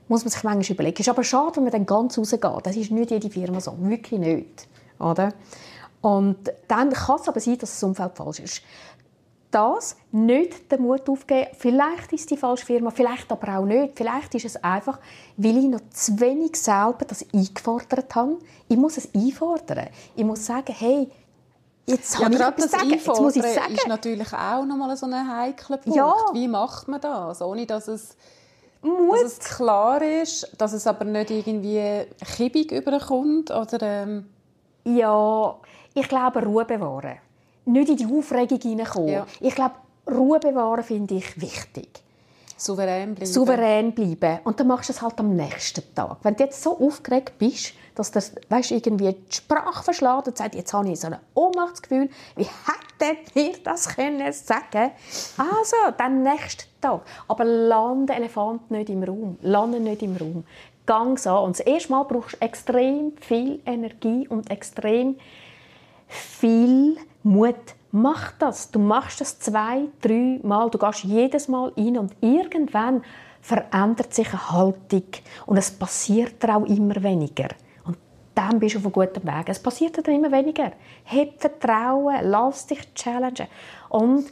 Muss 0.09 0.25
man 0.25 0.31
sich 0.31 0.43
manchmal 0.43 0.75
überlegen. 0.75 0.99
Ist 0.99 1.11
aber 1.11 1.25
schade, 1.25 1.57
wenn 1.57 1.65
man 1.65 1.73
dann 1.73 1.85
ganz 1.85 2.17
rausgeht. 2.17 2.43
Das 2.63 2.75
ist 2.75 2.91
nicht 2.91 3.11
jede 3.11 3.29
Firma 3.29 3.61
so. 3.61 3.75
Wirklich 3.81 4.19
nicht. 4.19 4.67
Oder? 4.99 5.35
Und 6.01 6.39
dann 6.69 6.91
kann 6.91 7.21
es 7.21 7.29
aber 7.29 7.41
sein, 7.41 7.59
dass 7.59 7.73
das 7.73 7.83
Umfeld 7.83 8.17
falsch 8.17 8.41
ist 8.41 8.63
das 9.51 9.97
nicht 10.13 10.71
den 10.71 10.83
Mut 10.83 11.09
aufgeben. 11.09 11.49
Vielleicht 11.59 12.13
ist 12.13 12.31
die 12.31 12.37
falsche 12.37 12.67
Firma, 12.67 12.91
vielleicht 12.91 13.31
aber 13.33 13.59
auch 13.59 13.65
nicht. 13.65 13.97
Vielleicht 13.97 14.35
ist 14.35 14.45
es 14.45 14.63
einfach, 14.63 14.99
weil 15.37 15.57
ich 15.57 15.65
noch 15.65 15.81
zu 15.91 16.19
wenig 16.21 16.57
selber 16.57 17.05
das 17.07 17.25
eingefordert 17.33 18.15
habe. 18.15 18.39
Ich 18.69 18.77
muss 18.77 18.97
es 18.97 19.15
einfordern. 19.15 19.89
Ich 20.17 20.25
muss 20.25 20.45
sagen, 20.45 20.75
hey, 20.77 21.11
Jetzt 21.87 22.19
ja, 22.19 22.29
gerade 22.29 22.61
das 22.61 22.71
sagen. 22.71 22.91
Jetzt 22.91 23.07
muss 23.07 23.35
ich 23.35 23.43
sagen. 23.43 23.73
ist 23.73 23.89
natürlich 23.89 24.31
auch 24.35 24.63
nochmal 24.67 24.95
so 24.95 25.07
ein 25.07 25.27
heikler 25.27 25.79
Punkt. 25.79 25.97
Ja. 25.97 26.13
Wie 26.35 26.47
macht 26.47 26.87
man 26.87 27.01
das, 27.01 27.41
ohne 27.41 27.65
dass 27.65 27.89
es 27.89 28.15
Mut. 28.83 29.23
Dass 29.23 29.39
es 29.39 29.39
klar 29.41 30.03
ist, 30.03 30.53
dass 30.59 30.73
es 30.73 30.87
aber 30.87 31.05
nicht 31.05 31.31
irgendwie 31.31 32.07
kippig 32.37 32.73
überkommt? 32.73 33.51
Oder, 33.51 33.83
ähm... 33.83 34.29
Ja, 34.85 35.57
ich 35.95 36.09
glaube, 36.09 36.45
Ruhe 36.45 36.65
bewahren. 36.65 37.19
Nicht 37.69 37.91
in 37.91 37.97
die 37.97 38.07
Aufregung 38.07 38.61
hineinkommen. 38.61 39.09
Ja. 39.09 39.27
Ich 39.41 39.55
glaube, 39.55 39.75
Ruhe 40.11 40.41
bewahren 40.41 40.83
finde 40.83 41.15
ich 41.15 41.41
wichtig. 41.41 42.03
Souverän 42.57 43.15
bleiben. 43.15 43.33
Souverän 43.33 43.93
bleiben. 43.93 44.41
Und 44.45 44.59
dann 44.59 44.67
machst 44.67 44.89
du 44.89 44.93
es 44.93 45.01
halt 45.01 45.19
am 45.21 45.37
nächsten 45.37 45.83
Tag. 45.95 46.17
Wenn 46.23 46.35
du 46.35 46.43
jetzt 46.43 46.61
so 46.61 46.77
aufgeregt 46.79 47.39
bist, 47.39 47.73
dass 47.95 48.11
das 48.11 48.33
weißt, 48.49 48.73
irgendwie 48.73 49.13
die 49.13 49.35
Sprache 49.35 49.85
verschlägt 49.85 50.29
und 50.29 50.37
sagt, 50.37 50.55
jetzt 50.55 50.73
habe 50.73 50.91
ich 50.91 50.99
so 50.99 51.07
ein 51.09 51.19
Ohnmachtsgefühl, 51.35 52.09
wie 52.37 52.45
hätte 52.45 53.17
mir 53.35 53.53
das 53.63 53.89
können 53.89 54.33
sagen 54.33 54.91
Also, 55.37 55.77
dann 55.97 56.23
nächsten 56.23 56.65
Tag. 56.81 57.03
Aber 57.29 57.45
lande 57.45 58.13
Elefant 58.13 58.71
nicht 58.71 58.91
im 58.91 59.05
Raum. 59.05 59.39
Lande 59.43 59.79
nicht 59.79 60.03
im 60.03 60.17
Raum. 60.17 60.45
Gang 60.85 61.25
an. 61.27 61.45
Und 61.45 61.59
das 61.59 61.67
erste 61.67 61.93
Mal 61.93 62.05
brauchst 62.05 62.35
du 62.35 62.41
extrem 62.41 63.13
viel 63.21 63.61
Energie 63.67 64.27
und 64.27 64.51
extrem 64.51 65.17
viel 66.09 66.97
Mut 67.29 67.77
Mach 67.91 68.33
das. 68.33 68.71
Du 68.71 68.79
machst 68.79 69.21
das 69.21 69.39
zwei, 69.39 69.87
drei 70.01 70.41
Mal. 70.43 70.69
Du 70.71 70.79
gehst 70.79 71.05
jedes 71.05 71.49
Mal 71.49 71.73
rein 71.77 71.97
und 71.97 72.15
irgendwann 72.21 73.03
verändert 73.41 74.13
sich 74.13 74.29
eine 74.29 74.51
Haltung 74.51 75.05
und 75.47 75.57
es 75.57 75.71
passiert 75.71 76.43
dir 76.43 76.57
auch 76.57 76.67
immer 76.67 77.03
weniger. 77.03 77.49
Und 77.85 77.97
dann 78.35 78.59
bist 78.59 78.75
du 78.75 78.79
auf 78.79 78.85
einem 78.85 78.93
guten 78.93 79.27
Weg. 79.27 79.49
Es 79.49 79.63
passiert 79.63 80.07
dir 80.07 80.13
immer 80.13 80.31
weniger. 80.31 80.73
Hab 81.07 81.41
Vertrauen, 81.41 82.17
lass 82.25 82.67
dich 82.67 82.93
challengen. 82.95 83.47
Und 83.89 84.27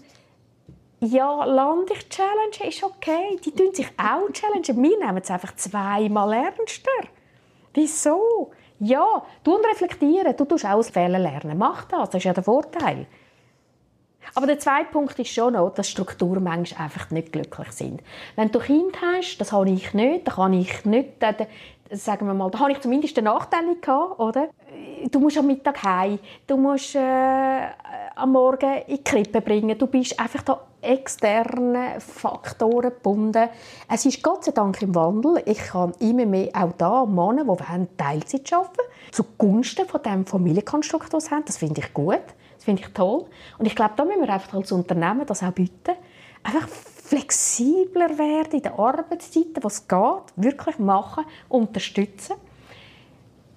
ja, 1.00 1.44
lass 1.44 1.86
dich 1.86 2.08
challengen 2.10 2.68
ist 2.68 2.84
okay. 2.84 3.40
Die 3.42 3.52
tun 3.52 3.72
sich 3.72 3.88
auch 3.96 4.30
challengen. 4.32 4.82
Wir 4.82 4.98
nehmen 4.98 5.22
es 5.22 5.30
einfach 5.30 5.56
zweimal 5.56 6.32
ernster. 6.34 7.08
Wieso? 7.72 8.50
Ja, 8.78 9.22
du 9.42 9.54
reflektieren, 9.54 10.36
du 10.36 10.44
tust 10.44 10.64
auch 10.64 10.72
aus 10.72 10.90
Fehlern 10.90 11.22
lernen. 11.22 11.56
Mach 11.56 11.84
das, 11.84 12.10
das 12.10 12.18
ist 12.18 12.24
ja 12.24 12.34
der 12.34 12.44
Vorteil. 12.44 13.06
Aber 14.34 14.46
der 14.46 14.58
zweite 14.58 14.90
Punkt 14.90 15.18
ist 15.18 15.32
schon 15.32 15.54
noch, 15.54 15.70
dass 15.70 15.88
Strukturen 15.88 16.42
manchmal 16.42 16.84
einfach 16.84 17.10
nicht 17.10 17.32
glücklich 17.32 17.70
sind. 17.72 18.02
Wenn 18.34 18.50
du 18.50 18.58
Kind 18.58 19.00
hast, 19.00 19.38
das 19.38 19.52
habe 19.52 19.70
ich 19.70 19.94
nicht, 19.94 20.26
da 20.26 20.32
kann 20.32 20.52
ich 20.52 20.84
nicht, 20.84 21.22
da, 21.22 21.34
sagen 21.90 22.26
wir 22.26 22.34
mal, 22.34 22.50
da 22.50 22.58
habe 22.58 22.72
ich 22.72 22.80
zumindest 22.80 23.16
eine 23.18 23.30
Nachteile 23.30 23.76
gehabt, 23.76 24.18
oder? 24.18 24.48
Du 25.10 25.20
musst 25.20 25.38
am 25.38 25.46
Mittag 25.46 25.82
heim, 25.82 26.18
du 26.46 26.56
musst 26.56 26.96
äh, 26.96 27.60
am 28.14 28.32
Morgen 28.32 28.82
in 28.86 28.96
die 28.96 29.04
Krippe 29.04 29.40
bringen, 29.40 29.78
du 29.78 29.86
bist 29.86 30.18
einfach 30.18 30.42
da 30.42 30.60
externen 30.86 32.00
Faktoren 32.00 32.90
gebunden. 32.90 33.48
Es 33.88 34.06
ist 34.06 34.22
Gott 34.22 34.44
sei 34.44 34.52
Dank 34.52 34.80
im 34.82 34.94
Wandel. 34.94 35.42
Ich 35.46 35.58
kann 35.58 35.92
immer 36.00 36.26
mehr 36.26 36.50
auch 36.54 36.72
da 36.78 37.04
Männer, 37.04 37.44
die 37.44 37.96
Teilzeit 37.96 38.52
arbeiten 38.52 38.80
zugunsten 39.12 39.86
von 39.86 40.02
dem 40.02 40.26
Familienkonstrukt, 40.26 41.12
das 41.12 41.30
haben. 41.30 41.44
Das 41.46 41.56
finde 41.58 41.80
ich 41.80 41.92
gut 41.92 42.22
finde 42.66 42.82
ich 42.82 42.88
toll. 42.92 43.24
Und 43.58 43.66
ich 43.66 43.74
glaube, 43.74 43.94
da 43.96 44.04
müssen 44.04 44.20
wir 44.20 44.28
einfach 44.28 44.52
als 44.54 44.72
Unternehmen 44.72 45.24
das 45.24 45.42
auch 45.42 45.52
bieten. 45.52 45.94
Einfach 46.42 46.68
flexibler 46.68 48.18
werden 48.18 48.52
in 48.52 48.62
den 48.62 48.72
Arbeitszeiten, 48.72 49.62
was 49.62 49.86
geht, 49.86 50.24
wirklich 50.34 50.78
machen, 50.78 51.24
unterstützen. 51.48 52.34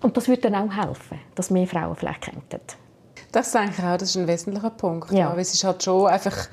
Und 0.01 0.15
das 0.15 0.27
würde 0.27 0.49
dann 0.49 0.55
auch 0.55 0.75
helfen, 0.75 1.19
dass 1.35 1.49
mehr 1.49 1.67
Frauen 1.67 1.95
vielleicht 1.95 2.21
kämpfen. 2.21 2.61
Das 3.31 3.51
denke 3.51 3.73
ich 3.77 3.83
auch, 3.83 3.97
das 3.97 4.09
ist 4.09 4.17
ein 4.17 4.27
wesentlicher 4.27 4.69
Punkt. 4.69 5.11
Ja. 5.11 5.33
ja 5.33 5.35
es 5.35 5.53
ist 5.53 5.63
halt 5.63 5.83
schon 5.83 6.07
einfach 6.07 6.47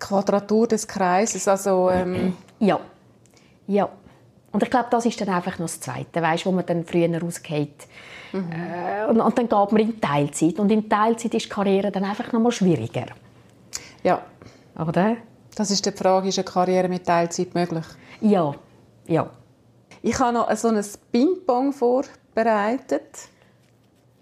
Quadratur 0.00 0.66
des 0.66 0.88
Kreises. 0.88 1.46
Also, 1.46 1.90
ähm 1.90 2.36
ja. 2.58 2.80
ja. 3.66 3.88
Und 4.52 4.62
ich 4.62 4.70
glaube, 4.70 4.88
das 4.90 5.06
ist 5.06 5.20
dann 5.20 5.28
einfach 5.28 5.58
noch 5.58 5.66
das 5.66 5.80
Zweite, 5.80 6.20
weißt, 6.20 6.44
wo 6.46 6.50
man 6.50 6.66
dann 6.66 6.84
früher 6.84 7.20
rausgeht. 7.20 7.86
Mhm. 8.32 8.50
Äh, 8.50 9.08
und, 9.08 9.20
und, 9.20 9.38
dann 9.38 9.48
geht 9.48 9.72
man 9.72 9.76
in 9.76 10.00
Teilzeit. 10.00 10.58
Und 10.58 10.70
in 10.72 10.88
Teilzeit 10.88 11.34
ist 11.34 11.46
die 11.46 11.48
Karriere 11.48 11.90
dann 11.90 12.04
einfach 12.04 12.32
noch 12.32 12.40
mal 12.40 12.50
schwieriger. 12.50 13.06
Ja. 14.02 14.22
Oder? 14.76 15.16
Das 15.54 15.70
ist 15.70 15.84
die 15.84 15.92
Frage, 15.92 16.28
ist 16.28 16.38
eine 16.38 16.44
Karriere 16.44 16.88
mit 16.88 17.06
Teilzeit 17.06 17.54
möglich? 17.54 17.84
Ja, 18.20 18.54
ja. 19.06 19.28
Ich 20.02 20.18
habe 20.18 20.32
noch 20.32 20.50
so 20.56 20.68
ein 20.68 20.84
Ping-Pong 21.12 21.72
vorbereitet. 21.72 23.28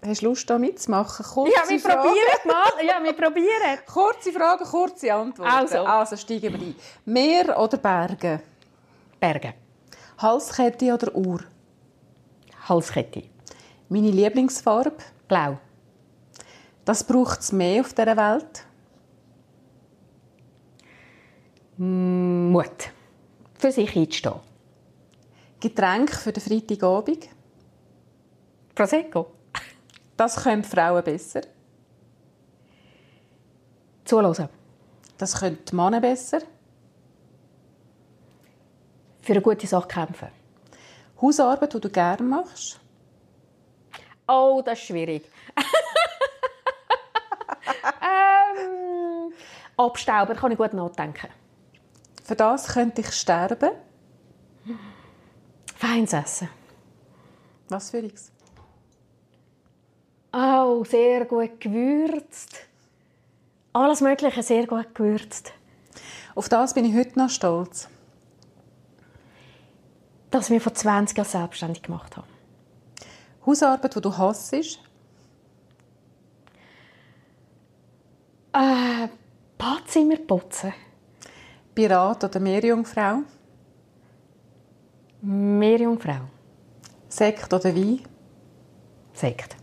Hast 0.05 0.21
du 0.21 0.27
Lust, 0.27 0.49
da 0.49 0.57
mitzumachen? 0.57 1.25
Kurze 1.25 1.53
ja, 1.53 1.69
wir 1.69 1.79
Fragen. 1.79 2.01
probieren 2.01 2.39
mal. 2.45 2.85
Ja, 2.85 3.03
wir 3.03 3.13
probieren. 3.13 3.79
kurze 3.85 4.31
Fragen, 4.31 4.63
kurze 4.63 5.13
Antworten. 5.13 5.51
Also. 5.51 5.77
also 5.79 6.15
steigen 6.15 6.53
wir 6.53 6.59
ein. 6.59 6.75
Meer 7.05 7.59
oder 7.59 7.77
Berge? 7.77 8.41
Berge. 9.19 9.53
Halskette 10.17 10.93
oder 10.93 11.13
Uhr? 11.13 11.41
Halskette. 12.67 13.23
Meine 13.89 14.11
Lieblingsfarbe? 14.11 15.03
Blau. 15.27 15.57
Das 16.85 17.03
braucht 17.03 17.41
es 17.41 17.51
mehr 17.51 17.81
auf 17.81 17.93
dieser 17.93 18.15
Welt? 18.15 18.65
Mut. 21.77 22.91
Für 23.57 23.71
sich 23.71 23.95
einzustehen. 23.95 24.39
Getränk 25.59 26.11
für 26.11 26.31
den 26.31 26.41
Freitagabend? 26.41 27.27
Prosecco. 28.73 29.38
Das 30.19 30.35
können 30.43 30.65
Frauen 30.65 31.01
besser? 31.01 31.41
Zuhören. 34.03 34.49
Das 35.17 35.39
können 35.39 35.59
die 35.65 35.75
Männer 35.75 36.01
besser? 36.01 36.41
für 39.29 39.33
eine 39.33 39.43
gute 39.43 39.67
Sache 39.67 39.87
kämpfen. 39.87 40.29
Hausarbeit, 41.21 41.71
die 41.71 41.79
du 41.79 41.89
gerne 41.91 42.23
machst? 42.23 42.79
Oh, 44.27 44.63
das 44.65 44.79
ist 44.79 44.85
schwierig. 44.85 45.29
ähm, 48.01 49.31
abstauben, 49.77 50.35
kann 50.35 50.51
ich 50.51 50.57
gut 50.57 50.73
nachdenken. 50.73 51.27
Für 52.23 52.35
das 52.35 52.69
könnte 52.69 53.01
ich 53.01 53.11
sterben? 53.11 53.69
Feins 55.75 56.11
essen. 56.11 56.49
Was 57.67 57.91
für 57.91 58.01
ich? 60.31 60.39
Oh, 60.39 60.83
sehr 60.83 61.25
gut 61.25 61.59
gewürzt. 61.59 62.67
Alles 63.73 64.01
Mögliche 64.01 64.43
sehr 64.43 64.67
gut 64.67 64.93
gewürzt. 64.95 65.53
Auf 66.35 66.49
das 66.49 66.73
bin 66.73 66.85
ich 66.85 66.95
heute 66.95 67.19
noch 67.19 67.29
stolz 67.29 67.87
dass 70.31 70.49
mich 70.49 70.61
vor 70.61 70.73
20 70.73 71.17
Jahren 71.17 71.29
selbstständig 71.29 71.81
gemacht 71.81 72.17
habe. 72.17 72.27
Hausarbeit, 73.45 73.95
die 73.95 74.01
du 74.01 74.17
hasst? 74.17 74.53
Äh, 74.53 74.77
Badzimmer 79.57 80.17
putzen. 80.17 80.73
Pirat 81.73 82.23
oder 82.23 82.39
Meerjungfrau? 82.39 83.19
Meerjungfrau. 85.21 86.21
Sekt 87.07 87.53
oder 87.53 87.75
Wein? 87.75 88.01
Sekt. 89.13 89.58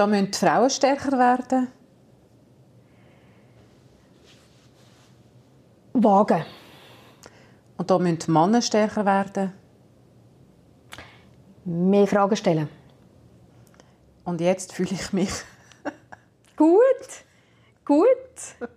Da 0.00 0.06
müssen 0.06 0.30
die 0.30 0.38
Frauen 0.38 0.70
stärker 0.70 1.12
werden? 1.12 1.68
Wagen. 5.92 6.42
Und 7.76 7.90
da 7.90 7.98
müssen 7.98 8.18
die 8.20 8.30
Männer 8.30 8.62
stärker 8.62 9.04
werden? 9.04 9.52
Mehr 11.66 12.06
Fragen 12.06 12.34
stellen. 12.34 12.70
Und 14.24 14.40
jetzt 14.40 14.72
fühle 14.72 14.92
ich 14.92 15.12
mich... 15.12 15.28
gut, 16.56 16.80
gut. 17.84 18.70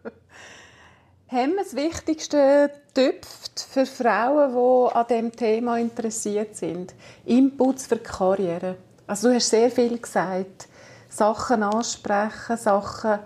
Haben 1.30 1.54
wir 1.54 1.64
das 1.64 1.74
wichtigste 1.74 2.70
Tipp 2.94 3.26
für 3.70 3.86
Frauen, 3.86 4.52
die 4.52 4.94
an 4.94 5.08
diesem 5.08 5.32
Thema 5.32 5.78
interessiert 5.78 6.58
sind? 6.58 6.94
Inputs 7.24 7.88
für 7.88 7.96
die 7.96 8.04
Karriere. 8.04 8.76
Also 9.08 9.30
du 9.30 9.36
hast 9.36 9.50
sehr 9.50 9.72
viel 9.72 9.98
gesagt. 9.98 10.68
Sachen 11.16 11.64
ansprechen, 11.64 12.58
Sachen 12.58 13.20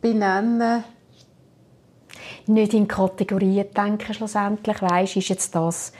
benennen, 0.00 0.84
nicht 2.46 2.74
in 2.74 2.88
Kategorien 2.88 3.66
denken 3.76 4.14
schlussendlich. 4.14 4.80
Weißt, 4.80 5.16
ist 5.16 5.28
jetzt 5.28 5.54
das 5.54 5.92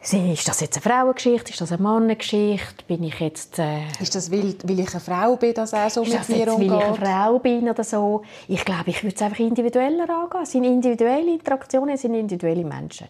ist 0.00 0.48
das 0.48 0.60
jetzt 0.60 0.76
eine 0.76 0.94
Frauengeschichte? 0.94 1.50
Ist 1.50 1.60
das 1.60 1.72
eine 1.72 1.82
Mannengeschichte? 1.82 2.84
Bin 2.86 3.02
ich 3.02 3.18
jetzt... 3.18 3.58
Äh, 3.58 3.80
ist 4.00 4.14
das, 4.14 4.30
weil, 4.30 4.54
weil 4.62 4.80
ich 4.80 4.90
eine 4.90 5.00
Frau 5.00 5.36
bin, 5.36 5.52
dass 5.52 5.74
auch 5.74 5.90
so 5.90 6.02
ist 6.02 6.10
mit 6.10 6.20
das 6.20 6.28
mir 6.28 6.38
jetzt, 6.38 6.48
umgeht? 6.50 6.70
weil 6.70 6.78
ich 6.78 6.84
eine 6.84 6.96
Frau 6.96 7.38
bin 7.40 7.68
oder 7.68 7.84
so? 7.84 8.22
Ich 8.46 8.64
glaube, 8.64 8.90
ich 8.90 9.02
würde 9.02 9.16
es 9.16 9.22
einfach 9.22 9.40
individueller 9.40 10.08
angehen. 10.08 10.42
Es 10.42 10.52
sind 10.52 10.64
individuelle 10.64 11.32
Interaktionen, 11.32 11.94
es 11.94 12.02
sind 12.02 12.14
individuelle 12.14 12.64
Menschen. 12.64 13.08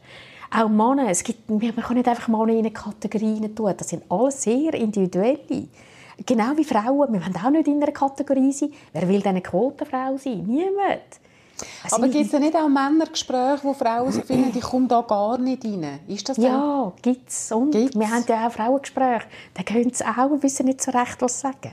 Auch 0.51 0.69
Männer. 0.69 1.11
Es 1.11 1.23
gibt, 1.23 1.49
man 1.51 1.61
kann 1.61 1.97
nicht 1.97 2.09
einfach 2.09 2.29
Männer 2.29 2.53
in 2.53 2.61
eine 2.61 2.71
Kategorie 2.71 3.47
tun. 3.55 3.75
Das 3.77 3.91
sind 3.91 4.05
alles 4.09 4.43
sehr 4.43 4.73
individuelle. 4.75 5.69
Genau 6.27 6.57
wie 6.57 6.65
Frauen. 6.65 7.13
Wir 7.13 7.21
wollen 7.25 7.37
auch 7.37 7.51
nicht 7.51 7.69
in 7.69 7.83
einer 7.83 7.93
Kategorie 7.93 8.53
sein. 8.53 8.73
Wer 8.93 9.09
will 9.09 9.21
denn 9.21 9.31
eine 9.31 9.41
Quotenfrau 9.43 10.17
sein? 10.17 10.45
Niemand. 10.47 11.03
Also 11.83 11.97
Aber 11.97 12.09
gibt 12.09 12.33
es 12.33 12.39
nicht 12.41 12.55
auch 12.55 12.69
Männergespräche, 12.69 13.61
wo 13.63 13.73
Frauen 13.73 14.13
so 14.13 14.21
finden, 14.23 14.57
ich 14.57 14.63
komme 14.63 14.87
da 14.87 15.01
gar 15.01 15.39
nicht 15.39 15.65
rein? 15.65 16.01
Ist 16.07 16.29
das 16.29 16.37
Ja, 16.37 16.93
gibt 17.03 17.29
es. 17.29 17.51
Und 17.51 17.73
gibt's? 17.73 17.99
wir 17.99 18.09
haben 18.11 18.25
ja 18.29 18.47
auch 18.47 18.53
Frauengespräche. 18.53 19.27
Da 19.55 19.63
können 19.63 19.93
sie 19.93 20.05
auch 20.05 20.31
wissen 20.43 20.67
nicht 20.67 20.83
so 20.83 20.91
recht, 20.93 21.21
was 21.21 21.41
sagen. 21.41 21.73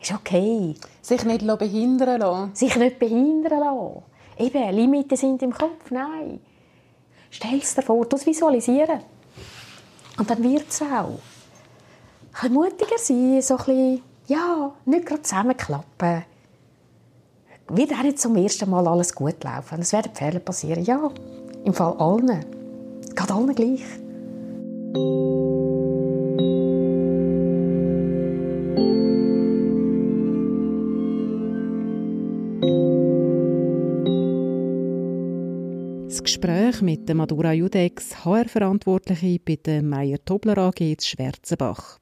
Ist 0.00 0.12
okay. 0.12 0.74
Sich 1.00 1.24
nicht 1.24 1.46
behindern 1.58 2.20
lassen? 2.20 2.54
Sich 2.54 2.76
nicht 2.76 2.98
behindern 2.98 3.60
lassen. 3.60 4.02
Eben, 4.38 4.70
Limiten 4.74 5.16
sind 5.16 5.42
im 5.42 5.52
Kopf. 5.52 5.90
Nein. 5.90 6.40
Stell 7.30 7.58
es 7.58 7.74
dir 7.74 7.82
vor, 7.82 8.04
du 8.04 8.18
visualisieren. 8.18 9.00
Und 10.18 10.28
dann 10.28 10.42
wird 10.42 10.68
es 10.68 10.82
auch. 10.82 11.18
Ein 12.38 12.52
mutiger 12.52 12.98
sein, 12.98 13.40
so 13.40 13.54
ein 13.54 13.64
bisschen, 13.64 14.02
ja, 14.26 14.72
nicht 14.84 15.06
gerade 15.06 15.22
zusammenklappen 15.22 16.24
wird 17.68 17.92
auch 17.92 18.02
nicht 18.02 18.18
zum 18.18 18.36
ersten 18.36 18.70
Mal 18.70 18.86
alles 18.86 19.14
gut 19.14 19.42
laufen. 19.42 19.80
Es 19.80 19.92
werden 19.92 20.14
Fehler 20.14 20.40
passieren. 20.40 20.84
Ja, 20.84 21.10
im 21.64 21.74
Fall 21.74 21.94
allen. 21.98 22.44
Geht 23.14 23.30
allen 23.30 23.54
gleich. 23.54 23.84
Das 36.06 36.22
Gespräch 36.22 36.82
mit 36.82 37.12
Madura 37.14 37.52
Judex, 37.52 38.24
HR-Verantwortliche 38.24 39.38
bei 39.44 39.56
der 39.56 39.82
Meier-Tobler 39.82 40.58
AG 40.58 40.80
in 40.80 40.96
Schwarzenbach. 41.00 41.98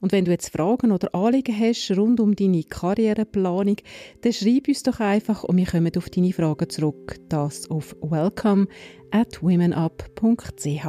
Und 0.00 0.12
wenn 0.12 0.24
du 0.24 0.30
jetzt 0.30 0.50
Fragen 0.50 0.92
oder 0.92 1.14
Anliegen 1.14 1.58
hast 1.58 1.90
rund 1.96 2.20
um 2.20 2.34
deine 2.34 2.62
Karriereplanung, 2.64 3.76
dann 4.22 4.32
schreib 4.32 4.68
uns 4.68 4.82
doch 4.82 5.00
einfach 5.00 5.44
und 5.44 5.56
wir 5.56 5.66
kommen 5.66 5.92
auf 5.96 6.10
deine 6.10 6.32
Fragen 6.32 6.70
zurück. 6.70 7.16
Das 7.28 7.70
auf 7.70 7.96
welcome 8.02 8.66
at 9.10 9.42
womenup.ch. 9.42 10.86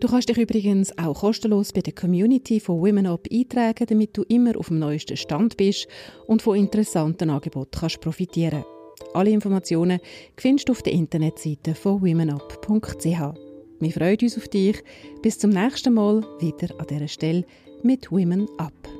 Du 0.00 0.08
kannst 0.08 0.28
dich 0.28 0.36
übrigens 0.36 0.96
auch 0.98 1.20
kostenlos 1.20 1.72
bei 1.72 1.80
der 1.80 1.94
Community 1.94 2.60
von 2.60 2.80
Women 2.80 3.06
Up 3.06 3.26
eintragen, 3.32 3.86
damit 3.86 4.16
du 4.16 4.22
immer 4.28 4.58
auf 4.58 4.68
dem 4.68 4.78
neuesten 4.78 5.16
Stand 5.16 5.56
bist 5.56 5.86
und 6.26 6.42
von 6.42 6.58
interessanten 6.58 7.30
Angeboten 7.30 7.78
kannst 7.78 8.00
profitieren. 8.00 8.64
Alle 9.14 9.30
Informationen 9.30 10.00
findest 10.36 10.68
du 10.68 10.72
auf 10.72 10.82
der 10.82 10.92
Internetseite 10.92 11.74
von 11.74 12.02
womenup.ch. 12.02 13.04
Wir 13.80 13.92
freuen 13.92 14.18
uns 14.20 14.36
auf 14.36 14.48
dich. 14.48 14.82
Bis 15.22 15.38
zum 15.38 15.50
nächsten 15.50 15.94
Mal 15.94 16.22
wieder 16.40 16.68
an 16.78 16.86
dieser 16.86 17.08
Stelle 17.08 17.44
mit 17.84 18.10
Women 18.10 18.48
Up. 18.58 18.93